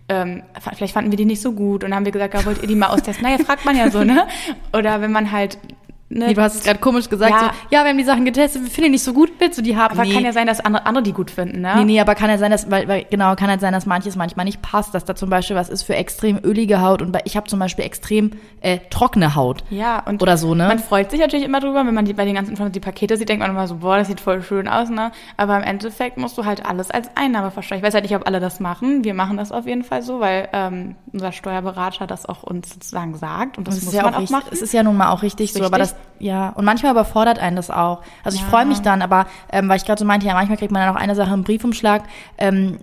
ähm, 0.09 0.43
vielleicht 0.75 0.95
fanden 0.95 1.11
wir 1.11 1.17
die 1.17 1.25
nicht 1.25 1.41
so 1.41 1.53
gut 1.53 1.83
und 1.83 1.91
dann 1.91 1.97
haben 1.97 2.05
wir 2.05 2.13
gesagt, 2.13 2.35
ja, 2.35 2.45
wollt 2.45 2.63
ihr 2.63 2.69
die 2.69 2.77
mal 2.77 2.89
austesten? 2.89 3.25
naja, 3.25 3.39
fragt 3.45 3.65
man 3.65 3.77
ja 3.77 3.91
so, 3.91 4.05
ne? 4.05 4.27
Oder 4.73 5.01
wenn 5.01 5.11
man 5.11 5.33
halt 5.33 5.59
Ne, 6.09 6.29
nee, 6.29 6.35
du 6.35 6.43
hast 6.43 6.55
es 6.55 6.63
gerade 6.63 6.79
komisch 6.79 7.09
gesagt. 7.09 7.33
Ja. 7.33 7.41
So, 7.41 7.47
ja, 7.71 7.83
wir 7.83 7.91
haben 7.91 7.99
die 7.99 8.05
Sachen 8.05 8.25
getestet, 8.25 8.63
wir 8.63 8.71
finden 8.71 8.85
die 8.85 8.91
nicht 8.93 9.03
so 9.03 9.13
gut, 9.13 9.33
willst 9.41 9.59
du 9.59 9.63
die 9.63 9.77
haben? 9.77 9.93
Aber 9.93 10.07
nee. 10.07 10.15
kann 10.15 10.25
ja 10.25 10.33
sein, 10.33 10.47
dass 10.47 10.61
andere, 10.61 10.87
andere 10.87 11.03
die 11.03 11.13
gut 11.13 11.33
finden, 11.33 11.63
ne? 11.63 11.75
Nee, 11.79 11.85
nee, 11.85 12.01
aber 12.01 12.15
kann 12.15 12.31
ja 12.31 12.39
sein, 12.39 12.53
dass, 12.53 12.71
weil, 12.71 12.87
weil 12.87 13.07
genau, 13.11 13.35
kann 13.35 13.51
halt 13.51 13.61
sein, 13.61 13.73
dass 13.73 13.87
manches 13.87 14.15
manchmal 14.15 14.45
nicht 14.45 14.63
passt, 14.63 14.95
dass 14.95 15.05
da 15.05 15.17
zum 15.17 15.31
Beispiel 15.31 15.57
was 15.57 15.69
ist 15.69 15.83
für 15.83 15.97
extrem 15.97 16.39
ölige 16.45 16.81
Haut 16.81 17.03
und 17.03 17.17
ich 17.25 17.37
habe 17.37 17.49
zum 17.49 17.59
Beispiel 17.59 17.85
extrem 17.85 18.31
äh, 18.61 18.79
trockene 18.89 19.35
Haut. 19.35 19.65
Ja, 19.71 20.01
und 20.07 20.23
oder 20.23 20.37
so, 20.37 20.55
ne? 20.55 20.69
Man 20.69 20.79
freut 20.79 21.11
sich 21.11 21.19
natürlich 21.19 21.45
immer 21.45 21.59
drüber, 21.59 21.85
wenn 21.85 21.95
man 21.95 22.05
die 22.05 22.13
bei 22.13 22.25
den 22.25 22.35
ganzen 22.35 22.57
die 22.71 22.81
Pakete 22.81 23.17
sieht, 23.17 23.29
denkt 23.29 23.43
man 23.43 23.51
immer 23.51 23.67
so, 23.67 23.77
boah, 23.77 23.97
das 23.97 24.07
sieht 24.07 24.21
voll 24.21 24.43
schön 24.43 24.69
aus, 24.69 24.89
ne? 24.89 25.11
Aber 25.37 25.57
im 25.57 25.65
Endeffekt 25.65 26.19
musst 26.19 26.39
du 26.39 26.45
halt 26.45 26.65
alles 26.65 26.93
als 26.93 27.11
Einnahme 27.17 27.51
versteuern. 27.51 27.81
Ich 27.81 27.85
weiß 27.85 27.95
halt 27.95 28.05
nicht, 28.05 28.15
ob 28.15 28.29
alle 28.29 28.39
das 28.39 28.61
machen. 28.61 29.03
Wir 29.03 29.15
machen 29.15 29.37
das 29.37 29.51
auf 29.51 29.67
jeden 29.67 29.83
Fall 29.83 30.03
so, 30.03 30.21
weil 30.21 30.49
ähm, 30.53 30.95
unser 31.13 31.33
Steuerberater 31.33 32.07
das 32.07 32.27
auch 32.27 32.45
uns 32.45 32.73
sozusagen 32.73 33.17
sagt 33.17 33.59
und 33.59 33.67
das, 33.67 33.75
das 33.75 33.85
muss 33.87 33.95
ja 33.95 34.05
man 34.05 34.15
auch, 34.15 34.21
richtig, 34.21 34.37
machen. 34.37 34.49
Es 34.53 34.63
ist 34.63 34.73
ja 34.73 34.85
nun 34.85 34.97
mal 34.97 35.11
auch 35.11 35.23
richtig, 35.23 35.49
richtig 35.49 35.63
so, 35.63 35.67
aber 35.67 35.79
das 35.79 35.96
ja 36.19 36.51
und 36.51 36.65
manchmal 36.65 36.93
überfordert 36.93 37.39
einen 37.39 37.57
das 37.57 37.71
auch. 37.71 38.03
Also 38.25 38.37
ich 38.37 38.43
ja. 38.43 38.49
freue 38.49 38.67
mich 38.67 38.81
dann, 38.81 39.03
aber 39.03 39.27
ähm, 39.51 39.69
weil 39.69 39.77
ich 39.77 39.85
gerade 39.85 39.99
so 39.99 40.05
meinte, 40.05 40.27
ja, 40.27 40.35
manchmal 40.35 40.59
kriegt 40.59 40.73
man 40.73 40.83
dann 40.83 40.95
auch 40.95 41.01
eine 41.01 41.15
Sache 41.15 41.35
im 41.35 41.45
Briefumschlag. 41.45 42.03
Ähm, 42.39 42.79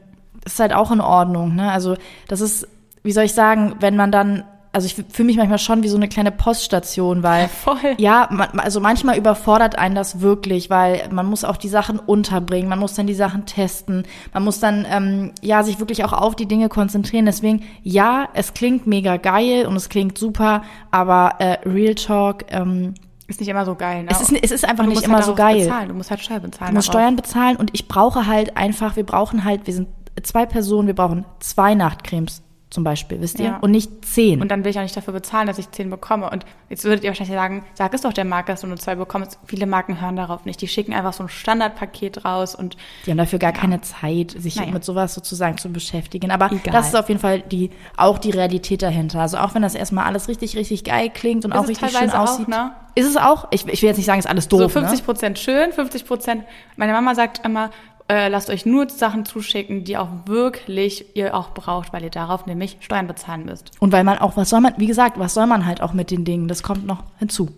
ist 0.46 0.60
halt 0.60 0.74
auch 0.74 0.92
in 0.92 1.02
Ordnung. 1.02 1.56
Ne? 1.56 1.72
Also 1.72 1.96
das 2.28 2.42
ist, 2.42 2.68
wie 3.04 3.12
soll 3.12 3.24
ich 3.26 3.34
sagen, 3.34 3.76
wenn 3.80 3.96
man 3.96 4.12
dann 4.12 4.44
also 4.74 4.88
ich 4.88 4.96
fühle 4.96 5.28
mich 5.28 5.38
manchmal 5.38 5.60
schon 5.60 5.84
wie 5.84 5.88
so 5.88 5.96
eine 5.96 6.10
kleine 6.10 6.32
Poststation, 6.32 7.22
weil 7.22 7.48
Voll. 7.64 7.96
ja, 7.98 8.28
man, 8.32 8.60
also 8.60 8.80
manchmal 8.80 9.18
überfordert 9.18 9.78
einen 9.78 9.94
das 9.94 10.20
wirklich, 10.20 10.72
weil 10.72 11.08
man 11.12 11.28
muss 11.28 11.44
auch 11.44 11.58
die 11.58 11.70
Sachen 11.70 12.00
unterbringen, 12.00 12.68
man 12.68 12.80
muss 12.80 12.96
dann 12.96 13.06
die 13.06 13.14
Sachen 13.14 13.46
testen, 13.46 14.04
man 14.34 14.44
muss 14.44 14.60
dann 14.60 14.86
ähm, 14.90 15.32
ja 15.42 15.62
sich 15.62 15.80
wirklich 15.80 16.04
auch 16.04 16.12
auf 16.12 16.36
die 16.36 16.48
Dinge 16.48 16.70
konzentrieren. 16.70 17.26
Deswegen 17.26 17.64
ja, 17.84 18.28
es 18.34 18.56
klingt 18.56 18.88
mega 18.88 19.18
geil 19.18 19.68
und 19.68 19.76
es 19.76 19.90
klingt 19.90 20.18
super, 20.18 20.64
aber 20.90 21.36
äh, 21.38 21.60
Real 21.70 21.94
Talk 21.94 22.46
ähm, 22.50 22.96
ist 23.28 23.40
nicht 23.40 23.50
immer 23.50 23.66
so 23.66 23.76
geil, 23.76 24.04
ne? 24.04 24.10
Es 24.10 24.22
ist, 24.22 24.32
es 24.32 24.52
ist 24.52 24.68
einfach 24.68 24.88
nicht 24.88 25.04
immer 25.04 25.18
halt 25.18 25.26
so 25.26 25.36
geil. 25.36 25.60
Bezahlen. 25.60 25.90
Du 25.90 25.94
musst 25.94 26.10
halt 26.10 26.22
Steuern 26.22 26.42
bezahlen. 26.42 26.72
Du 26.72 26.76
musst 26.76 26.88
Steuern 26.88 27.16
bezahlen 27.16 27.58
und 27.58 27.70
ich 27.74 27.88
brauche 27.88 28.26
halt 28.26 28.58
einfach, 28.58 28.96
wir 28.96 29.06
brauchen 29.06 29.44
halt, 29.44 29.68
wir 29.68 29.74
sind 29.74 29.88
zwei 30.24 30.48
Personen, 30.48 30.88
wir 30.88 30.96
brauchen 30.96 31.26
zwei 31.40 31.76
Nachtcremes 31.76 32.42
zum 32.74 32.84
Beispiel, 32.84 33.22
wisst 33.22 33.40
ihr? 33.40 33.46
Ja. 33.46 33.58
Und 33.60 33.70
nicht 33.70 34.04
zehn. 34.04 34.42
Und 34.42 34.50
dann 34.50 34.64
will 34.64 34.72
ich 34.72 34.78
auch 34.80 34.82
nicht 34.82 34.98
dafür 34.98 35.14
bezahlen, 35.14 35.46
dass 35.46 35.60
ich 35.60 35.70
zehn 35.70 35.92
bekomme. 35.92 36.30
Und 36.32 36.44
jetzt 36.70 36.84
würdet 36.84 37.04
ihr 37.04 37.12
wahrscheinlich 37.12 37.36
sagen, 37.36 37.64
sag 37.76 37.94
es 37.94 38.02
doch 38.02 38.14
der 38.14 38.26
Marke, 38.26 38.52
dass 38.52 38.62
du 38.62 38.68
nur 38.68 38.78
zwei 38.78 38.96
bekommst. 38.96 39.38
Viele 39.46 39.68
Marken 39.68 40.02
hören 40.02 40.16
darauf 40.16 40.46
nicht. 40.46 40.60
Die 40.60 40.68
schicken 40.68 40.92
einfach 40.92 41.14
so 41.14 41.24
ein 41.24 41.30
Standardpaket 41.30 42.26
raus 42.26 42.56
und. 42.56 42.76
Die 43.06 43.12
haben 43.12 43.20
dafür 43.20 43.38
gar 43.38 43.54
ja. 43.54 43.60
keine 43.60 43.82
Zeit, 43.82 44.32
sich 44.32 44.56
naja. 44.56 44.72
mit 44.72 44.84
sowas 44.84 45.14
sozusagen 45.14 45.60
zu 45.60 45.70
beschäftigen. 45.72 46.32
Aber 46.32 46.48
Egal. 46.48 46.74
das 46.74 46.88
ist 46.88 46.96
auf 46.96 47.10
jeden 47.10 47.22
Fall 47.22 47.42
die, 47.42 47.70
auch 47.96 48.18
die 48.18 48.32
Realität 48.32 48.82
dahinter. 48.82 49.20
Also 49.20 49.38
auch 49.38 49.54
wenn 49.54 49.62
das 49.62 49.76
erstmal 49.76 50.06
alles 50.06 50.28
richtig, 50.28 50.58
richtig 50.58 50.84
geil 50.84 51.12
klingt 51.14 51.46
und 51.46 51.52
ist 51.52 51.58
auch 51.58 51.68
richtig 51.68 51.96
schön 51.96 52.10
aussieht. 52.10 52.48
Auch, 52.48 52.50
ne? 52.50 52.72
Ist 52.96 53.08
es 53.08 53.18
auch? 53.18 53.48
Ich, 53.52 53.68
ich 53.68 53.82
will 53.82 53.90
jetzt 53.90 53.98
nicht 53.98 54.06
sagen, 54.06 54.20
ist 54.20 54.28
alles 54.28 54.48
doof. 54.48 54.62
So 54.62 54.70
50 54.70 55.00
ne? 55.00 55.06
Prozent 55.06 55.38
ne? 55.38 55.44
schön, 55.44 55.72
50 55.74 56.06
Prozent. 56.06 56.44
Meine 56.76 56.94
Mama 56.94 57.14
sagt 57.14 57.46
immer, 57.46 57.70
äh, 58.10 58.28
lasst 58.28 58.50
euch 58.50 58.66
nur 58.66 58.90
Sachen 58.90 59.26
zuschicken, 59.26 59.84
die 59.84 59.98
auch 59.98 60.10
wirklich 60.26 61.16
ihr 61.16 61.36
auch 61.36 61.52
braucht, 61.52 61.94
weil 61.94 62.04
ihr 62.04 62.10
darauf 62.10 62.46
nämlich 62.46 62.78
Steuern 62.82 63.08
bezahlen 63.08 63.46
müsst. 63.46 63.72
Und 63.80 63.92
weil 63.92 64.04
man 64.04 64.18
auch, 64.18 64.36
was 64.36 64.50
soll 64.50 64.62
man, 64.62 64.74
wie 64.78 64.88
gesagt, 64.88 65.20
was 65.20 65.34
soll 65.34 65.48
man 65.48 65.66
halt 65.66 65.82
auch 65.82 65.94
mit 65.94 66.12
den 66.12 66.26
Dingen? 66.26 66.48
Das 66.48 66.64
kommt 66.64 66.86
noch 66.86 67.04
hinzu. 67.20 67.50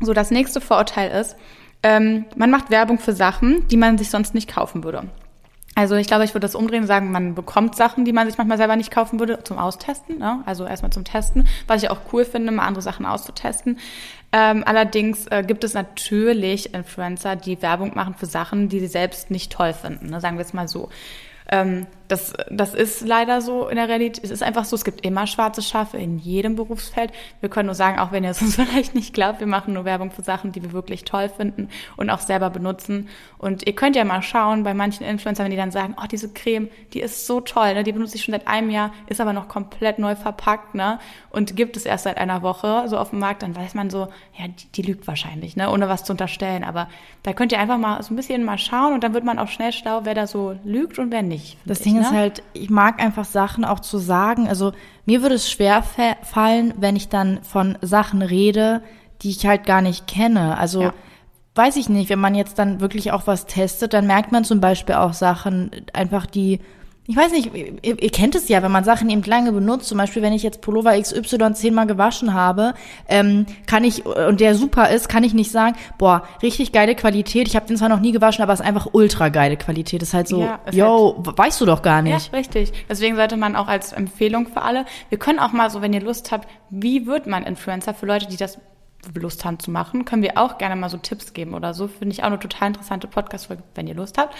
So, 0.00 0.12
das 0.12 0.30
nächste 0.30 0.60
Vorurteil 0.60 1.10
ist, 1.10 1.36
ähm, 1.82 2.26
man 2.36 2.50
macht 2.50 2.70
Werbung 2.70 2.98
für 2.98 3.12
Sachen, 3.12 3.66
die 3.68 3.76
man 3.76 3.96
sich 3.98 4.10
sonst 4.10 4.34
nicht 4.34 4.52
kaufen 4.52 4.84
würde. 4.84 5.04
Also 5.76 5.94
ich 5.94 6.06
glaube, 6.06 6.24
ich 6.24 6.30
würde 6.30 6.46
das 6.46 6.54
umdrehen 6.54 6.80
und 6.80 6.86
sagen, 6.86 7.12
man 7.12 7.34
bekommt 7.34 7.76
Sachen, 7.76 8.06
die 8.06 8.14
man 8.14 8.26
sich 8.26 8.38
manchmal 8.38 8.56
selber 8.56 8.76
nicht 8.76 8.90
kaufen 8.90 9.20
würde, 9.20 9.44
zum 9.44 9.58
Austesten. 9.58 10.18
Ne? 10.18 10.42
Also 10.46 10.64
erstmal 10.64 10.90
zum 10.90 11.04
Testen, 11.04 11.46
was 11.66 11.82
ich 11.82 11.90
auch 11.90 12.00
cool 12.14 12.24
finde, 12.24 12.50
mal 12.50 12.66
andere 12.66 12.80
Sachen 12.80 13.04
auszutesten. 13.04 13.78
Ähm, 14.32 14.64
allerdings 14.66 15.26
äh, 15.26 15.44
gibt 15.46 15.64
es 15.64 15.74
natürlich 15.74 16.72
Influencer, 16.72 17.36
die 17.36 17.60
Werbung 17.60 17.94
machen 17.94 18.14
für 18.14 18.24
Sachen, 18.24 18.70
die 18.70 18.80
sie 18.80 18.86
selbst 18.86 19.30
nicht 19.30 19.52
toll 19.52 19.74
finden. 19.74 20.08
Ne? 20.08 20.18
Sagen 20.18 20.38
wir 20.38 20.46
es 20.46 20.54
mal 20.54 20.66
so. 20.66 20.88
Ähm, 21.52 21.86
das, 22.08 22.32
das 22.50 22.74
ist 22.74 23.06
leider 23.06 23.40
so 23.40 23.68
in 23.68 23.76
der 23.76 23.88
Realität. 23.88 24.24
Es 24.24 24.30
ist 24.30 24.42
einfach 24.42 24.64
so, 24.64 24.76
es 24.76 24.84
gibt 24.84 25.04
immer 25.04 25.26
schwarze 25.26 25.62
Schafe 25.62 25.98
in 25.98 26.18
jedem 26.18 26.56
Berufsfeld. 26.56 27.12
Wir 27.40 27.48
können 27.48 27.66
nur 27.66 27.74
sagen, 27.74 27.98
auch 27.98 28.12
wenn 28.12 28.24
ihr 28.24 28.30
es 28.30 28.42
uns 28.46 28.56
vielleicht 28.56 28.94
nicht 28.94 29.12
glaubt, 29.12 29.40
wir 29.40 29.46
machen 29.46 29.74
nur 29.74 29.84
Werbung 29.84 30.10
für 30.10 30.22
Sachen, 30.22 30.52
die 30.52 30.62
wir 30.62 30.72
wirklich 30.72 31.04
toll 31.04 31.28
finden 31.28 31.68
und 31.96 32.10
auch 32.10 32.20
selber 32.20 32.50
benutzen. 32.50 33.08
Und 33.38 33.66
ihr 33.66 33.74
könnt 33.74 33.96
ja 33.96 34.04
mal 34.04 34.22
schauen 34.22 34.62
bei 34.62 34.74
manchen 34.74 35.04
Influencern, 35.04 35.44
wenn 35.44 35.50
die 35.50 35.56
dann 35.56 35.70
sagen, 35.70 35.96
oh, 36.00 36.06
diese 36.10 36.32
Creme, 36.32 36.68
die 36.92 37.00
ist 37.00 37.26
so 37.26 37.40
toll, 37.40 37.74
ne? 37.74 37.82
die 37.82 37.92
benutze 37.92 38.16
ich 38.16 38.24
schon 38.24 38.32
seit 38.32 38.46
einem 38.46 38.70
Jahr, 38.70 38.92
ist 39.08 39.20
aber 39.20 39.32
noch 39.32 39.48
komplett 39.48 39.98
neu 39.98 40.16
verpackt, 40.16 40.74
ne? 40.74 40.98
Und 41.30 41.54
gibt 41.54 41.76
es 41.76 41.84
erst 41.84 42.04
seit 42.04 42.16
einer 42.16 42.42
Woche 42.42 42.84
so 42.88 42.96
auf 42.96 43.10
dem 43.10 43.18
Markt, 43.18 43.42
dann 43.42 43.54
weiß 43.54 43.74
man 43.74 43.90
so, 43.90 44.08
ja, 44.38 44.48
die, 44.48 44.66
die 44.74 44.82
lügt 44.82 45.06
wahrscheinlich, 45.06 45.56
ne? 45.56 45.70
Ohne 45.70 45.88
was 45.88 46.04
zu 46.04 46.12
unterstellen. 46.12 46.64
Aber 46.64 46.88
da 47.22 47.32
könnt 47.32 47.52
ihr 47.52 47.58
einfach 47.58 47.78
mal 47.78 48.02
so 48.02 48.14
ein 48.14 48.16
bisschen 48.16 48.44
mal 48.44 48.58
schauen 48.58 48.94
und 48.94 49.04
dann 49.04 49.12
wird 49.12 49.24
man 49.24 49.38
auch 49.38 49.48
schnell 49.48 49.72
schlau, 49.72 50.00
wer 50.04 50.14
da 50.14 50.26
so 50.26 50.56
lügt 50.64 50.98
und 50.98 51.10
wer 51.10 51.22
nicht. 51.22 51.58
Das 51.66 51.80
Ding 51.80 51.95
ist 51.98 52.12
ne? 52.12 52.18
halt, 52.18 52.42
ich 52.52 52.70
mag 52.70 53.00
einfach 53.00 53.24
Sachen 53.24 53.64
auch 53.64 53.80
zu 53.80 53.98
sagen. 53.98 54.48
Also 54.48 54.72
mir 55.04 55.22
würde 55.22 55.34
es 55.34 55.50
schwer 55.50 55.82
fallen, 56.22 56.74
wenn 56.76 56.96
ich 56.96 57.08
dann 57.08 57.42
von 57.42 57.78
Sachen 57.82 58.22
rede, 58.22 58.82
die 59.22 59.30
ich 59.30 59.46
halt 59.46 59.66
gar 59.66 59.82
nicht 59.82 60.06
kenne. 60.06 60.58
Also 60.58 60.82
ja. 60.82 60.94
weiß 61.54 61.76
ich 61.76 61.88
nicht, 61.88 62.10
wenn 62.10 62.18
man 62.18 62.34
jetzt 62.34 62.58
dann 62.58 62.80
wirklich 62.80 63.12
auch 63.12 63.26
was 63.26 63.46
testet, 63.46 63.92
dann 63.92 64.06
merkt 64.06 64.32
man 64.32 64.44
zum 64.44 64.60
Beispiel 64.60 64.96
auch 64.96 65.12
Sachen 65.12 65.70
einfach, 65.92 66.26
die 66.26 66.60
ich 67.06 67.16
weiß 67.16 67.32
nicht, 67.32 67.54
ihr, 67.54 68.02
ihr, 68.02 68.10
kennt 68.10 68.34
es 68.34 68.48
ja, 68.48 68.62
wenn 68.62 68.72
man 68.72 68.84
Sachen 68.84 69.08
eben 69.10 69.22
lange 69.22 69.52
benutzt, 69.52 69.88
zum 69.88 69.98
Beispiel, 69.98 70.22
wenn 70.22 70.32
ich 70.32 70.42
jetzt 70.42 70.60
Pullover 70.60 71.00
XY 71.00 71.52
zehnmal 71.54 71.86
gewaschen 71.86 72.34
habe, 72.34 72.74
ähm, 73.08 73.46
kann 73.66 73.84
ich, 73.84 74.04
und 74.04 74.40
der 74.40 74.54
super 74.54 74.90
ist, 74.90 75.08
kann 75.08 75.22
ich 75.22 75.32
nicht 75.32 75.52
sagen, 75.52 75.76
boah, 75.98 76.24
richtig 76.42 76.72
geile 76.72 76.94
Qualität, 76.94 77.46
ich 77.46 77.54
habe 77.54 77.66
den 77.66 77.76
zwar 77.76 77.88
noch 77.88 78.00
nie 78.00 78.12
gewaschen, 78.12 78.42
aber 78.42 78.52
es 78.52 78.60
ist 78.60 78.66
einfach 78.66 78.88
ultra 78.92 79.28
geile 79.28 79.56
Qualität. 79.56 80.02
Das 80.02 80.08
ist 80.08 80.14
halt 80.14 80.28
so, 80.28 80.42
ja, 80.42 80.58
yo, 80.72 81.22
weißt 81.24 81.60
du 81.60 81.66
doch 81.66 81.82
gar 81.82 82.02
nicht. 82.02 82.32
Ja, 82.32 82.38
richtig. 82.38 82.72
Deswegen 82.88 83.16
sollte 83.16 83.36
man 83.36 83.54
auch 83.54 83.68
als 83.68 83.92
Empfehlung 83.92 84.48
für 84.48 84.62
alle, 84.62 84.84
wir 85.08 85.18
können 85.18 85.38
auch 85.38 85.52
mal 85.52 85.70
so, 85.70 85.82
wenn 85.82 85.92
ihr 85.92 86.02
Lust 86.02 86.32
habt, 86.32 86.48
wie 86.70 87.06
wird 87.06 87.26
man 87.26 87.44
Influencer 87.44 87.94
für 87.94 88.06
Leute, 88.06 88.26
die 88.26 88.36
das 88.36 88.58
Lust 89.14 89.44
haben 89.44 89.58
zu 89.58 89.70
machen, 89.70 90.04
können 90.04 90.22
wir 90.22 90.36
auch 90.36 90.58
gerne 90.58 90.74
mal 90.74 90.88
so 90.88 90.96
Tipps 90.96 91.32
geben 91.32 91.54
oder 91.54 91.74
so. 91.74 91.86
Finde 91.86 92.12
ich 92.12 92.22
auch 92.22 92.26
eine 92.26 92.40
total 92.40 92.68
interessante 92.68 93.06
Podcast-Folge, 93.06 93.62
wenn 93.74 93.86
ihr 93.86 93.94
Lust 93.94 94.18
habt. 94.18 94.34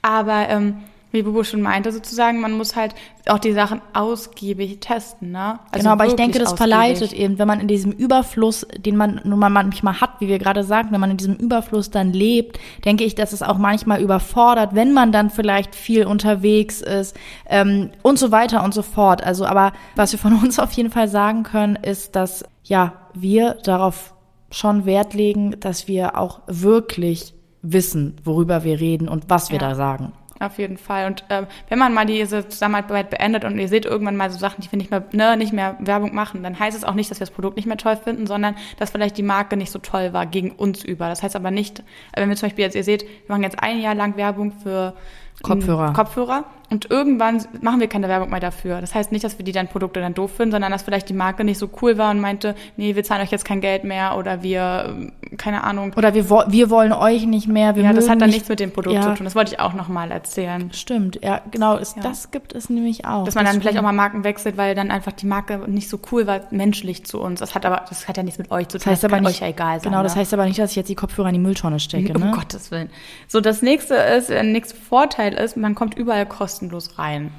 Aber 0.00 0.48
ähm, 0.48 0.82
wie 1.12 1.22
Bubu 1.22 1.44
schon 1.44 1.62
meinte, 1.62 1.92
sozusagen, 1.92 2.40
man 2.40 2.52
muss 2.52 2.74
halt 2.74 2.94
auch 3.28 3.38
die 3.38 3.52
Sachen 3.52 3.80
ausgiebig 3.92 4.80
testen, 4.80 5.30
ne? 5.30 5.60
Also 5.70 5.82
genau, 5.82 5.90
aber 5.90 6.06
ich 6.06 6.14
denke, 6.14 6.38
das 6.38 6.52
ausgiebig. 6.52 6.72
verleitet 6.72 7.12
eben, 7.12 7.38
wenn 7.38 7.46
man 7.46 7.60
in 7.60 7.68
diesem 7.68 7.92
Überfluss, 7.92 8.66
den 8.76 8.96
man 8.96 9.20
nun 9.24 9.38
mal 9.38 9.50
manchmal 9.50 10.00
hat, 10.00 10.20
wie 10.20 10.28
wir 10.28 10.38
gerade 10.38 10.64
sagen, 10.64 10.88
wenn 10.90 11.00
man 11.00 11.12
in 11.12 11.16
diesem 11.18 11.36
Überfluss 11.36 11.90
dann 11.90 12.12
lebt, 12.12 12.58
denke 12.84 13.04
ich, 13.04 13.14
dass 13.14 13.32
es 13.32 13.42
auch 13.42 13.58
manchmal 13.58 14.00
überfordert, 14.00 14.74
wenn 14.74 14.92
man 14.92 15.12
dann 15.12 15.30
vielleicht 15.30 15.74
viel 15.74 16.06
unterwegs 16.06 16.80
ist 16.80 17.16
ähm, 17.46 17.90
und 18.02 18.18
so 18.18 18.32
weiter 18.32 18.64
und 18.64 18.74
so 18.74 18.82
fort. 18.82 19.22
Also, 19.22 19.46
aber 19.46 19.72
was 19.94 20.12
wir 20.12 20.18
von 20.18 20.32
uns 20.42 20.58
auf 20.58 20.72
jeden 20.72 20.90
Fall 20.90 21.08
sagen 21.08 21.42
können, 21.42 21.76
ist, 21.76 22.16
dass 22.16 22.44
ja 22.64 22.94
wir 23.14 23.58
darauf 23.64 24.14
schon 24.50 24.84
Wert 24.86 25.14
legen, 25.14 25.58
dass 25.60 25.88
wir 25.88 26.18
auch 26.18 26.40
wirklich 26.46 27.34
wissen, 27.62 28.16
worüber 28.24 28.64
wir 28.64 28.80
reden 28.80 29.08
und 29.08 29.30
was 29.30 29.50
wir 29.50 29.60
ja. 29.60 29.68
da 29.68 29.74
sagen. 29.74 30.12
Auf 30.42 30.58
jeden 30.58 30.76
Fall. 30.76 31.06
Und 31.06 31.24
ähm, 31.30 31.46
wenn 31.68 31.78
man 31.78 31.94
mal 31.94 32.04
diese 32.04 32.48
Zusammenarbeit 32.48 33.10
beendet 33.10 33.44
und 33.44 33.56
ihr 33.60 33.68
seht 33.68 33.84
irgendwann 33.84 34.16
mal 34.16 34.28
so 34.28 34.38
Sachen, 34.40 34.60
die 34.60 34.72
wir 34.72 34.76
nicht 34.76 34.90
mehr, 34.90 35.04
ne, 35.12 35.36
nicht 35.36 35.52
mehr 35.52 35.76
Werbung 35.78 36.16
machen, 36.16 36.42
dann 36.42 36.58
heißt 36.58 36.76
es 36.76 36.82
auch 36.82 36.94
nicht, 36.94 37.12
dass 37.12 37.20
wir 37.20 37.26
das 37.26 37.32
Produkt 37.34 37.54
nicht 37.54 37.66
mehr 37.66 37.76
toll 37.76 37.96
finden, 37.96 38.26
sondern 38.26 38.56
dass 38.76 38.90
vielleicht 38.90 39.16
die 39.16 39.22
Marke 39.22 39.56
nicht 39.56 39.70
so 39.70 39.78
toll 39.78 40.12
war 40.12 40.26
gegen 40.26 40.50
uns 40.50 40.82
über. 40.82 41.08
Das 41.08 41.22
heißt 41.22 41.36
aber 41.36 41.52
nicht, 41.52 41.84
wenn 42.16 42.28
wir 42.28 42.34
zum 42.34 42.48
Beispiel 42.48 42.64
jetzt, 42.64 42.74
ihr 42.74 42.82
seht, 42.82 43.02
wir 43.02 43.28
machen 43.28 43.44
jetzt 43.44 43.62
ein 43.62 43.80
Jahr 43.80 43.94
lang 43.94 44.16
Werbung 44.16 44.50
für 44.50 44.94
Kopfhörer. 45.42 45.92
Kopfhörer. 45.92 46.44
Und 46.72 46.90
irgendwann 46.90 47.44
machen 47.60 47.80
wir 47.80 47.86
keine 47.86 48.08
Werbung 48.08 48.30
mehr 48.30 48.40
dafür. 48.40 48.80
Das 48.80 48.94
heißt 48.94 49.12
nicht, 49.12 49.22
dass 49.24 49.36
wir 49.36 49.44
die 49.44 49.52
dann 49.52 49.68
Produkte 49.68 50.00
dann 50.00 50.14
doof 50.14 50.32
finden, 50.34 50.52
sondern 50.52 50.72
dass 50.72 50.82
vielleicht 50.82 51.08
die 51.10 51.14
Marke 51.14 51.44
nicht 51.44 51.58
so 51.58 51.68
cool 51.82 51.98
war 51.98 52.10
und 52.10 52.20
meinte, 52.20 52.54
nee, 52.78 52.96
wir 52.96 53.04
zahlen 53.04 53.20
euch 53.20 53.30
jetzt 53.30 53.44
kein 53.44 53.60
Geld 53.60 53.84
mehr 53.84 54.16
oder 54.16 54.42
wir, 54.42 54.86
ähm, 54.88 55.12
keine 55.36 55.64
Ahnung. 55.64 55.92
Oder 55.96 56.14
wir, 56.14 56.28
wir 56.30 56.70
wollen 56.70 56.94
euch 56.94 57.26
nicht 57.26 57.46
mehr. 57.46 57.76
Ja, 57.76 57.92
das 57.92 58.08
hat 58.08 58.22
dann 58.22 58.30
nichts 58.30 58.48
mit 58.48 58.58
dem 58.58 58.72
Produkt 58.72 58.96
ja. 58.96 59.02
zu 59.02 59.14
tun. 59.14 59.24
Das 59.24 59.34
wollte 59.34 59.52
ich 59.52 59.60
auch 59.60 59.74
nochmal 59.74 60.10
erzählen. 60.10 60.72
Stimmt, 60.72 61.18
ja, 61.22 61.42
genau. 61.50 61.76
Ist, 61.76 61.96
ja. 61.96 62.02
Das 62.02 62.30
gibt 62.30 62.54
es 62.54 62.70
nämlich 62.70 63.04
auch. 63.04 63.24
Dass 63.24 63.34
man 63.34 63.44
dann 63.44 63.60
vielleicht 63.60 63.76
auch 63.76 63.82
mal 63.82 63.92
Marken 63.92 64.24
wechselt, 64.24 64.56
weil 64.56 64.74
dann 64.74 64.90
einfach 64.90 65.12
die 65.12 65.26
Marke 65.26 65.58
nicht 65.66 65.90
so 65.90 65.98
cool 66.10 66.26
war, 66.26 66.40
menschlich 66.50 67.04
zu 67.04 67.20
uns. 67.20 67.40
Das 67.40 67.54
hat 67.54 67.66
aber, 67.66 67.84
das 67.86 68.08
hat 68.08 68.16
ja 68.16 68.22
nichts 68.22 68.38
mit 68.38 68.50
euch 68.50 68.68
zu 68.68 68.78
tun. 68.78 68.84
Das 68.84 68.92
heißt 68.92 69.04
das 69.04 69.12
aber 69.12 69.20
nicht, 69.20 69.30
euch 69.30 69.40
ja 69.40 69.48
egal 69.48 69.80
sein. 69.80 69.90
Genau, 69.90 70.02
das 70.02 70.14
ne? 70.14 70.22
heißt 70.22 70.32
aber 70.32 70.46
nicht, 70.46 70.58
dass 70.58 70.70
ich 70.70 70.76
jetzt 70.76 70.88
die 70.88 70.94
Kopfhörer 70.94 71.28
in 71.28 71.34
die 71.34 71.40
Mülltonne 71.40 71.80
stecke. 71.80 72.14
Um 72.14 72.22
ne? 72.22 72.32
Gottes 72.34 72.70
Willen. 72.70 72.88
So, 73.28 73.42
das 73.42 73.60
nächste 73.60 73.94
ist, 73.94 74.30
der 74.30 74.42
nächste 74.42 74.74
Vorteil 74.74 75.34
ist, 75.34 75.58
man 75.58 75.74
kommt 75.74 75.94
überall 75.98 76.24
kostenlos 76.24 76.61
rein. 76.98 77.32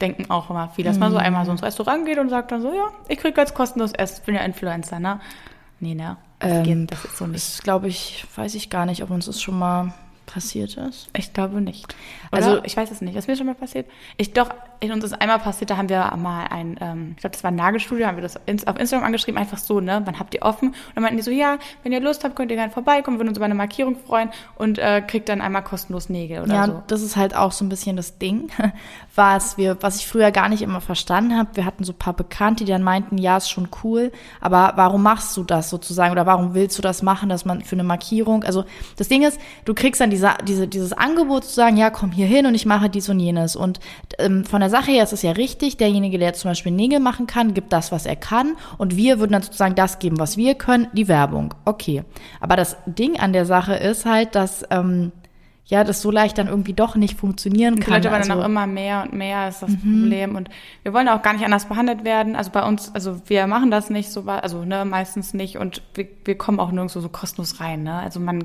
Denken 0.00 0.30
auch 0.30 0.50
immer 0.50 0.68
viele, 0.68 0.88
dass 0.88 0.98
man 0.98 1.10
so 1.10 1.18
mhm. 1.18 1.24
einmal 1.24 1.44
so 1.46 1.52
ins 1.52 1.62
Restaurant 1.62 2.04
geht 2.04 2.18
und 2.18 2.28
sagt 2.28 2.52
dann 2.52 2.60
so, 2.60 2.68
ja, 2.72 2.88
ich 3.08 3.18
kriege 3.18 3.40
jetzt 3.40 3.54
kostenlos 3.54 3.92
Essen, 3.92 4.16
ich 4.20 4.26
bin 4.26 4.34
ja 4.34 4.42
Influencer, 4.42 5.00
ne? 5.00 5.20
Nee, 5.80 5.94
ne? 5.94 6.16
Das, 6.38 6.50
ähm, 6.50 6.62
geht, 6.64 6.92
das 6.92 7.04
ist 7.04 7.16
so 7.16 7.26
nicht. 7.26 7.36
Das 7.36 7.62
glaube 7.62 7.88
ich, 7.88 8.26
weiß 8.34 8.54
ich 8.54 8.68
gar 8.68 8.84
nicht, 8.84 9.02
ob 9.02 9.10
uns 9.10 9.26
das 9.26 9.40
schon 9.40 9.58
mal 9.58 9.94
passiert 10.26 10.76
ist. 10.76 11.08
Ich 11.16 11.32
glaube 11.32 11.60
nicht. 11.60 11.94
Oder? 12.32 12.44
Also 12.44 12.64
ich 12.64 12.76
weiß 12.76 12.90
es 12.90 13.00
nicht. 13.00 13.16
Ist 13.16 13.28
mir 13.28 13.36
schon 13.36 13.46
mal 13.46 13.54
passiert? 13.54 13.86
Ich 14.16 14.32
doch, 14.32 14.50
in 14.80 14.92
uns 14.92 15.04
ist 15.04 15.12
einmal 15.20 15.38
passiert, 15.38 15.70
da 15.70 15.76
haben 15.76 15.88
wir 15.88 16.12
mal 16.16 16.46
ein, 16.46 16.76
ähm, 16.80 17.12
ich 17.16 17.20
glaube, 17.20 17.32
das 17.32 17.44
war 17.44 17.50
ein 17.50 17.56
Nagelstudio, 17.56 18.06
haben 18.06 18.16
wir 18.16 18.22
das 18.22 18.36
auf 18.36 18.78
Instagram 18.78 19.04
angeschrieben, 19.04 19.38
einfach 19.38 19.58
so, 19.58 19.80
ne, 19.80 20.02
wann 20.04 20.18
habt 20.18 20.34
ihr 20.34 20.42
offen? 20.42 20.68
Und 20.68 20.76
dann 20.94 21.02
meinten 21.02 21.16
die 21.16 21.22
so, 21.22 21.30
ja, 21.30 21.58
wenn 21.82 21.92
ihr 21.92 22.00
Lust 22.00 22.24
habt, 22.24 22.36
könnt 22.36 22.50
ihr 22.50 22.56
gerne 22.56 22.72
vorbeikommen, 22.72 23.18
würden 23.18 23.28
uns 23.28 23.38
über 23.38 23.46
eine 23.46 23.54
Markierung 23.54 23.96
freuen 23.96 24.30
und 24.56 24.78
äh, 24.78 25.00
kriegt 25.00 25.28
dann 25.28 25.40
einmal 25.40 25.62
kostenlos 25.62 26.08
Nägel 26.08 26.42
oder 26.42 26.54
ja, 26.54 26.66
so. 26.66 26.72
Ja, 26.72 26.84
das 26.88 27.02
ist 27.02 27.16
halt 27.16 27.34
auch 27.34 27.52
so 27.52 27.64
ein 27.64 27.68
bisschen 27.68 27.96
das 27.96 28.18
Ding, 28.18 28.50
was 29.16 29.56
wir, 29.56 29.76
was 29.80 29.96
ich 29.96 30.06
früher 30.06 30.30
gar 30.30 30.48
nicht 30.48 30.62
immer 30.62 30.80
verstanden 30.80 31.36
habe. 31.36 31.50
Wir 31.54 31.64
hatten 31.64 31.84
so 31.84 31.92
paar 31.92 32.14
Bekannte, 32.14 32.64
die 32.64 32.72
dann 32.72 32.82
meinten, 32.82 33.18
ja, 33.18 33.36
ist 33.36 33.50
schon 33.50 33.68
cool, 33.82 34.12
aber 34.40 34.72
warum 34.76 35.02
machst 35.02 35.36
du 35.36 35.44
das 35.44 35.70
sozusagen 35.70 36.12
oder 36.12 36.26
warum 36.26 36.54
willst 36.54 36.78
du 36.78 36.82
das 36.82 37.02
machen, 37.02 37.28
dass 37.28 37.44
man 37.44 37.62
für 37.62 37.76
eine 37.76 37.84
Markierung, 37.84 38.44
also 38.44 38.64
das 38.96 39.08
Ding 39.08 39.22
ist, 39.22 39.40
du 39.64 39.74
kriegst 39.74 40.00
dann 40.00 40.10
diese, 40.10 40.34
diese, 40.46 40.68
dieses 40.68 40.92
Angebot 40.92 41.44
zu 41.44 41.54
sagen, 41.54 41.76
ja, 41.76 41.90
komm 41.90 42.12
hier 42.12 42.26
hin 42.26 42.46
und 42.46 42.54
ich 42.54 42.66
mache 42.66 42.88
dies 42.88 43.08
und 43.08 43.20
jenes 43.20 43.56
und 43.56 43.80
ähm, 44.18 44.44
von 44.44 44.60
der 44.60 44.70
Sache 44.70 44.90
her 44.90 45.02
ist 45.02 45.12
es 45.12 45.22
ja 45.22 45.32
richtig, 45.32 45.76
derjenige, 45.76 46.18
der 46.18 46.34
zum 46.34 46.50
Beispiel 46.50 46.72
Nägel 46.72 47.00
machen 47.00 47.26
kann, 47.26 47.54
gibt 47.54 47.72
das, 47.72 47.92
was 47.92 48.06
er 48.06 48.16
kann. 48.16 48.56
Und 48.78 48.96
wir 48.96 49.18
würden 49.18 49.32
dann 49.32 49.42
sozusagen 49.42 49.74
das 49.74 49.98
geben, 49.98 50.18
was 50.18 50.36
wir 50.36 50.54
können, 50.54 50.88
die 50.92 51.08
Werbung. 51.08 51.54
Okay. 51.64 52.04
Aber 52.40 52.56
das 52.56 52.76
Ding 52.86 53.18
an 53.18 53.32
der 53.32 53.46
Sache 53.46 53.74
ist 53.74 54.06
halt, 54.06 54.34
dass 54.34 54.64
ähm, 54.70 55.12
ja, 55.68 55.82
das 55.82 56.00
so 56.00 56.12
leicht 56.12 56.38
dann 56.38 56.46
irgendwie 56.46 56.74
doch 56.74 56.94
nicht 56.94 57.18
funktionieren 57.18 57.80
kann. 57.80 57.84
Die 57.86 57.90
Leute 57.90 58.10
wollen 58.10 58.22
also, 58.22 58.28
dann 58.30 58.40
auch 58.40 58.44
immer 58.46 58.68
mehr 58.68 59.02
und 59.02 59.12
mehr 59.12 59.48
ist 59.48 59.62
das 59.62 59.70
mhm. 59.70 60.02
Problem. 60.02 60.36
Und 60.36 60.48
wir 60.84 60.92
wollen 60.92 61.08
auch 61.08 61.22
gar 61.22 61.32
nicht 61.32 61.44
anders 61.44 61.66
behandelt 61.66 62.04
werden. 62.04 62.36
Also 62.36 62.52
bei 62.52 62.62
uns, 62.62 62.94
also 62.94 63.20
wir 63.26 63.48
machen 63.48 63.72
das 63.72 63.90
nicht 63.90 64.10
so, 64.10 64.22
also 64.22 64.64
ne, 64.64 64.84
meistens 64.84 65.34
nicht 65.34 65.58
und 65.58 65.82
wir, 65.94 66.06
wir 66.24 66.38
kommen 66.38 66.60
auch 66.60 66.70
nirgendwo 66.70 67.00
so 67.00 67.08
kostenlos 67.08 67.60
rein. 67.60 67.82
Ne? 67.82 67.94
Also 67.94 68.20
man 68.20 68.44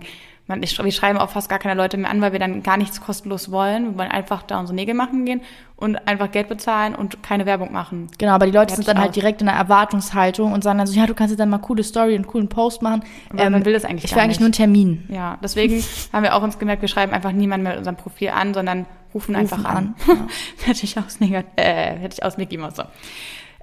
man, 0.52 0.62
ich, 0.62 0.78
wir 0.78 0.92
schreiben 0.92 1.18
auch 1.18 1.30
fast 1.30 1.50
gar 1.50 1.60
keine 1.60 1.76
Leute 1.76 1.98
mehr 1.98 2.12
an, 2.12 2.22
weil 2.22 2.34
wir 2.34 2.40
dann 2.40 2.62
gar 2.62 2.78
nichts 2.78 3.02
kostenlos 3.02 3.52
wollen. 3.52 3.92
Wir 3.92 3.98
wollen 3.98 4.12
einfach 4.12 4.44
da 4.44 4.60
unsere 4.60 4.76
Nägel 4.76 4.94
machen 4.94 5.26
gehen 5.26 5.42
und 5.78 6.08
einfach 6.08 6.30
Geld 6.30 6.50
bezahlen 6.50 6.94
und 6.94 7.24
keine 7.24 7.46
Werbung 7.46 7.72
machen. 7.72 8.08
Genau, 8.18 8.34
aber 8.34 8.46
die 8.46 8.52
Leute 8.52 8.76
sind 8.76 8.88
dann 8.88 9.00
halt 9.00 9.16
direkt 9.16 9.42
in 9.42 9.50
einer 9.50 9.58
Erwartungshaltung 9.58 10.52
und 10.54 10.64
sagen 10.64 10.78
dann 10.78 10.88
so, 10.88 10.94
ja, 10.94 11.08
du 11.08 11.16
kannst 11.16 11.32
jetzt 11.32 11.40
dann 11.40 11.50
mal 11.50 11.58
coole 11.58 11.84
Story 11.84 12.16
und 12.16 12.28
coolen 12.28 12.50
Post 12.50 12.82
machen. 12.82 13.04
Aber 13.32 13.42
ähm, 13.42 13.54
man 13.54 13.66
will 13.66 13.74
das 13.74 13.86
eigentlich 13.86 14.06
Ich 14.06 14.16
will 14.16 14.22
eigentlich 14.22 14.40
nur 14.40 14.48
einen 14.48 14.54
Termin. 14.54 15.06
Ja, 15.10 15.38
deswegen 15.42 15.84
haben 16.14 16.24
wir 16.24 16.36
auch 16.36 16.44
uns 16.44 16.60
gemerkt, 16.60 16.82
wir 16.82 16.90
schreiben 16.90 17.14
einfach 17.14 17.32
niemanden 17.32 17.68
mit 17.68 17.78
unserem 17.78 17.96
Profil 17.96 18.30
an, 18.30 18.54
sondern 18.54 18.86
rufen, 19.14 19.36
rufen 19.36 19.36
einfach 19.36 19.66
an. 19.66 19.78
an. 19.78 19.96
Ja. 20.08 20.68
hätte 20.68 20.84
ich 20.84 20.98
aus, 20.98 21.18
äh, 21.20 21.44
hätte 21.56 22.14
ich 22.14 22.24
aus 22.24 22.38
Mickey 22.38 22.58
Mouse 22.58 22.76
so. 22.76 22.84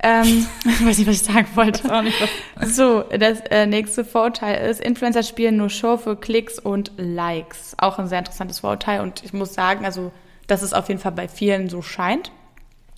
Ähm, 0.02 0.46
ich 0.64 0.86
weiß 0.86 0.98
nicht, 0.98 1.06
was 1.08 1.16
ich 1.16 1.22
sagen 1.22 1.48
wollte. 1.54 1.92
Auch 1.92 2.02
nicht, 2.02 2.16
so, 2.66 3.02
das 3.02 3.40
äh, 3.50 3.66
nächste 3.66 4.04
Vorurteil 4.04 4.68
ist, 4.68 4.80
Influencer 4.80 5.22
spielen 5.22 5.56
nur 5.56 5.70
Show 5.70 5.96
für 5.96 6.16
Klicks 6.16 6.58
und 6.58 6.92
Likes. 6.96 7.74
Auch 7.78 7.98
ein 7.98 8.06
sehr 8.06 8.20
interessantes 8.20 8.60
Vorurteil 8.60 9.00
und 9.00 9.24
ich 9.24 9.32
muss 9.32 9.54
sagen, 9.54 9.84
also, 9.84 10.12
dass 10.46 10.62
es 10.62 10.72
auf 10.72 10.88
jeden 10.88 11.00
Fall 11.00 11.12
bei 11.12 11.28
vielen 11.28 11.68
so 11.68 11.82
scheint. 11.82 12.30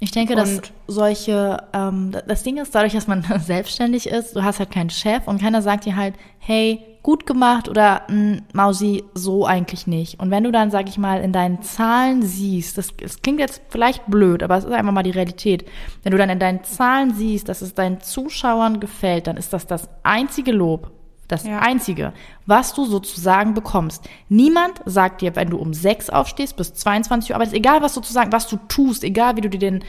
Ich 0.03 0.13
denke, 0.13 0.35
dass 0.35 0.63
solche, 0.87 1.63
ähm, 1.75 2.17
das 2.27 2.43
Ding 2.43 2.57
ist, 2.57 2.75
dadurch, 2.75 2.95
dass 2.95 3.07
man 3.07 3.23
selbstständig 3.45 4.07
ist, 4.07 4.35
du 4.35 4.43
hast 4.43 4.59
halt 4.59 4.71
keinen 4.71 4.91
Chef 4.91 5.27
und 5.27 5.41
keiner 5.41 5.61
sagt 5.63 5.85
dir 5.85 5.97
halt, 5.97 6.15
hey, 6.39 6.83
gut 7.03 7.27
gemacht 7.27 7.69
oder 7.69 8.03
hm, 8.09 8.43
Mausi, 8.53 9.05
so 9.15 9.47
eigentlich 9.47 9.87
nicht. 9.87 10.21
Und 10.21 10.31
wenn 10.31 10.45
du 10.45 10.53
dann, 10.53 10.71
sag 10.71 10.89
ich 10.89 10.99
mal, 10.99 11.23
in 11.23 11.33
deinen 11.33 11.63
Zahlen 11.63 12.23
siehst, 12.23 12.77
das, 12.77 12.95
das 12.97 13.23
klingt 13.23 13.41
jetzt 13.41 13.63
vielleicht 13.69 14.07
blöd, 14.07 14.43
aber 14.43 14.57
es 14.57 14.65
ist 14.65 14.73
einfach 14.73 14.93
mal 14.93 15.03
die 15.03 15.11
Realität. 15.11 15.65
Wenn 16.03 16.13
du 16.13 16.19
dann 16.19 16.31
in 16.31 16.39
deinen 16.39 16.63
Zahlen 16.65 17.15
siehst, 17.15 17.49
dass 17.49 17.63
es 17.63 17.75
deinen 17.75 18.01
Zuschauern 18.01 18.81
gefällt, 18.81 19.27
dann 19.27 19.37
ist 19.37 19.53
das 19.53 19.67
das 19.67 19.89
einzige 20.03 20.53
Lob, 20.53 20.91
Das 21.29 21.45
ja. 21.45 21.61
Einzige, 21.61 22.13
was 22.45 22.75
du 22.75 22.85
sozusagen 22.85 23.55
bekommst. 23.55 24.09
Niemand 24.29 24.81
sagt 24.85 25.23
dir, 25.23 25.37
wenn 25.37 25.49
du 25.51 25.59
um 25.59 25.73
6 25.73 26.11
aufstehst, 26.11 26.57
bis 26.57 26.75
22 26.75 27.31
Uhr 27.31 27.37
arbeitest, 27.37 27.57
egal 27.57 27.83
was 27.83 27.95
sozusagen, 27.95 28.33
was 28.33 28.49
du 28.49 28.57
tust, 28.69 29.05
egal 29.05 29.37
wie 29.37 29.43
du 29.43 29.49
dir 29.49 29.61
den 29.61 29.85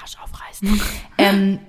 Arsch 0.00 0.16
aufreißt, 0.22 0.64
ähm, 1.18 1.60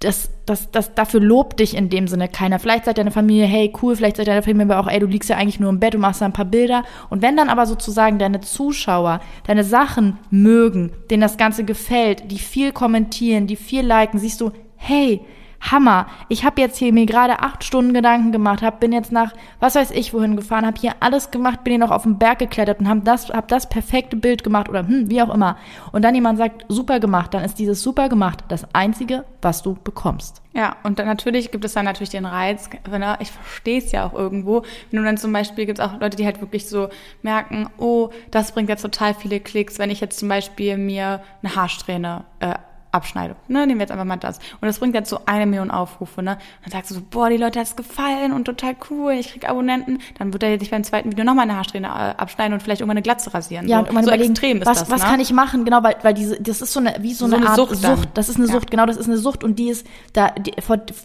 das, 0.00 0.30
das, 0.46 0.70
das, 0.70 0.94
dafür 0.94 1.20
lobt 1.20 1.60
dich 1.60 1.76
in 1.76 1.90
dem 1.90 2.08
Sinne 2.08 2.28
keiner. 2.28 2.58
Vielleicht 2.58 2.86
sagt 2.86 2.96
deine 2.96 3.10
Familie, 3.10 3.44
hey, 3.44 3.70
cool, 3.82 3.94
vielleicht 3.94 4.16
sagt 4.16 4.28
deine 4.28 4.42
Familie 4.42 4.74
aber 4.74 4.80
auch, 4.80 4.90
ey, 4.90 4.98
du 4.98 5.06
liegst 5.06 5.28
ja 5.28 5.36
eigentlich 5.36 5.60
nur 5.60 5.68
im 5.68 5.78
Bett, 5.78 5.92
du 5.92 5.98
machst 5.98 6.22
da 6.22 6.24
ein 6.24 6.32
paar 6.32 6.46
Bilder. 6.46 6.84
Und 7.10 7.20
wenn 7.20 7.36
dann 7.36 7.50
aber 7.50 7.66
sozusagen 7.66 8.18
deine 8.18 8.40
Zuschauer 8.40 9.20
deine 9.46 9.62
Sachen 9.62 10.18
mögen, 10.30 10.92
denen 11.10 11.20
das 11.20 11.36
Ganze 11.36 11.64
gefällt, 11.64 12.30
die 12.30 12.38
viel 12.38 12.72
kommentieren, 12.72 13.46
die 13.46 13.56
viel 13.56 13.84
liken, 13.84 14.18
siehst 14.18 14.40
du, 14.40 14.52
hey, 14.76 15.20
Hammer. 15.60 16.06
Ich 16.28 16.44
habe 16.44 16.60
jetzt 16.60 16.78
hier 16.78 16.92
mir 16.92 17.06
gerade 17.06 17.40
acht 17.40 17.64
Stunden 17.64 17.92
Gedanken 17.92 18.32
gemacht, 18.32 18.62
hab, 18.62 18.80
bin 18.80 18.92
jetzt 18.92 19.12
nach 19.12 19.32
was 19.60 19.74
weiß 19.74 19.90
ich 19.90 20.14
wohin 20.14 20.36
gefahren, 20.36 20.66
habe 20.66 20.80
hier 20.80 20.94
alles 21.00 21.30
gemacht, 21.30 21.64
bin 21.64 21.72
hier 21.72 21.78
noch 21.78 21.90
auf 21.90 22.04
den 22.04 22.18
Berg 22.18 22.38
geklettert 22.38 22.80
und 22.80 22.88
habe 22.88 23.00
das, 23.00 23.28
hab 23.28 23.48
das 23.48 23.68
perfekte 23.68 24.16
Bild 24.16 24.42
gemacht 24.42 24.68
oder 24.68 24.86
hm, 24.86 25.10
wie 25.10 25.22
auch 25.22 25.32
immer. 25.32 25.56
Und 25.92 26.02
dann 26.02 26.14
jemand 26.14 26.38
sagt, 26.38 26.64
super 26.68 26.98
gemacht, 26.98 27.34
dann 27.34 27.44
ist 27.44 27.58
dieses 27.58 27.82
super 27.82 28.08
gemacht 28.08 28.44
das 28.48 28.66
Einzige, 28.74 29.24
was 29.42 29.62
du 29.62 29.76
bekommst. 29.84 30.42
Ja, 30.52 30.76
und 30.82 30.98
dann 30.98 31.06
natürlich 31.06 31.52
gibt 31.52 31.64
es 31.64 31.74
dann 31.74 31.84
natürlich 31.84 32.10
den 32.10 32.26
Reiz, 32.26 32.68
ne, 32.90 33.16
ich 33.20 33.30
verstehe 33.30 33.78
es 33.78 33.92
ja 33.92 34.06
auch 34.06 34.14
irgendwo, 34.14 34.62
wenn 34.90 34.98
du 34.98 35.04
dann 35.04 35.16
zum 35.16 35.32
Beispiel 35.32 35.66
gibt 35.66 35.78
es 35.78 35.84
auch 35.84 36.00
Leute, 36.00 36.16
die 36.16 36.24
halt 36.24 36.40
wirklich 36.40 36.68
so 36.68 36.88
merken, 37.22 37.68
oh, 37.78 38.10
das 38.32 38.52
bringt 38.52 38.68
jetzt 38.68 38.82
total 38.82 39.14
viele 39.14 39.38
Klicks, 39.38 39.78
wenn 39.78 39.90
ich 39.90 40.00
jetzt 40.00 40.18
zum 40.18 40.28
Beispiel 40.28 40.76
mir 40.76 41.22
eine 41.42 41.54
Haarsträhne 41.54 42.24
äh, 42.40 42.54
abschneide. 42.92 43.36
Ne, 43.48 43.66
nehmen 43.66 43.78
wir 43.78 43.84
jetzt 43.84 43.92
einfach 43.92 44.04
mal 44.04 44.16
das. 44.16 44.38
Und 44.38 44.66
das 44.66 44.78
bringt 44.78 44.94
jetzt 44.94 45.10
so 45.10 45.20
eine 45.26 45.46
Million 45.46 45.70
Aufrufe, 45.70 46.22
ne? 46.22 46.38
Dann 46.62 46.72
sagst 46.72 46.90
du 46.90 46.94
so, 46.94 47.02
boah, 47.08 47.28
die 47.28 47.36
Leute 47.36 47.60
hat's 47.60 47.76
gefallen 47.76 48.32
und 48.32 48.44
total 48.44 48.76
cool, 48.90 49.12
ich 49.12 49.32
krieg 49.32 49.48
Abonnenten. 49.48 50.00
Dann 50.18 50.32
wird 50.32 50.42
er 50.42 50.58
sich 50.58 50.70
beim 50.70 50.84
zweiten 50.84 51.10
Video 51.10 51.24
nochmal 51.24 51.44
eine 51.44 51.56
Haarsträhne 51.56 51.86
äh, 51.86 52.20
abschneiden 52.20 52.52
und 52.52 52.62
vielleicht 52.62 52.80
irgendwann 52.80 52.96
eine 52.96 53.02
Glatze 53.02 53.32
rasieren. 53.32 53.68
Ja, 53.68 53.76
so, 53.76 53.80
und 53.80 53.86
irgendwann 53.86 54.04
so 54.04 54.10
überlegen, 54.10 54.30
extrem 54.32 54.58
ist 54.58 54.66
was, 54.66 54.80
das, 54.80 54.90
was 54.90 55.02
ne? 55.02 55.08
kann 55.08 55.20
ich 55.20 55.32
machen? 55.32 55.64
Genau, 55.64 55.82
weil, 55.82 55.96
weil 56.02 56.14
diese, 56.14 56.40
das 56.40 56.62
ist 56.62 56.72
so 56.72 56.80
eine, 56.80 56.96
wie 57.00 57.14
so, 57.14 57.28
so 57.28 57.36
eine, 57.36 57.48
Art 57.48 57.56
Sucht. 57.56 57.76
Sucht. 57.76 58.08
Das 58.14 58.28
ist 58.28 58.36
eine 58.36 58.46
ja. 58.46 58.52
Sucht, 58.52 58.70
genau, 58.70 58.86
das 58.86 58.96
ist 58.96 59.06
eine 59.06 59.18
Sucht 59.18 59.44
und 59.44 59.58
die 59.58 59.68
ist, 59.68 59.86
da, 60.12 60.30
die, 60.30 60.52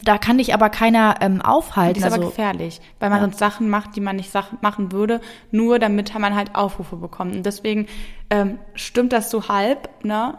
da 0.04 0.18
kann 0.18 0.38
dich 0.38 0.54
aber 0.54 0.70
keiner 0.70 1.16
ähm, 1.20 1.40
aufhalten. 1.42 1.94
Die 1.94 2.00
ist 2.00 2.04
also, 2.04 2.16
aber 2.16 2.26
gefährlich, 2.26 2.80
weil 2.98 3.10
man 3.10 3.18
ja. 3.18 3.24
sonst 3.24 3.38
Sachen 3.38 3.68
macht, 3.68 3.96
die 3.96 4.00
man 4.00 4.16
nicht 4.16 4.32
machen 4.60 4.92
würde, 4.92 5.20
nur 5.50 5.78
damit 5.78 6.16
man 6.18 6.34
halt 6.34 6.54
Aufrufe 6.54 6.96
bekommt. 6.96 7.34
Und 7.34 7.46
deswegen 7.46 7.86
ähm, 8.30 8.58
stimmt 8.74 9.12
das 9.12 9.30
so 9.30 9.48
halb, 9.48 9.88
ne? 10.04 10.38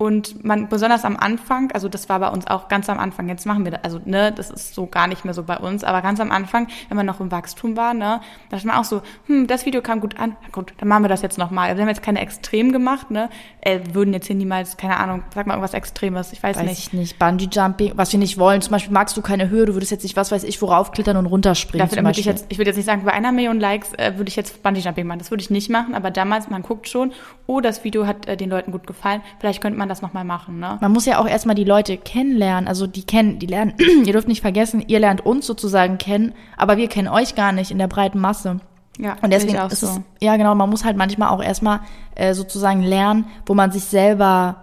Und 0.00 0.42
man, 0.46 0.70
besonders 0.70 1.04
am 1.04 1.18
Anfang, 1.18 1.70
also 1.72 1.90
das 1.90 2.08
war 2.08 2.20
bei 2.20 2.28
uns 2.28 2.46
auch 2.46 2.68
ganz 2.68 2.88
am 2.88 2.98
Anfang, 2.98 3.28
jetzt 3.28 3.44
machen 3.44 3.66
wir 3.66 3.72
das, 3.72 3.84
also 3.84 4.00
ne, 4.06 4.32
das 4.32 4.48
ist 4.48 4.74
so 4.74 4.86
gar 4.86 5.06
nicht 5.06 5.26
mehr 5.26 5.34
so 5.34 5.42
bei 5.42 5.58
uns, 5.58 5.84
aber 5.84 6.00
ganz 6.00 6.20
am 6.20 6.30
Anfang, 6.30 6.68
wenn 6.88 6.96
man 6.96 7.04
noch 7.04 7.20
im 7.20 7.30
Wachstum 7.30 7.76
war, 7.76 7.92
ne, 7.92 8.22
da 8.48 8.56
ist 8.56 8.64
man 8.64 8.76
auch 8.76 8.84
so, 8.84 9.02
hm, 9.26 9.46
das 9.46 9.66
Video 9.66 9.82
kam 9.82 10.00
gut 10.00 10.18
an, 10.18 10.36
gut, 10.52 10.72
dann 10.78 10.88
machen 10.88 11.04
wir 11.04 11.10
das 11.10 11.20
jetzt 11.20 11.36
nochmal. 11.36 11.68
Also 11.68 11.76
wir 11.76 11.82
haben 11.82 11.90
jetzt 11.90 12.02
keine 12.02 12.22
Extrem 12.22 12.72
gemacht, 12.72 13.10
ne, 13.10 13.28
äh, 13.60 13.80
würden 13.92 14.14
jetzt 14.14 14.26
hier 14.26 14.36
niemals, 14.36 14.78
keine 14.78 14.96
Ahnung, 14.96 15.22
sag 15.34 15.46
mal 15.46 15.52
irgendwas 15.52 15.74
Extremes, 15.74 16.32
ich 16.32 16.42
weiß, 16.42 16.56
weiß 16.56 16.64
nicht. 16.64 16.78
Ich 16.78 16.92
nicht. 16.94 17.18
Bungee 17.18 17.50
Jumping, 17.52 17.92
was 17.96 18.10
wir 18.12 18.20
nicht 18.20 18.38
wollen, 18.38 18.62
zum 18.62 18.72
Beispiel 18.72 18.94
magst 18.94 19.18
du 19.18 19.20
keine 19.20 19.50
Höhe, 19.50 19.66
du 19.66 19.74
würdest 19.74 19.92
jetzt 19.92 20.04
nicht, 20.04 20.16
was 20.16 20.32
weiß 20.32 20.44
ich, 20.44 20.62
worauf 20.62 20.92
klettern 20.92 21.18
und 21.18 21.26
runterspringen. 21.26 21.86
Dafür 21.86 22.02
würde 22.02 22.18
ich 22.18 22.24
jetzt, 22.24 22.46
ich 22.48 22.56
würde 22.56 22.70
jetzt 22.70 22.78
nicht 22.78 22.86
sagen, 22.86 23.04
bei 23.04 23.12
einer 23.12 23.32
Million 23.32 23.60
Likes 23.60 23.92
äh, 23.98 24.14
würde 24.16 24.30
ich 24.30 24.36
jetzt 24.36 24.62
Bungee 24.62 24.80
Jumping 24.80 25.06
machen, 25.06 25.18
das 25.18 25.30
würde 25.30 25.42
ich 25.42 25.50
nicht 25.50 25.68
machen, 25.68 25.94
aber 25.94 26.10
damals, 26.10 26.48
man 26.48 26.62
guckt 26.62 26.88
schon, 26.88 27.12
oh, 27.46 27.60
das 27.60 27.84
Video 27.84 28.06
hat 28.06 28.26
äh, 28.26 28.38
den 28.38 28.48
Leuten 28.48 28.72
gut 28.72 28.86
gefallen, 28.86 29.20
vielleicht 29.40 29.60
könnte 29.60 29.78
man 29.78 29.89
das 29.90 30.02
nochmal 30.02 30.24
machen, 30.24 30.58
ne. 30.58 30.78
Man 30.80 30.92
muss 30.92 31.06
ja 31.06 31.18
auch 31.18 31.26
erstmal 31.26 31.54
die 31.54 31.64
Leute 31.64 31.96
kennenlernen. 31.96 32.68
Also 32.68 32.86
die 32.86 33.02
kennen, 33.02 33.38
die 33.38 33.46
lernen, 33.46 33.74
ihr 34.04 34.12
dürft 34.12 34.28
nicht 34.28 34.40
vergessen, 34.40 34.82
ihr 34.86 35.00
lernt 35.00 35.24
uns 35.26 35.46
sozusagen 35.46 35.98
kennen, 35.98 36.34
aber 36.56 36.76
wir 36.76 36.88
kennen 36.88 37.08
euch 37.08 37.34
gar 37.34 37.52
nicht 37.52 37.70
in 37.70 37.78
der 37.78 37.88
breiten 37.88 38.18
Masse. 38.18 38.60
Ja, 38.98 39.16
und 39.22 39.32
deswegen 39.32 39.58
auch 39.58 39.70
ist 39.70 39.80
so. 39.80 39.86
es, 39.86 40.00
ja 40.20 40.36
genau, 40.36 40.54
man 40.54 40.68
muss 40.68 40.84
halt 40.84 40.96
manchmal 40.96 41.30
auch 41.30 41.42
erstmal 41.42 41.80
äh, 42.14 42.34
sozusagen 42.34 42.82
lernen, 42.82 43.26
wo 43.46 43.54
man 43.54 43.72
sich 43.72 43.84
selber 43.84 44.56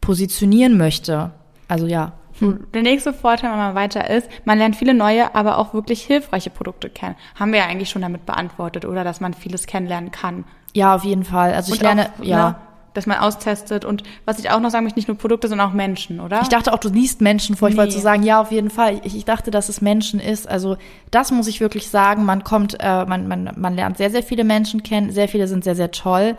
positionieren 0.00 0.76
möchte. 0.76 1.30
Also 1.68 1.86
ja. 1.86 2.12
Hm. 2.40 2.66
Der 2.74 2.82
nächste 2.82 3.12
Vorteil, 3.12 3.50
wenn 3.50 3.58
man 3.58 3.74
weiter 3.74 4.08
ist, 4.10 4.28
man 4.44 4.58
lernt 4.58 4.76
viele 4.76 4.94
neue, 4.94 5.34
aber 5.34 5.58
auch 5.58 5.72
wirklich 5.74 6.02
hilfreiche 6.02 6.50
Produkte 6.50 6.90
kennen. 6.90 7.16
Haben 7.38 7.52
wir 7.52 7.60
ja 7.60 7.66
eigentlich 7.66 7.90
schon 7.90 8.02
damit 8.02 8.26
beantwortet, 8.26 8.84
oder? 8.84 9.04
Dass 9.04 9.20
man 9.20 9.34
vieles 9.34 9.66
kennenlernen 9.66 10.10
kann. 10.10 10.44
Ja, 10.74 10.94
auf 10.94 11.04
jeden 11.04 11.24
Fall. 11.24 11.54
Also 11.54 11.72
ich 11.72 11.80
und 11.80 11.86
lerne, 11.86 12.10
auch, 12.18 12.24
ja. 12.24 12.50
Ne, 12.50 12.56
dass 12.94 13.06
man 13.06 13.18
austestet 13.18 13.84
und 13.84 14.02
was 14.24 14.38
ich 14.38 14.50
auch 14.50 14.60
noch 14.60 14.70
sagen 14.70 14.84
möchte, 14.84 14.98
nicht 14.98 15.08
nur 15.08 15.16
Produkte, 15.16 15.48
sondern 15.48 15.68
auch 15.68 15.74
Menschen, 15.74 16.20
oder? 16.20 16.40
Ich 16.42 16.48
dachte 16.48 16.72
auch, 16.72 16.78
du 16.78 16.88
liest 16.88 17.20
Menschen 17.20 17.56
vor. 17.56 17.68
Ich 17.68 17.74
nee. 17.74 17.80
wollte 17.80 17.92
so 17.92 18.00
sagen, 18.00 18.22
ja, 18.22 18.40
auf 18.40 18.50
jeden 18.50 18.70
Fall. 18.70 19.00
Ich, 19.04 19.16
ich, 19.16 19.24
dachte, 19.24 19.50
dass 19.50 19.68
es 19.68 19.80
Menschen 19.80 20.20
ist. 20.20 20.48
Also 20.48 20.76
das 21.10 21.30
muss 21.30 21.46
ich 21.46 21.60
wirklich 21.60 21.88
sagen. 21.88 22.24
Man 22.24 22.44
kommt, 22.44 22.76
äh, 22.80 23.04
man, 23.04 23.28
man, 23.28 23.52
man 23.56 23.74
lernt 23.74 23.96
sehr, 23.96 24.10
sehr 24.10 24.22
viele 24.22 24.44
Menschen 24.44 24.82
kennen. 24.82 25.10
Sehr 25.10 25.28
viele 25.28 25.46
sind 25.46 25.64
sehr, 25.64 25.76
sehr 25.76 25.90
toll. 25.90 26.36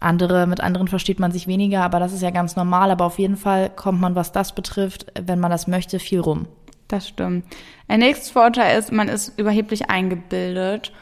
Andere, 0.00 0.46
mit 0.46 0.60
anderen 0.60 0.88
versteht 0.88 1.20
man 1.20 1.30
sich 1.30 1.46
weniger, 1.46 1.82
aber 1.82 2.00
das 2.00 2.12
ist 2.12 2.22
ja 2.22 2.30
ganz 2.30 2.56
normal. 2.56 2.90
Aber 2.90 3.04
auf 3.04 3.18
jeden 3.18 3.36
Fall 3.36 3.70
kommt 3.70 4.00
man, 4.00 4.14
was 4.14 4.32
das 4.32 4.54
betrifft, 4.54 5.06
wenn 5.20 5.40
man 5.40 5.50
das 5.50 5.66
möchte, 5.66 5.98
viel 5.98 6.20
rum. 6.20 6.46
Das 6.88 7.06
stimmt. 7.06 7.44
Ein 7.86 8.00
nächstes 8.00 8.30
Vorteil 8.30 8.78
ist, 8.78 8.90
man 8.90 9.08
ist 9.08 9.38
überheblich 9.38 9.90
eingebildet. 9.90 10.92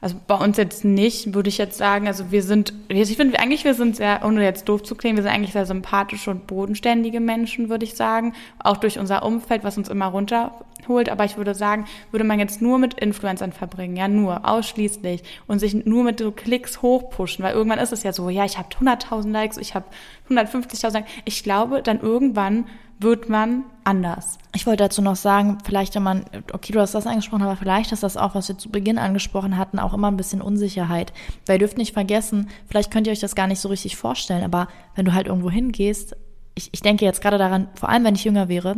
Also 0.00 0.14
bei 0.28 0.36
uns 0.36 0.56
jetzt 0.56 0.84
nicht, 0.84 1.34
würde 1.34 1.48
ich 1.48 1.58
jetzt 1.58 1.76
sagen. 1.76 2.06
Also 2.06 2.30
wir 2.30 2.44
sind, 2.44 2.72
ich 2.86 3.16
finde 3.16 3.40
eigentlich, 3.40 3.64
wir 3.64 3.74
sind 3.74 3.96
sehr, 3.96 4.20
ohne 4.24 4.44
jetzt 4.44 4.68
doof 4.68 4.84
zu 4.84 4.94
klingen, 4.94 5.16
wir 5.16 5.24
sind 5.24 5.32
eigentlich 5.32 5.52
sehr 5.52 5.66
sympathische 5.66 6.30
und 6.30 6.46
bodenständige 6.46 7.18
Menschen, 7.18 7.68
würde 7.68 7.84
ich 7.84 7.96
sagen. 7.96 8.34
Auch 8.60 8.76
durch 8.76 9.00
unser 9.00 9.24
Umfeld, 9.24 9.64
was 9.64 9.76
uns 9.76 9.88
immer 9.88 10.06
runterholt. 10.06 11.08
Aber 11.08 11.24
ich 11.24 11.36
würde 11.36 11.52
sagen, 11.52 11.86
würde 12.12 12.22
man 12.22 12.38
jetzt 12.38 12.62
nur 12.62 12.78
mit 12.78 12.94
Influencern 12.94 13.50
verbringen, 13.50 13.96
ja, 13.96 14.06
nur, 14.06 14.48
ausschließlich 14.48 15.24
und 15.48 15.58
sich 15.58 15.74
nur 15.74 16.04
mit 16.04 16.20
so 16.20 16.30
Klicks 16.30 16.80
hochpushen, 16.80 17.44
weil 17.44 17.54
irgendwann 17.54 17.80
ist 17.80 17.92
es 17.92 18.04
ja 18.04 18.12
so, 18.12 18.28
ja, 18.28 18.44
ich 18.44 18.56
habe 18.56 18.68
100.000 18.68 19.32
Likes, 19.32 19.56
ich 19.56 19.74
habe 19.74 19.86
150.000 20.30 20.92
Likes. 20.92 21.10
Ich 21.24 21.42
glaube, 21.42 21.82
dann 21.82 22.00
irgendwann 22.00 22.66
wird 23.00 23.28
man 23.28 23.64
anders. 23.84 24.38
Ich 24.54 24.66
wollte 24.66 24.84
dazu 24.84 25.02
noch 25.02 25.16
sagen, 25.16 25.58
vielleicht 25.64 25.94
wenn 25.94 26.02
man, 26.02 26.24
okay, 26.52 26.72
du 26.72 26.80
hast 26.80 26.94
das 26.94 27.06
angesprochen, 27.06 27.42
aber 27.42 27.56
vielleicht 27.56 27.92
ist 27.92 28.02
das 28.02 28.16
auch, 28.16 28.34
was 28.34 28.48
wir 28.48 28.58
zu 28.58 28.70
Beginn 28.70 28.98
angesprochen 28.98 29.56
hatten, 29.56 29.78
auch 29.78 29.94
immer 29.94 30.08
ein 30.08 30.16
bisschen 30.16 30.42
Unsicherheit. 30.42 31.12
Weil 31.46 31.56
ihr 31.56 31.60
dürft 31.60 31.78
nicht 31.78 31.94
vergessen, 31.94 32.48
vielleicht 32.66 32.90
könnt 32.90 33.06
ihr 33.06 33.12
euch 33.12 33.20
das 33.20 33.36
gar 33.36 33.46
nicht 33.46 33.60
so 33.60 33.68
richtig 33.68 33.96
vorstellen, 33.96 34.44
aber 34.44 34.68
wenn 34.94 35.04
du 35.04 35.14
halt 35.14 35.28
irgendwo 35.28 35.50
hingehst, 35.50 36.16
ich, 36.54 36.70
ich 36.72 36.82
denke 36.82 37.04
jetzt 37.04 37.20
gerade 37.20 37.38
daran, 37.38 37.68
vor 37.74 37.88
allem 37.88 38.04
wenn 38.04 38.16
ich 38.16 38.24
jünger 38.24 38.48
wäre, 38.48 38.74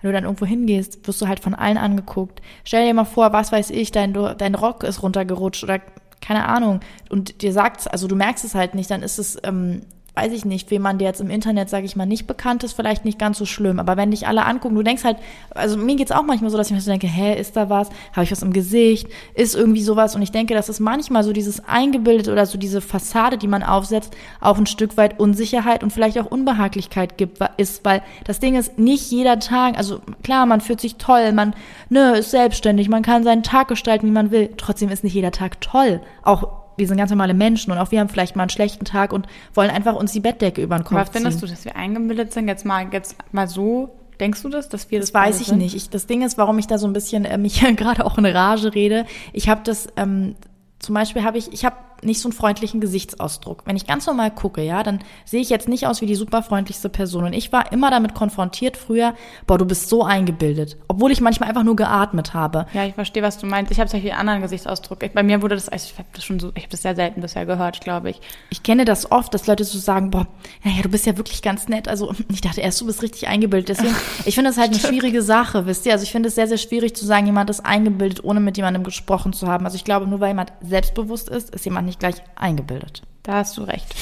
wenn 0.00 0.10
du 0.10 0.12
dann 0.12 0.24
irgendwo 0.24 0.46
hingehst, 0.46 1.06
wirst 1.06 1.20
du 1.20 1.26
halt 1.26 1.40
von 1.40 1.54
allen 1.54 1.78
angeguckt. 1.78 2.40
Stell 2.64 2.86
dir 2.86 2.94
mal 2.94 3.04
vor, 3.04 3.32
was 3.32 3.50
weiß 3.50 3.70
ich, 3.70 3.90
dein, 3.90 4.12
dein 4.12 4.54
Rock 4.54 4.84
ist 4.84 5.02
runtergerutscht 5.02 5.64
oder 5.64 5.80
keine 6.20 6.46
Ahnung. 6.46 6.80
Und 7.10 7.42
dir 7.42 7.52
sagt's, 7.52 7.86
also 7.86 8.06
du 8.06 8.14
merkst 8.14 8.44
es 8.44 8.54
halt 8.54 8.74
nicht, 8.74 8.90
dann 8.90 9.02
ist 9.02 9.18
es 9.18 9.38
ähm, 9.42 9.82
weiß 10.16 10.32
ich 10.32 10.46
nicht, 10.46 10.70
wem 10.70 10.80
man 10.80 10.96
dir 10.96 11.04
jetzt 11.04 11.20
im 11.20 11.28
Internet, 11.28 11.68
sage 11.68 11.84
ich 11.84 11.94
mal, 11.94 12.06
nicht 12.06 12.26
bekannt 12.26 12.64
ist, 12.64 12.72
vielleicht 12.72 13.04
nicht 13.04 13.18
ganz 13.18 13.36
so 13.36 13.44
schlimm. 13.44 13.78
Aber 13.78 13.98
wenn 13.98 14.10
dich 14.10 14.26
alle 14.26 14.46
angucken, 14.46 14.74
du 14.74 14.82
denkst 14.82 15.04
halt, 15.04 15.18
also 15.50 15.76
mir 15.76 15.94
geht's 15.96 16.10
auch 16.10 16.22
manchmal 16.22 16.50
so, 16.50 16.56
dass 16.56 16.68
ich 16.68 16.72
mir 16.72 16.80
so 16.80 16.90
denke, 16.90 17.06
hä, 17.06 17.38
ist 17.38 17.54
da 17.54 17.68
was? 17.68 17.90
Habe 18.12 18.24
ich 18.24 18.32
was 18.32 18.42
im 18.42 18.54
Gesicht? 18.54 19.08
Ist 19.34 19.54
irgendwie 19.54 19.82
sowas? 19.82 20.16
Und 20.16 20.22
ich 20.22 20.32
denke, 20.32 20.54
dass 20.54 20.70
es 20.70 20.80
manchmal 20.80 21.22
so 21.22 21.34
dieses 21.34 21.62
eingebildet 21.68 22.28
oder 22.28 22.46
so 22.46 22.56
diese 22.56 22.80
Fassade, 22.80 23.36
die 23.36 23.46
man 23.46 23.62
aufsetzt, 23.62 24.16
auch 24.40 24.56
ein 24.56 24.64
Stück 24.64 24.96
weit 24.96 25.20
Unsicherheit 25.20 25.82
und 25.82 25.92
vielleicht 25.92 26.18
auch 26.18 26.30
Unbehaglichkeit 26.30 27.18
gibt, 27.18 27.38
ist, 27.58 27.84
weil 27.84 28.02
das 28.24 28.40
Ding 28.40 28.54
ist, 28.54 28.78
nicht 28.78 29.10
jeder 29.10 29.38
Tag, 29.38 29.76
also 29.76 30.00
klar, 30.22 30.46
man 30.46 30.62
fühlt 30.62 30.80
sich 30.80 30.96
toll, 30.96 31.32
man 31.32 31.54
ne, 31.90 32.16
ist 32.16 32.30
selbstständig, 32.30 32.88
man 32.88 33.02
kann 33.02 33.22
seinen 33.22 33.42
Tag 33.42 33.68
gestalten, 33.68 34.06
wie 34.06 34.12
man 34.12 34.30
will. 34.30 34.48
Trotzdem 34.56 34.88
ist 34.88 35.04
nicht 35.04 35.14
jeder 35.14 35.30
Tag 35.30 35.60
toll. 35.60 36.00
Auch 36.22 36.65
wir 36.76 36.86
sind 36.86 36.96
ganz 36.96 37.10
normale 37.10 37.34
Menschen 37.34 37.72
und 37.72 37.78
auch 37.78 37.90
wir 37.90 38.00
haben 38.00 38.08
vielleicht 38.08 38.36
mal 38.36 38.42
einen 38.42 38.50
schlechten 38.50 38.84
Tag 38.84 39.12
und 39.12 39.26
wollen 39.54 39.70
einfach 39.70 39.94
uns 39.94 40.12
die 40.12 40.20
Bettdecke 40.20 40.62
über 40.62 40.76
den 40.78 40.84
Kopf 40.84 40.98
Was 40.98 41.10
findest 41.10 41.42
du, 41.42 41.46
dass 41.46 41.64
wir 41.64 41.76
eingebildet 41.76 42.32
sind? 42.32 42.48
Jetzt 42.48 42.64
mal, 42.64 42.86
jetzt 42.92 43.16
mal 43.32 43.48
so 43.48 43.96
Denkst 44.20 44.42
du 44.42 44.48
das, 44.48 44.68
dass 44.68 44.90
wir 44.90 45.00
das? 45.00 45.12
Das 45.12 45.20
weiß 45.20 45.40
ich 45.40 45.48
sind? 45.48 45.58
nicht. 45.58 45.74
Ich, 45.74 45.90
das 45.90 46.06
Ding 46.06 46.22
ist, 46.22 46.38
warum 46.38 46.58
ich 46.58 46.66
da 46.66 46.78
so 46.78 46.86
ein 46.86 46.92
bisschen 46.92 47.24
äh, 47.24 47.38
mich 47.38 47.60
gerade 47.76 48.04
auch 48.04 48.18
in 48.18 48.26
Rage 48.26 48.74
rede. 48.74 49.04
Ich 49.32 49.48
habe 49.48 49.60
das 49.64 49.88
ähm, 49.96 50.36
zum 50.78 50.94
Beispiel 50.94 51.22
habe 51.24 51.38
ich, 51.38 51.52
ich 51.52 51.64
habe 51.64 51.76
nicht 52.02 52.20
so 52.20 52.28
einen 52.28 52.32
freundlichen 52.32 52.80
Gesichtsausdruck. 52.80 53.62
Wenn 53.64 53.76
ich 53.76 53.86
ganz 53.86 54.06
normal 54.06 54.30
gucke, 54.30 54.62
ja, 54.62 54.82
dann 54.82 55.00
sehe 55.24 55.40
ich 55.40 55.50
jetzt 55.50 55.68
nicht 55.68 55.86
aus 55.86 56.00
wie 56.00 56.06
die 56.06 56.14
super 56.14 56.42
freundlichste 56.42 56.88
Person. 56.88 57.24
Und 57.24 57.32
ich 57.32 57.52
war 57.52 57.72
immer 57.72 57.90
damit 57.90 58.14
konfrontiert 58.14 58.76
früher, 58.76 59.14
boah, 59.46 59.58
du 59.58 59.64
bist 59.64 59.88
so 59.88 60.04
eingebildet. 60.04 60.76
Obwohl 60.88 61.10
ich 61.10 61.20
manchmal 61.20 61.48
einfach 61.48 61.64
nur 61.64 61.76
geatmet 61.76 62.34
habe. 62.34 62.66
Ja, 62.72 62.84
ich 62.84 62.94
verstehe, 62.94 63.22
was 63.22 63.38
du 63.38 63.46
meinst. 63.46 63.72
Ich 63.72 63.80
habe 63.80 63.90
einen 63.92 64.10
anderen 64.12 64.42
Gesichtsausdruck. 64.42 65.02
Ich, 65.02 65.12
bei 65.12 65.22
mir 65.22 65.42
wurde 65.42 65.54
das, 65.54 65.68
ich 65.68 65.98
habe 65.98 66.08
das 66.12 66.24
schon 66.24 66.38
so, 66.38 66.52
ich 66.54 66.64
habe 66.64 66.70
das 66.70 66.82
sehr 66.82 66.94
selten 66.94 67.20
bisher 67.20 67.46
gehört, 67.46 67.80
glaube 67.80 68.10
ich. 68.10 68.20
Ich 68.50 68.62
kenne 68.62 68.84
das 68.84 69.10
oft, 69.10 69.32
dass 69.32 69.46
Leute 69.46 69.64
so 69.64 69.78
sagen, 69.78 70.10
boah, 70.10 70.26
naja, 70.64 70.82
du 70.82 70.88
bist 70.88 71.06
ja 71.06 71.16
wirklich 71.16 71.42
ganz 71.42 71.68
nett. 71.68 71.88
Also 71.88 72.14
ich 72.30 72.40
dachte 72.40 72.60
erst, 72.60 72.80
du 72.80 72.86
bist 72.86 73.02
richtig 73.02 73.28
eingebildet. 73.28 73.70
Deswegen, 73.70 73.94
ich 74.24 74.34
finde 74.34 74.50
das 74.50 74.58
halt 74.58 74.70
eine 74.70 74.80
schwierige 74.80 75.22
Sache, 75.22 75.66
wisst 75.66 75.86
ihr? 75.86 75.92
Also 75.92 76.02
ich 76.02 76.12
finde 76.12 76.28
es 76.28 76.34
sehr, 76.34 76.48
sehr 76.48 76.58
schwierig 76.58 76.94
zu 76.94 77.06
sagen, 77.06 77.26
jemand 77.26 77.50
ist 77.50 77.60
eingebildet, 77.60 78.22
ohne 78.22 78.40
mit 78.40 78.56
jemandem 78.56 78.84
gesprochen 78.84 79.32
zu 79.32 79.46
haben. 79.46 79.64
Also 79.64 79.76
ich 79.76 79.84
glaube, 79.84 80.06
nur 80.06 80.20
weil 80.20 80.28
jemand 80.28 80.52
selbstbewusst 80.60 81.28
ist, 81.28 81.54
ist 81.54 81.64
jemand 81.64 81.85
nicht 81.86 82.00
gleich 82.00 82.16
eingebildet. 82.34 83.02
Da 83.22 83.34
hast 83.34 83.56
du 83.56 83.62
recht. 83.62 83.94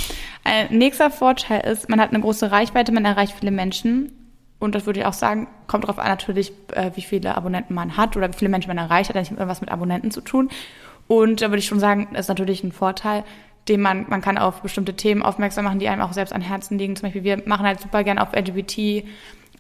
Ein 0.45 0.77
nächster 0.77 1.11
Vorteil 1.11 1.61
ist, 1.61 1.89
man 1.89 2.01
hat 2.01 2.11
eine 2.11 2.21
große 2.21 2.51
Reichweite, 2.51 2.93
man 2.93 3.05
erreicht 3.05 3.35
viele 3.39 3.53
Menschen 3.53 4.13
Und 4.59 4.75
das 4.75 4.87
würde 4.87 5.01
ich 5.01 5.07
auch 5.07 5.13
sagen, 5.15 5.49
kommt 5.67 5.85
darauf 5.85 5.99
an 5.99 6.09
natürlich, 6.09 6.53
äh, 6.73 6.91
wie 6.95 7.03
viele 7.03 7.37
Abonnenten 7.37 7.75
man 7.75 7.97
hat 7.97 8.17
oder 8.17 8.29
wie 8.29 8.37
viele 8.37 8.51
Menschen 8.51 8.69
man 8.69 8.79
erreicht, 8.79 9.09
hat 9.11 9.17
eigentlich 9.17 9.39
was 9.39 9.61
mit 9.61 9.71
Abonnenten 9.71 10.11
zu 10.11 10.21
tun. 10.21 10.51
Und 11.07 11.43
da 11.43 11.49
würde 11.49 11.59
ich 11.59 11.67
schon 11.67 11.81
sagen, 11.81 12.09
das 12.13 12.23
ist 12.23 12.29
natürlich 12.29 12.65
ein 12.65 12.73
Vorteil, 12.73 13.25
den 13.69 13.81
man, 13.81 14.07
man 14.09 14.21
kann 14.21 14.39
auf 14.39 14.63
bestimmte 14.63 14.95
Themen 14.95 15.23
aufmerksam 15.23 15.65
machen, 15.65 15.79
die 15.79 15.89
einem 15.89 16.03
auch 16.03 16.13
selbst 16.13 16.33
an 16.33 16.41
Herzen 16.43 16.79
liegen. 16.79 16.97
Zum 16.97 17.07
Beispiel, 17.07 17.25
wir 17.25 17.43
machen 17.47 17.67
halt 17.67 17.81
super 17.81 18.05
gern 18.05 18.19
auf 18.19 18.33
LGBT 18.33 19.05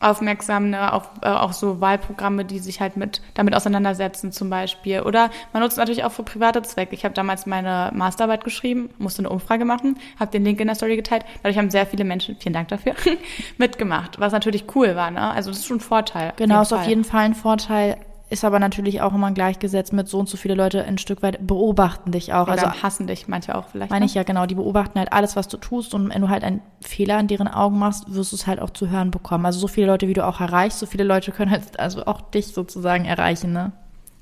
aufmerksam, 0.01 0.71
ne, 0.71 0.93
auf 0.93 1.11
äh, 1.23 1.29
auch 1.29 1.53
so 1.53 1.81
Wahlprogramme, 1.81 2.45
die 2.45 2.59
sich 2.59 2.81
halt 2.81 2.97
mit 2.97 3.23
damit 3.35 3.55
auseinandersetzen 3.55 4.33
zum 4.33 4.51
Beispiel. 4.51 5.01
Oder 5.01 5.31
man 5.53 5.63
nutzt 5.63 5.79
natürlich 5.79 6.05
auch 6.05 6.13
für 6.13 6.23
private 6.23 6.63
Zwecke. 6.63 6.95
Ich 6.95 7.05
habe 7.05 7.15
damals 7.15 7.47
meine 7.47 7.91
Masterarbeit 7.95 8.45
geschrieben, 8.45 8.91
musste 8.99 9.23
eine 9.23 9.31
Umfrage 9.31 9.65
machen, 9.65 9.99
habe 10.19 10.31
den 10.31 10.45
Link 10.45 10.61
in 10.61 10.67
der 10.67 10.77
Story 10.77 10.97
geteilt. 10.97 11.25
Dadurch 11.43 11.59
haben 11.59 11.71
sehr 11.71 11.87
viele 11.87 12.05
Menschen, 12.05 12.37
vielen 12.39 12.53
Dank 12.53 12.69
dafür, 12.69 12.95
mitgemacht, 13.59 14.21
was 14.21 14.33
natürlich 14.33 14.65
cool 14.75 14.97
war. 14.97 15.11
Ne? 15.11 15.21
Also 15.21 15.51
das 15.51 15.61
ist 15.61 15.67
schon 15.67 15.79
ein 15.79 15.81
Vorteil. 15.81 16.33
Genau, 16.37 16.63
ist 16.63 16.73
auf 16.73 16.87
jeden 16.87 17.05
Fall 17.05 17.25
ein 17.25 17.35
Vorteil 17.35 17.97
ist 18.31 18.45
aber 18.45 18.59
natürlich 18.59 19.03
auch 19.03 19.15
immer 19.15 19.31
gleichgesetzt 19.33 19.93
mit 19.93 20.09
so 20.09 20.19
und 20.19 20.29
so 20.29 20.37
viele 20.37 20.55
Leute 20.55 20.85
ein 20.85 20.99
Stück 20.99 21.23
weit 21.23 21.47
beobachten 21.47 22.11
dich 22.11 22.33
auch. 22.33 22.49
Oder 22.49 22.69
also 22.69 22.83
hassen 22.83 23.07
dich 23.07 23.29
manche 23.29 23.55
auch 23.55 23.69
vielleicht. 23.69 23.91
Meine 23.91 24.05
ne? 24.05 24.07
ich 24.07 24.15
ja 24.15 24.23
genau, 24.23 24.47
die 24.47 24.55
beobachten 24.55 24.99
halt 24.99 25.13
alles, 25.13 25.37
was 25.37 25.49
du 25.49 25.57
tust 25.57 25.95
und 25.95 26.13
wenn 26.13 26.23
du 26.23 26.29
halt 26.29 26.43
einen 26.43 26.61
Fehler 26.81 27.21
in 27.21 27.29
deren 27.29 27.49
Augen 27.49 27.79
machst, 27.79 28.13
wirst 28.13 28.33
du 28.33 28.37
es 28.37 28.47
halt 28.47 28.61
auch 28.61 28.71
zu 28.71 28.89
hören 28.89 29.11
bekommen. 29.11 29.45
Also 29.45 29.59
so 29.59 29.69
viele 29.69 29.87
Leute, 29.87 30.09
wie 30.09 30.15
du 30.15 30.25
auch 30.27 30.41
erreichst, 30.41 30.79
so 30.79 30.87
viele 30.87 31.05
Leute 31.05 31.33
können 31.33 31.51
halt 31.51 31.79
also 31.79 32.07
auch 32.07 32.21
dich 32.23 32.49
sozusagen 32.49 33.05
erreichen, 33.05 33.53
ne? 33.53 33.73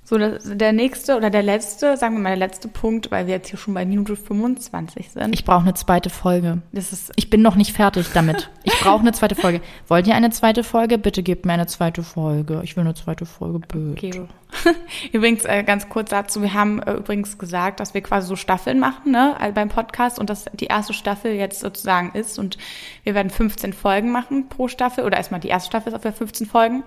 So, 0.04 0.18
der 0.18 0.72
nächste 0.72 1.16
oder 1.16 1.30
der 1.30 1.44
letzte, 1.44 1.96
sagen 1.96 2.16
wir 2.16 2.22
mal 2.22 2.30
der 2.30 2.48
letzte 2.48 2.66
Punkt, 2.66 3.12
weil 3.12 3.28
wir 3.28 3.34
jetzt 3.34 3.50
hier 3.50 3.58
schon 3.58 3.72
bei 3.72 3.84
Minute 3.86 4.16
25 4.16 5.12
sind. 5.12 5.32
Ich 5.32 5.44
brauche 5.44 5.62
eine 5.62 5.74
zweite 5.74 6.10
Folge. 6.10 6.60
Das 6.72 6.92
ist, 6.92 7.12
ich 7.14 7.30
bin 7.30 7.40
noch 7.40 7.54
nicht 7.54 7.72
fertig 7.72 8.08
damit. 8.12 8.50
Ich 8.64 8.78
brauche 8.80 9.00
eine 9.00 9.12
zweite 9.12 9.36
Folge. 9.36 9.60
Wollt 9.86 10.08
ihr 10.08 10.16
eine 10.16 10.30
zweite 10.30 10.64
Folge? 10.64 10.98
Bitte 10.98 11.22
gebt 11.22 11.46
mir 11.46 11.52
eine 11.52 11.68
zweite 11.68 12.02
Folge. 12.02 12.60
Ich 12.64 12.76
will 12.76 12.82
eine 12.82 12.94
zweite 12.94 13.26
Folge, 13.26 13.60
bitte. 13.60 13.92
Okay. 13.92 14.22
übrigens, 15.12 15.44
äh, 15.44 15.62
ganz 15.62 15.88
kurz 15.88 16.10
dazu, 16.10 16.42
wir 16.42 16.52
haben 16.52 16.82
äh, 16.82 16.94
übrigens 16.94 17.38
gesagt, 17.38 17.78
dass 17.78 17.94
wir 17.94 18.02
quasi 18.02 18.26
so 18.26 18.34
Staffeln 18.34 18.80
machen, 18.80 19.12
ne, 19.12 19.36
beim 19.54 19.68
Podcast 19.68 20.18
und 20.18 20.28
dass 20.28 20.46
die 20.52 20.66
erste 20.66 20.94
Staffel 20.94 21.32
jetzt 21.32 21.60
sozusagen 21.60 22.10
ist 22.12 22.40
und 22.40 22.58
wir 23.04 23.14
werden 23.14 23.30
15 23.30 23.72
Folgen 23.72 24.10
machen 24.10 24.48
pro 24.48 24.66
Staffel 24.66 25.04
oder 25.04 25.16
erstmal 25.16 25.40
die 25.40 25.48
erste 25.48 25.68
Staffel 25.68 25.88
ist 25.88 25.94
auf 25.94 26.02
der 26.02 26.12
15 26.12 26.46
Folgen 26.46 26.82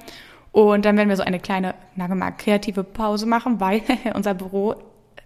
und 0.56 0.86
dann 0.86 0.96
werden 0.96 1.10
wir 1.10 1.18
so 1.18 1.24
eine 1.24 1.42
kleine, 1.42 1.76
sagen 1.98 2.18
mal, 2.18 2.32
kreative 2.32 2.86
Pause 2.86 3.26
machen, 3.26 3.60
weil 3.60 3.82
unser 4.14 4.34
Büro 4.34 4.76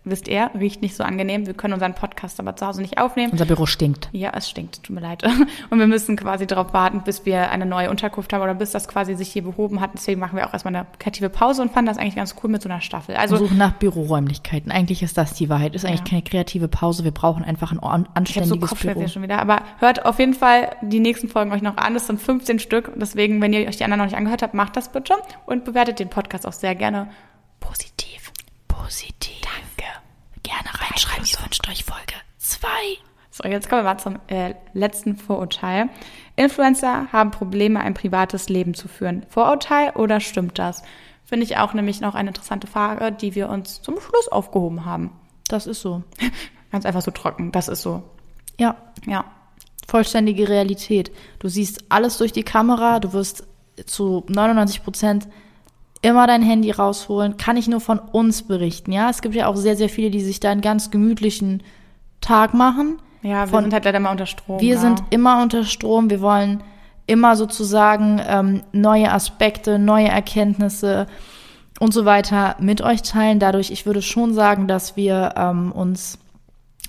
wisst 0.03 0.27
ihr, 0.27 0.49
riecht 0.57 0.81
nicht 0.81 0.95
so 0.95 1.03
angenehm. 1.03 1.45
Wir 1.45 1.53
können 1.53 1.73
unseren 1.73 1.93
Podcast 1.93 2.39
aber 2.39 2.55
zu 2.55 2.65
Hause 2.65 2.81
nicht 2.81 2.97
aufnehmen. 2.97 3.31
Unser 3.31 3.45
Büro 3.45 3.65
stinkt. 3.65 4.09
Ja, 4.11 4.31
es 4.35 4.49
stinkt, 4.49 4.83
tut 4.83 4.95
mir 4.95 5.01
leid. 5.01 5.23
Und 5.69 5.79
wir 5.79 5.87
müssen 5.87 6.15
quasi 6.15 6.47
darauf 6.47 6.73
warten, 6.73 7.01
bis 7.03 7.25
wir 7.25 7.51
eine 7.51 7.65
neue 7.65 7.89
Unterkunft 7.89 8.31
haben 8.33 8.41
oder 8.41 8.55
bis 8.55 8.71
das 8.71 8.87
quasi 8.87 9.15
sich 9.15 9.29
hier 9.29 9.43
behoben 9.43 9.81
hat. 9.81 9.91
Deswegen 9.93 10.19
machen 10.19 10.37
wir 10.37 10.47
auch 10.47 10.53
erstmal 10.53 10.75
eine 10.75 10.87
kreative 10.99 11.29
Pause 11.29 11.61
und 11.61 11.71
fanden 11.71 11.87
das 11.87 11.97
eigentlich 11.97 12.15
ganz 12.15 12.35
cool 12.43 12.49
mit 12.49 12.61
so 12.61 12.69
einer 12.69 12.81
Staffel. 12.81 13.15
Also 13.15 13.35
wir 13.35 13.39
suchen 13.39 13.57
nach 13.57 13.73
Büroräumlichkeiten. 13.73 14.71
Eigentlich 14.71 15.03
ist 15.03 15.17
das 15.17 15.33
die 15.33 15.49
Wahrheit. 15.49 15.75
Ist 15.75 15.85
eigentlich 15.85 15.99
ja. 16.01 16.05
keine 16.05 16.21
kreative 16.21 16.67
Pause. 16.67 17.03
Wir 17.03 17.11
brauchen 17.11 17.43
einfach 17.43 17.71
ein 17.71 18.07
anständiges 18.13 18.71
ich 18.71 18.79
so 18.79 18.87
Büro. 18.87 19.07
schon 19.07 19.23
wieder. 19.23 19.39
Aber 19.39 19.63
hört 19.79 20.05
auf 20.05 20.19
jeden 20.19 20.33
Fall 20.33 20.75
die 20.81 20.99
nächsten 20.99 21.27
Folgen 21.27 21.51
euch 21.51 21.61
noch 21.61 21.77
an. 21.77 21.93
Das 21.93 22.07
sind 22.07 22.21
15 22.21 22.59
Stück. 22.59 22.91
Deswegen, 22.95 23.41
wenn 23.41 23.53
ihr 23.53 23.67
euch 23.67 23.77
die 23.77 23.83
anderen 23.83 23.99
noch 23.99 24.05
nicht 24.05 24.17
angehört 24.17 24.41
habt, 24.41 24.53
macht 24.53 24.75
das 24.75 24.91
bitte 24.91 25.15
und 25.45 25.65
bewertet 25.65 25.99
den 25.99 26.09
Podcast 26.09 26.47
auch 26.47 26.53
sehr 26.53 26.75
gerne 26.75 27.09
positiv. 27.59 28.31
Positiv 28.67 29.38
gerne 30.49 30.69
reinschreiben. 30.73 31.25
Ihr 31.25 31.43
wünscht 31.43 31.69
euch 31.69 31.83
Folge 31.83 32.15
2. 32.39 32.67
So, 33.31 33.47
jetzt 33.47 33.69
kommen 33.69 33.83
wir 33.83 33.93
mal 33.93 33.99
zum 33.99 34.19
äh, 34.27 34.55
letzten 34.73 35.15
Vorurteil. 35.15 35.89
Influencer 36.35 37.07
haben 37.11 37.31
Probleme, 37.31 37.79
ein 37.79 37.93
privates 37.93 38.49
Leben 38.49 38.73
zu 38.73 38.87
führen. 38.87 39.25
Vorurteil 39.29 39.91
oder 39.91 40.19
stimmt 40.19 40.57
das? 40.57 40.81
Finde 41.23 41.45
ich 41.45 41.57
auch 41.57 41.73
nämlich 41.73 42.01
noch 42.01 42.15
eine 42.15 42.29
interessante 42.29 42.65
Frage, 42.65 43.11
die 43.11 43.35
wir 43.35 43.49
uns 43.49 43.81
zum 43.81 43.99
Schluss 43.99 44.27
aufgehoben 44.29 44.85
haben. 44.85 45.11
Das 45.47 45.67
ist 45.67 45.81
so. 45.81 46.03
Ganz 46.71 46.85
einfach 46.85 47.01
so 47.01 47.11
trocken. 47.11 47.51
Das 47.51 47.67
ist 47.67 47.81
so. 47.81 48.03
Ja. 48.59 48.75
Ja. 49.05 49.25
Vollständige 49.87 50.49
Realität. 50.49 51.11
Du 51.39 51.47
siehst 51.47 51.85
alles 51.89 52.17
durch 52.17 52.31
die 52.31 52.43
Kamera. 52.43 52.99
Du 52.99 53.13
wirst 53.13 53.47
zu 53.85 54.23
99 54.27 54.83
Prozent 54.83 55.27
immer 56.01 56.27
dein 56.27 56.41
Handy 56.41 56.71
rausholen. 56.71 57.37
Kann 57.37 57.57
ich 57.57 57.67
nur 57.67 57.81
von 57.81 57.99
uns 57.99 58.43
berichten, 58.43 58.91
ja. 58.91 59.09
Es 59.09 59.21
gibt 59.21 59.35
ja 59.35 59.47
auch 59.47 59.55
sehr, 59.55 59.75
sehr 59.75 59.89
viele, 59.89 60.09
die 60.09 60.21
sich 60.21 60.39
da 60.39 60.51
einen 60.51 60.61
ganz 60.61 60.91
gemütlichen 60.91 61.63
Tag 62.21 62.53
machen. 62.53 62.99
Ja, 63.21 63.45
wir 63.45 63.47
von, 63.47 63.63
sind 63.63 63.73
halt 63.73 63.85
leider 63.85 63.97
immer 63.97 64.11
unter 64.11 64.25
Strom. 64.25 64.59
Wir 64.59 64.75
ja. 64.75 64.81
sind 64.81 65.03
immer 65.09 65.41
unter 65.41 65.63
Strom. 65.63 66.09
Wir 66.09 66.21
wollen 66.21 66.63
immer 67.05 67.35
sozusagen 67.35 68.21
ähm, 68.25 68.63
neue 68.71 69.11
Aspekte, 69.11 69.79
neue 69.79 70.07
Erkenntnisse 70.07 71.07
und 71.79 71.93
so 71.93 72.05
weiter 72.05 72.55
mit 72.59 72.81
euch 72.81 73.01
teilen. 73.01 73.39
Dadurch, 73.39 73.71
ich 73.71 73.85
würde 73.85 74.01
schon 74.01 74.33
sagen, 74.33 74.67
dass 74.67 74.95
wir 74.95 75.33
ähm, 75.35 75.71
uns 75.71 76.19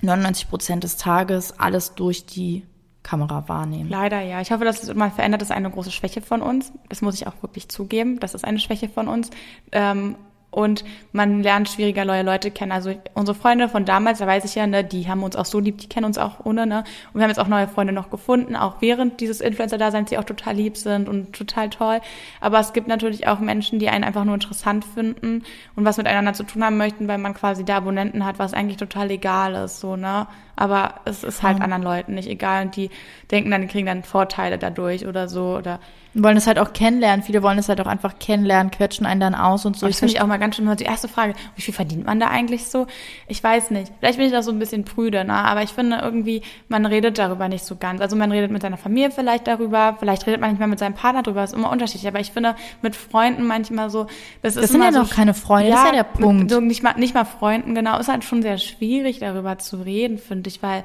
99 0.03 0.49
Prozent 0.49 0.85
des 0.85 0.96
Tages 0.96 1.59
alles 1.59 1.94
durch 1.94 2.27
die 2.27 2.64
Kamera 3.02 3.48
wahrnehmen. 3.48 3.88
Leider 3.88 4.20
ja. 4.20 4.40
Ich 4.40 4.52
hoffe, 4.52 4.64
dass 4.64 4.82
es 4.82 4.94
mal 4.94 5.10
verändert. 5.10 5.40
Das 5.40 5.50
ist 5.50 5.56
eine 5.56 5.70
große 5.70 5.90
Schwäche 5.90 6.20
von 6.20 6.42
uns. 6.42 6.72
Das 6.88 7.02
muss 7.02 7.14
ich 7.14 7.26
auch 7.26 7.42
wirklich 7.42 7.68
zugeben. 7.68 8.20
Das 8.20 8.34
ist 8.34 8.44
eine 8.44 8.58
Schwäche 8.58 8.88
von 8.88 9.08
uns. 9.08 9.30
Ähm, 9.72 10.16
und 10.50 10.84
man 11.12 11.42
lernt 11.42 11.68
schwieriger 11.68 12.04
neue 12.04 12.22
Leute 12.22 12.50
kennen. 12.50 12.72
Also 12.72 12.92
unsere 13.14 13.38
Freunde 13.38 13.68
von 13.68 13.84
damals, 13.84 14.18
da 14.18 14.26
weiß 14.26 14.44
ich 14.44 14.56
ja, 14.56 14.66
ne, 14.66 14.82
die 14.82 15.08
haben 15.08 15.22
uns 15.22 15.36
auch 15.36 15.44
so 15.44 15.60
lieb, 15.60 15.78
die 15.78 15.88
kennen 15.88 16.06
uns 16.06 16.18
auch 16.18 16.44
ohne, 16.44 16.66
ne? 16.66 16.78
Und 17.12 17.20
wir 17.20 17.22
haben 17.22 17.30
jetzt 17.30 17.38
auch 17.38 17.46
neue 17.46 17.68
Freunde 17.68 17.92
noch 17.92 18.10
gefunden, 18.10 18.56
auch 18.56 18.76
während 18.80 19.20
dieses 19.20 19.40
Influencer-Daseins, 19.40 20.10
die 20.10 20.18
auch 20.18 20.24
total 20.24 20.56
lieb 20.56 20.76
sind 20.76 21.08
und 21.08 21.34
total 21.34 21.70
toll. 21.70 22.00
Aber 22.40 22.58
es 22.58 22.72
gibt 22.72 22.88
natürlich 22.88 23.28
auch 23.28 23.38
Menschen, 23.38 23.78
die 23.78 23.88
einen 23.88 24.02
einfach 24.02 24.24
nur 24.24 24.34
interessant 24.34 24.84
finden 24.84 25.44
und 25.76 25.84
was 25.84 25.98
miteinander 25.98 26.32
zu 26.32 26.42
tun 26.42 26.64
haben 26.64 26.76
möchten, 26.76 27.06
weil 27.06 27.18
man 27.18 27.34
quasi 27.34 27.64
da 27.64 27.76
Abonnenten 27.76 28.24
hat, 28.24 28.40
was 28.40 28.52
eigentlich 28.52 28.76
total 28.76 29.06
legal 29.06 29.54
ist, 29.54 29.78
so, 29.80 29.94
ne? 29.94 30.26
Aber 30.61 30.94
es 31.05 31.25
ist 31.25 31.42
halt 31.42 31.61
anderen 31.61 31.83
Leuten 31.83 32.14
nicht 32.14 32.29
egal 32.29 32.66
und 32.66 32.77
die 32.77 32.90
denken 33.31 33.51
dann, 33.51 33.62
die 33.62 33.68
kriegen 33.68 33.87
dann 33.87 34.03
Vorteile 34.03 34.59
dadurch 34.59 35.07
oder 35.07 35.29
so 35.29 35.57
oder 35.57 35.81
wollen 36.14 36.37
es 36.37 36.46
halt 36.46 36.59
auch 36.59 36.73
kennenlernen. 36.73 37.23
Viele 37.25 37.42
wollen 37.42 37.59
es 37.59 37.68
halt 37.68 37.81
auch 37.81 37.87
einfach 37.87 38.18
kennenlernen, 38.18 38.70
quetschen 38.70 39.07
einen 39.07 39.20
dann 39.20 39.35
aus 39.35 39.64
und 39.64 39.77
so. 39.77 39.87
Das 39.87 39.99
finde 39.99 40.14
ich 40.14 40.20
auch 40.20 40.27
mal 40.27 40.38
ganz 40.38 40.57
schön. 40.57 40.68
Die 40.77 40.85
erste 40.85 41.09
Frage, 41.09 41.35
wie 41.55 41.62
viel 41.62 41.73
verdient 41.75 42.05
man 42.05 42.18
da 42.18 42.27
eigentlich 42.27 42.66
so? 42.66 42.87
Ich 43.29 43.42
weiß 43.42 43.70
nicht. 43.70 43.92
Vielleicht 44.01 44.18
bin 44.18 44.27
ich 44.27 44.33
da 44.33 44.42
so 44.42 44.51
ein 44.51 44.59
bisschen 44.59 44.85
prüde, 44.85 45.25
ne? 45.25 45.35
aber 45.35 45.62
ich 45.62 45.70
finde 45.70 46.01
irgendwie, 46.03 46.42
man 46.68 46.85
redet 46.85 47.18
darüber 47.18 47.49
nicht 47.49 47.64
so 47.64 47.77
ganz. 47.77 48.01
Also 48.01 48.16
man 48.16 48.33
redet 48.33 48.51
mit 48.51 48.62
seiner 48.62 48.77
Familie 48.77 49.11
vielleicht 49.11 49.46
darüber, 49.46 49.96
vielleicht 49.99 50.27
redet 50.27 50.40
man 50.40 50.51
nicht 50.51 50.59
mehr 50.59 50.68
mit 50.68 50.79
seinem 50.79 50.94
Partner 50.94 51.23
darüber, 51.23 51.42
das 51.42 51.53
ist 51.53 51.57
immer 51.57 51.70
unterschiedlich. 51.70 52.09
Aber 52.09 52.20
ich 52.20 52.33
finde 52.33 52.57
mit 52.83 52.96
Freunden 52.96 53.46
manchmal 53.46 53.90
so, 53.90 54.07
das, 54.42 54.55
das 54.55 54.64
ist 54.64 54.73
sind 54.73 54.83
ja 54.83 54.90
noch 54.90 55.11
keine 55.11 55.35
Freunde, 55.35 55.70
ja, 55.70 55.77
das 55.77 55.85
ist 55.85 55.90
ja 55.90 55.96
der 55.96 56.05
Punkt. 56.05 56.51
so 56.51 56.61
nicht 56.61 56.83
mal, 56.83 56.94
nicht 56.94 57.14
mal 57.14 57.25
Freunden, 57.25 57.75
genau, 57.75 57.99
ist 57.99 58.09
halt 58.09 58.25
schon 58.25 58.42
sehr 58.42 58.59
schwierig 58.59 59.20
darüber 59.20 59.59
zu 59.59 59.77
reden, 59.77 60.18
finde 60.18 60.49
ich, 60.49 60.49
weil 60.62 60.84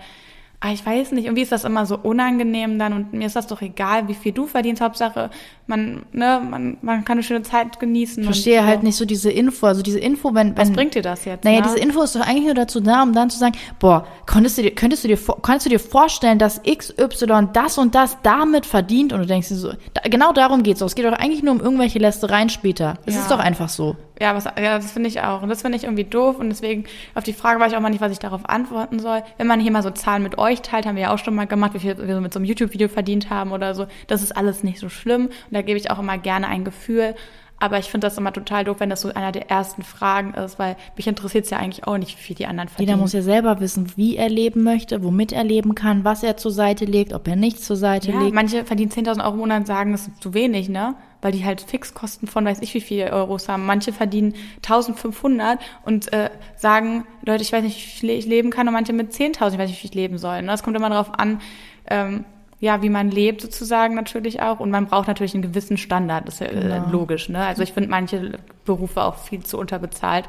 ah, 0.66 0.72
ich 0.72 0.86
weiß 0.86 1.12
nicht, 1.12 1.26
irgendwie 1.26 1.44
ist 1.44 1.52
das 1.52 1.64
immer 1.64 1.86
so 1.86 1.98
unangenehm 1.98 2.80
dann 2.80 2.94
und 2.94 3.14
mir 3.14 3.28
ist 3.28 3.36
das 3.36 3.48
doch 3.48 3.62
egal, 3.62 4.08
wie 4.08 4.14
viel 4.14 4.32
du 4.32 4.48
verdienst. 4.48 4.82
Hauptsache, 4.82 5.30
man, 5.68 6.06
ne, 6.12 6.42
man, 6.50 6.78
man 6.82 7.06
kann 7.06 7.18
eine 7.18 7.24
schöne 7.24 7.44
Zeit 7.44 7.80
genießen. 7.80 8.24
Ich 8.24 8.28
verstehe 8.28 8.62
so. 8.62 8.66
halt 8.66 8.84
nicht 8.84 8.96
so 8.96 9.06
diese 9.06 9.32
Info, 9.32 9.68
also 9.68 9.84
diese 9.84 10.00
Info, 10.00 10.34
wenn, 10.34 10.50
wenn 10.50 10.58
Was 10.58 10.72
bringt 10.72 10.96
dir 10.96 11.02
das 11.02 11.26
jetzt? 11.26 11.44
Naja, 11.44 11.60
ne? 11.60 11.68
diese 11.68 11.80
Info 11.80 12.02
ist 12.02 12.16
doch 12.16 12.22
eigentlich 12.22 12.46
nur 12.46 12.54
dazu 12.56 12.80
da, 12.80 13.04
um 13.04 13.14
dann 13.14 13.30
zu 13.30 13.38
sagen, 13.38 13.56
boah, 13.80 14.08
konntest 14.26 14.58
du 14.58 14.64
dir, 14.64 14.72
könntest 14.72 15.04
du 15.04 15.08
dir, 15.08 15.20
kannst 15.42 15.66
du 15.66 15.70
dir 15.70 15.80
vorstellen, 15.80 16.40
dass 16.40 16.62
XY 16.64 17.50
das 17.54 17.78
und 17.78 17.94
das 17.94 18.18
damit 18.24 18.66
verdient 18.66 19.14
und 19.14 19.20
du 19.20 19.26
denkst 19.26 19.50
dir 19.50 19.56
so, 19.56 19.74
da, 19.94 20.02
genau 20.10 20.34
darum 20.34 20.64
geht's 20.64 20.80
doch. 20.80 20.88
Es 20.88 20.96
geht 20.96 21.06
doch 21.06 21.14
eigentlich 21.14 21.44
nur 21.44 21.54
um 21.54 21.60
irgendwelche 21.60 22.00
Lästereien 22.00 22.50
später. 22.50 22.96
Es 23.06 23.16
ja. 23.16 23.22
ist 23.22 23.30
doch 23.30 23.40
einfach 23.40 23.70
so. 23.70 23.96
Ja, 24.20 24.34
was, 24.34 24.46
ja, 24.46 24.78
das 24.78 24.92
finde 24.92 25.10
ich 25.10 25.22
auch. 25.22 25.42
Und 25.42 25.50
das 25.50 25.62
finde 25.62 25.78
ich 25.78 25.84
irgendwie 25.84 26.06
doof. 26.06 26.40
Und 26.40 26.50
deswegen, 26.50 26.86
auf 27.16 27.24
die 27.24 27.34
Frage 27.34 27.60
weiß 27.60 27.72
ich 27.72 27.78
auch 27.78 27.82
mal 27.82 27.90
nicht, 27.90 28.02
was 28.02 28.12
ich 28.12 28.20
darauf 28.20 28.48
antworten 28.48 29.00
soll. 29.00 29.24
Wenn 29.38 29.48
man 29.48 29.60
hier 29.60 29.72
mal 29.72 29.84
so 29.84 29.90
Zahlen 29.90 30.24
mit 30.24 30.38
euch 30.38 30.62
teilt, 30.62 30.86
haben 30.86 30.96
wir 30.96 31.04
ja 31.04 31.14
auch 31.14 31.18
schon 31.18 31.36
mal 31.36 31.48
gemacht, 31.48 31.74
wie 31.74 31.80
viel 31.80 31.98
wir 31.98 32.16
so 32.16 32.22
mit 32.22 32.34
so 32.34 32.40
einem 32.40 32.46
YouTube-Video 32.46 32.88
verdient 32.88 33.30
haben 33.30 33.52
oder 33.52 33.76
so. 33.76 33.88
Das 34.08 34.24
ist 34.24 34.36
alles 34.36 34.64
nicht 34.64 34.80
so 34.80 34.90
schlimm. 34.90 35.26
Und 35.26 35.52
da 35.52 35.62
gebe 35.62 35.78
ich 35.78 35.92
auch 35.92 36.00
immer 36.00 36.18
gerne 36.18 36.48
ein 36.48 36.64
Gefühl. 36.64 37.16
Aber 37.58 37.80
ich 37.80 37.86
finde 37.86 38.08
das 38.08 38.18
immer 38.18 38.34
total 38.34 38.66
doof, 38.66 38.78
wenn 38.80 38.90
das 38.90 39.02
so 39.02 39.14
einer 39.14 39.32
der 39.32 39.50
ersten 39.50 39.82
Fragen 39.82 40.34
ist, 40.34 40.60
weil 40.60 40.76
mich 40.98 41.08
interessiert 41.08 41.46
es 41.46 41.52
ja 41.52 41.58
eigentlich 41.58 41.88
auch 41.88 41.98
nicht, 41.98 42.18
wie 42.18 42.22
viel 42.22 42.36
die 42.36 42.48
anderen 42.48 42.68
verdienen. 42.68 42.90
Jeder 42.90 43.02
muss 43.02 43.14
ja 43.14 43.22
selber 43.22 43.62
wissen, 43.62 43.94
wie 43.96 44.18
er 44.18 44.28
leben 44.28 44.64
möchte, 44.64 45.04
womit 45.04 45.32
er 45.32 45.46
leben 45.46 45.74
kann, 45.74 46.04
was 46.04 46.22
er 46.22 46.36
zur 46.36 46.52
Seite 46.52 46.84
legt, 46.84 47.14
ob 47.14 47.28
er 47.28 47.38
nichts 47.38 47.66
zur 47.66 47.78
Seite 47.78 48.12
ja, 48.12 48.20
legt. 48.20 48.36
Manche 48.36 48.66
verdienen 48.66 48.92
10.000 48.92 49.24
Euro 49.24 49.34
im 49.34 49.38
Monat 49.38 49.60
und 49.62 49.68
sagen, 49.68 49.94
das 49.94 50.08
ist 50.08 50.22
zu 50.22 50.34
wenig, 50.34 50.68
ne? 50.68 50.96
Weil 51.22 51.32
die 51.32 51.46
halt 51.46 51.62
Fixkosten 51.62 52.28
von 52.28 52.46
weiß 52.46 52.62
ich 52.62 52.74
wie 52.74 52.82
viel 52.82 53.04
Euros 53.06 53.48
haben. 53.48 53.66
Manche 53.66 53.94
verdienen 53.94 54.34
1.500 54.62 55.58
und 55.86 56.12
äh, 56.12 56.30
sagen, 56.58 57.06
Leute, 57.26 57.42
ich 57.42 57.54
weiß 57.54 57.64
nicht, 57.64 57.78
wie 57.78 58.00
viel 58.00 58.10
ich 58.12 58.26
leben 58.26 58.50
kann 58.50 58.68
und 58.68 58.74
manche 58.74 58.92
mit 58.92 59.14
10.000, 59.14 59.54
ich 59.54 59.58
weiß 59.58 59.70
nicht, 59.70 59.82
wie 59.82 59.88
ich 59.88 59.96
leben 59.96 60.18
soll. 60.18 60.42
Ne? 60.42 60.48
Das 60.50 60.62
kommt 60.62 60.76
immer 60.76 60.90
darauf 60.90 61.18
an, 61.18 61.40
ähm, 61.90 62.26
ja, 62.66 62.82
wie 62.82 62.90
man 62.90 63.12
lebt 63.12 63.42
sozusagen 63.42 63.94
natürlich 63.94 64.42
auch. 64.42 64.60
Und 64.60 64.72
man 64.72 64.88
braucht 64.88 65.08
natürlich 65.08 65.36
einen 65.36 65.44
gewissen 65.44 65.78
Standard, 65.78 66.28
das 66.28 66.36
ist 66.36 66.40
ja 66.40 66.48
äh, 66.48 66.62
genau. 66.62 66.90
logisch. 66.90 67.30
Ne? 67.30 67.46
Also 67.46 67.62
ich 67.62 67.74
finde 67.74 67.92
manche 67.92 68.40
Berufe 68.66 69.04
auch 69.04 69.18
viel 69.18 69.44
zu 69.44 69.60
unterbezahlt. 69.60 70.26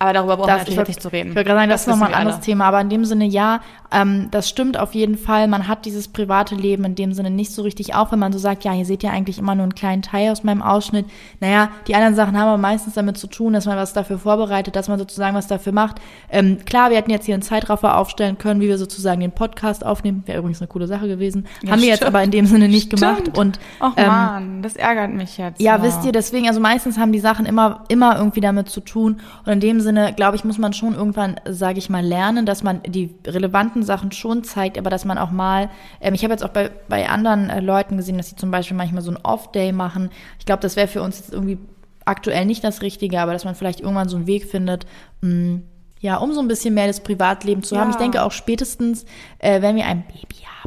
Aber 0.00 0.12
darüber 0.12 0.36
brauchen 0.36 0.46
Das- 0.48 0.58
wir 0.66 0.68
ich 0.68 0.76
natürlich 0.76 0.88
nicht 0.96 1.02
zu 1.02 1.08
reden. 1.08 1.30
Ich 1.30 1.34
würde 1.34 1.44
gerade 1.44 1.58
sagen, 1.60 1.70
das, 1.70 1.80
ist 1.80 1.86
wissen 1.88 1.98
nochmal 1.98 2.14
ein 2.14 2.20
anderes 2.20 2.36
alle. 2.36 2.44
Thema. 2.44 2.64
Aber 2.66 2.80
in 2.80 2.88
dem 2.88 3.04
Sinne, 3.04 3.24
ja, 3.24 3.60
ähm, 3.90 4.28
das 4.30 4.48
stimmt 4.48 4.78
auf 4.78 4.94
jeden 4.94 5.16
Fall. 5.18 5.48
Man 5.48 5.66
hat 5.66 5.86
dieses 5.86 6.06
private 6.08 6.54
Leben 6.54 6.84
in 6.84 6.94
dem 6.94 7.12
Sinne 7.12 7.30
nicht 7.30 7.50
so 7.52 7.62
richtig 7.62 7.94
auf, 7.96 8.12
wenn 8.12 8.18
man 8.20 8.32
so 8.32 8.38
sagt, 8.38 8.62
ja, 8.64 8.70
hier 8.72 8.84
seht 8.84 9.02
ihr 9.02 9.10
eigentlich 9.10 9.38
immer 9.38 9.54
nur 9.56 9.64
einen 9.64 9.74
kleinen 9.74 10.02
Teil 10.02 10.30
aus 10.30 10.44
meinem 10.44 10.62
Ausschnitt. 10.62 11.06
Naja, 11.40 11.70
die 11.88 11.94
anderen 11.96 12.14
Sachen 12.14 12.38
haben 12.38 12.48
aber 12.48 12.58
meistens 12.58 12.94
damit 12.94 13.18
zu 13.18 13.26
tun, 13.26 13.54
dass 13.54 13.66
man 13.66 13.76
was 13.76 13.92
dafür 13.92 14.18
vorbereitet, 14.18 14.76
dass 14.76 14.88
man 14.88 14.98
sozusagen 15.00 15.34
was 15.34 15.48
dafür 15.48 15.72
macht. 15.72 15.96
Ähm, 16.30 16.58
klar, 16.64 16.90
wir 16.90 16.96
hätten 16.96 17.10
jetzt 17.10 17.24
hier 17.26 17.34
einen 17.34 17.42
Zeitraffer 17.42 17.96
aufstellen 17.96 18.38
können, 18.38 18.60
wie 18.60 18.68
wir 18.68 18.78
sozusagen 18.78 19.20
den 19.20 19.32
Podcast 19.32 19.84
aufnehmen. 19.84 20.22
Wäre 20.26 20.38
übrigens 20.38 20.60
eine 20.60 20.68
coole 20.68 20.86
Sache 20.86 21.08
gewesen. 21.08 21.46
Ja, 21.62 21.72
haben 21.72 21.80
wir 21.82 21.88
jetzt 21.88 22.04
aber 22.04 22.22
in 22.22 22.30
dem 22.30 22.46
Sinne 22.46 22.68
nicht 22.68 22.90
gemacht. 22.90 23.20
Stimmt. 23.22 23.38
Und 23.38 23.58
Och 23.80 23.94
ähm, 23.96 24.06
man, 24.06 24.62
das 24.62 24.76
ärgert 24.76 25.12
mich 25.12 25.38
jetzt. 25.38 25.60
ja, 25.60 25.82
wisst 25.82 26.04
ihr, 26.04 26.12
deswegen, 26.12 26.46
also 26.46 26.60
meistens 26.60 26.98
haben 26.98 27.10
die 27.10 27.18
Sachen 27.20 27.46
immer, 27.46 27.84
immer 27.88 28.16
irgendwie 28.18 28.40
damit 28.40 28.68
zu 28.68 28.80
tun. 28.80 29.20
Und 29.44 29.52
in 29.52 29.60
dem 29.60 29.80
Sinne, 29.80 29.87
glaube 30.16 30.36
ich, 30.36 30.44
muss 30.44 30.58
man 30.58 30.72
schon 30.72 30.94
irgendwann, 30.94 31.40
sage 31.48 31.78
ich 31.78 31.90
mal, 31.90 32.04
lernen, 32.04 32.46
dass 32.46 32.62
man 32.62 32.82
die 32.82 33.14
relevanten 33.26 33.82
Sachen 33.82 34.12
schon 34.12 34.44
zeigt, 34.44 34.78
aber 34.78 34.90
dass 34.90 35.04
man 35.04 35.18
auch 35.18 35.30
mal, 35.30 35.70
ähm, 36.00 36.14
ich 36.14 36.24
habe 36.24 36.32
jetzt 36.32 36.44
auch 36.44 36.50
bei, 36.50 36.70
bei 36.88 37.08
anderen 37.08 37.50
äh, 37.50 37.60
Leuten 37.60 37.96
gesehen, 37.96 38.16
dass 38.16 38.28
sie 38.28 38.36
zum 38.36 38.50
Beispiel 38.50 38.76
manchmal 38.76 39.02
so 39.02 39.10
ein 39.10 39.18
Off-Day 39.22 39.72
machen. 39.72 40.10
Ich 40.38 40.46
glaube, 40.46 40.62
das 40.62 40.76
wäre 40.76 40.88
für 40.88 41.02
uns 41.02 41.18
jetzt 41.18 41.32
irgendwie 41.32 41.58
aktuell 42.04 42.46
nicht 42.46 42.64
das 42.64 42.82
Richtige, 42.82 43.20
aber 43.20 43.32
dass 43.32 43.44
man 43.44 43.54
vielleicht 43.54 43.80
irgendwann 43.80 44.08
so 44.08 44.16
einen 44.16 44.26
Weg 44.26 44.44
findet, 44.46 44.86
mh, 45.20 45.60
ja, 46.00 46.16
um 46.16 46.32
so 46.32 46.40
ein 46.40 46.48
bisschen 46.48 46.74
mehr 46.74 46.86
das 46.86 47.00
Privatleben 47.00 47.62
zu 47.62 47.76
haben. 47.76 47.90
Ja. 47.90 47.96
Ich 47.96 48.02
denke 48.02 48.22
auch 48.22 48.32
spätestens, 48.32 49.04
äh, 49.38 49.60
wenn 49.62 49.76
wir 49.76 49.86
ein 49.86 50.04
Baby 50.06 50.44
haben, 50.44 50.57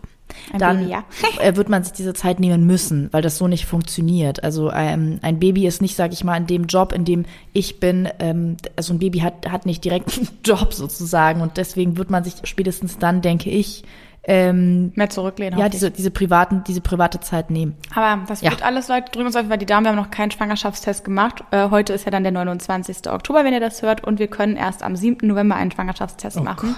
Ein 0.54 0.60
dann 0.60 0.78
Baby, 0.80 0.92
ja. 0.92 1.04
äh, 1.42 1.56
wird 1.56 1.70
man 1.70 1.84
sich 1.84 1.94
diese 1.94 2.14
Zeit 2.14 2.40
nehmen 2.40 2.66
müssen, 2.66 3.10
weil 3.12 3.22
das 3.22 3.38
so 3.38 3.48
nicht 3.48 3.66
funktioniert. 3.66 4.44
Also 4.44 4.72
ähm, 4.72 5.20
ein 5.22 5.40
Baby 5.40 5.68
ist 5.68 5.82
nicht, 5.82 5.96
sag 5.96 6.14
ich 6.14 6.24
mal, 6.24 6.38
in 6.38 6.48
dem 6.48 6.66
Job, 6.66 6.94
in 6.94 7.06
dem 7.06 7.26
ich 7.54 7.80
bin, 7.80 8.10
ähm, 8.20 8.58
also 8.76 8.94
ein 8.94 9.00
Baby 9.00 9.20
hat, 9.20 9.50
hat 9.52 9.66
nicht 9.66 9.84
direkt 9.84 10.18
einen 10.18 10.28
Job 10.44 10.74
sozusagen 10.74 11.42
und 11.42 11.58
deswegen 11.58 11.98
wird 11.98 12.10
man 12.10 12.24
sich 12.24 12.36
spätestens 12.44 12.98
dann, 12.98 13.22
denke 13.22 13.50
ich, 13.50 13.84
ähm, 14.24 14.92
Mehr 14.94 15.10
zurücklehnen. 15.10 15.58
ja, 15.58 15.68
diese, 15.68 15.90
diese 15.90 16.12
privaten, 16.12 16.64
diese 16.68 16.80
private 16.82 17.20
Zeit 17.22 17.50
nehmen. 17.50 17.76
Aber 17.96 18.24
das 18.28 18.42
Ja. 18.42 18.52
wird 18.52 18.62
alles, 18.64 18.88
Leute, 18.88 19.10
drücken 19.12 19.26
uns 19.26 19.36
auf 19.36 19.48
Fall 19.48 19.58
die 19.58 19.66
Daumen. 19.66 19.84
Wir 19.86 19.90
haben 19.90 19.96
noch 19.96 20.12
keinen 20.12 20.30
Schwangerschaftstest 20.30 21.04
gemacht. 21.04 21.44
Äh, 21.50 21.72
heute 21.72 21.94
ist 21.94 22.06
ja 22.06 22.12
dann 22.12 22.22
der 22.22 22.32
29. 22.32 23.08
Oktober, 23.12 23.44
wenn 23.44 23.54
ihr 23.54 23.60
das 23.60 23.82
hört. 23.82 24.04
Und 24.04 24.20
wir 24.20 24.28
können 24.28 24.58
erst 24.58 24.84
am 24.84 24.96
7. 24.96 25.28
November 25.28 25.56
einen 25.56 25.72
Schwangerschaftstest 25.72 26.38
Oh 26.38 26.44
machen. 26.44 26.76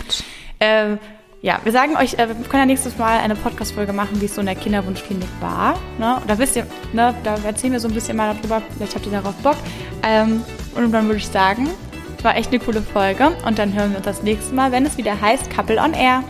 Äh, 0.60 0.96
ja, 1.44 1.60
wir 1.62 1.74
sagen 1.74 1.98
euch, 1.98 2.14
äh, 2.14 2.30
wir 2.30 2.36
können 2.36 2.62
ja 2.62 2.66
nächstes 2.66 2.98
Mal 2.98 3.20
eine 3.20 3.36
Podcast-Folge 3.36 3.92
machen, 3.92 4.22
wie 4.22 4.26
es 4.26 4.36
so 4.36 4.40
in 4.40 4.48
der 4.48 4.56
Kinderwunschklinik 4.56 5.28
war. 5.42 5.78
Ne? 6.00 6.16
Und 6.16 6.30
da 6.30 6.40
wisst 6.40 6.56
ihr, 6.56 6.66
ne, 6.94 7.14
da 7.26 7.36
erzählen 7.44 7.74
wir 7.74 7.82
so 7.82 7.90
ein 7.90 7.94
bisschen 7.94 8.16
mal 8.16 8.34
darüber. 8.34 8.62
Vielleicht 8.78 8.96
habt 8.96 9.06
ihr 9.06 9.12
darauf 9.12 9.36
Bock. 9.44 9.58
Ähm, 10.04 10.42
und 10.74 10.94
dann 10.94 11.06
würde 11.06 11.18
ich 11.18 11.28
sagen, 11.28 11.70
es 12.18 12.24
war 12.24 12.38
echt 12.38 12.48
eine 12.52 12.60
coole 12.60 12.82
Folge. 12.82 13.36
Und 13.46 13.60
dann 13.60 13.74
hören 13.74 13.90
wir 13.90 13.98
uns 13.98 14.06
das 14.06 14.24
nächste 14.24 14.56
Mal, 14.56 14.72
wenn 14.72 14.86
es 14.86 14.96
wieder 14.96 15.20
heißt 15.20 15.50
Couple 15.54 15.82
on 15.82 15.94
Air. 15.94 16.24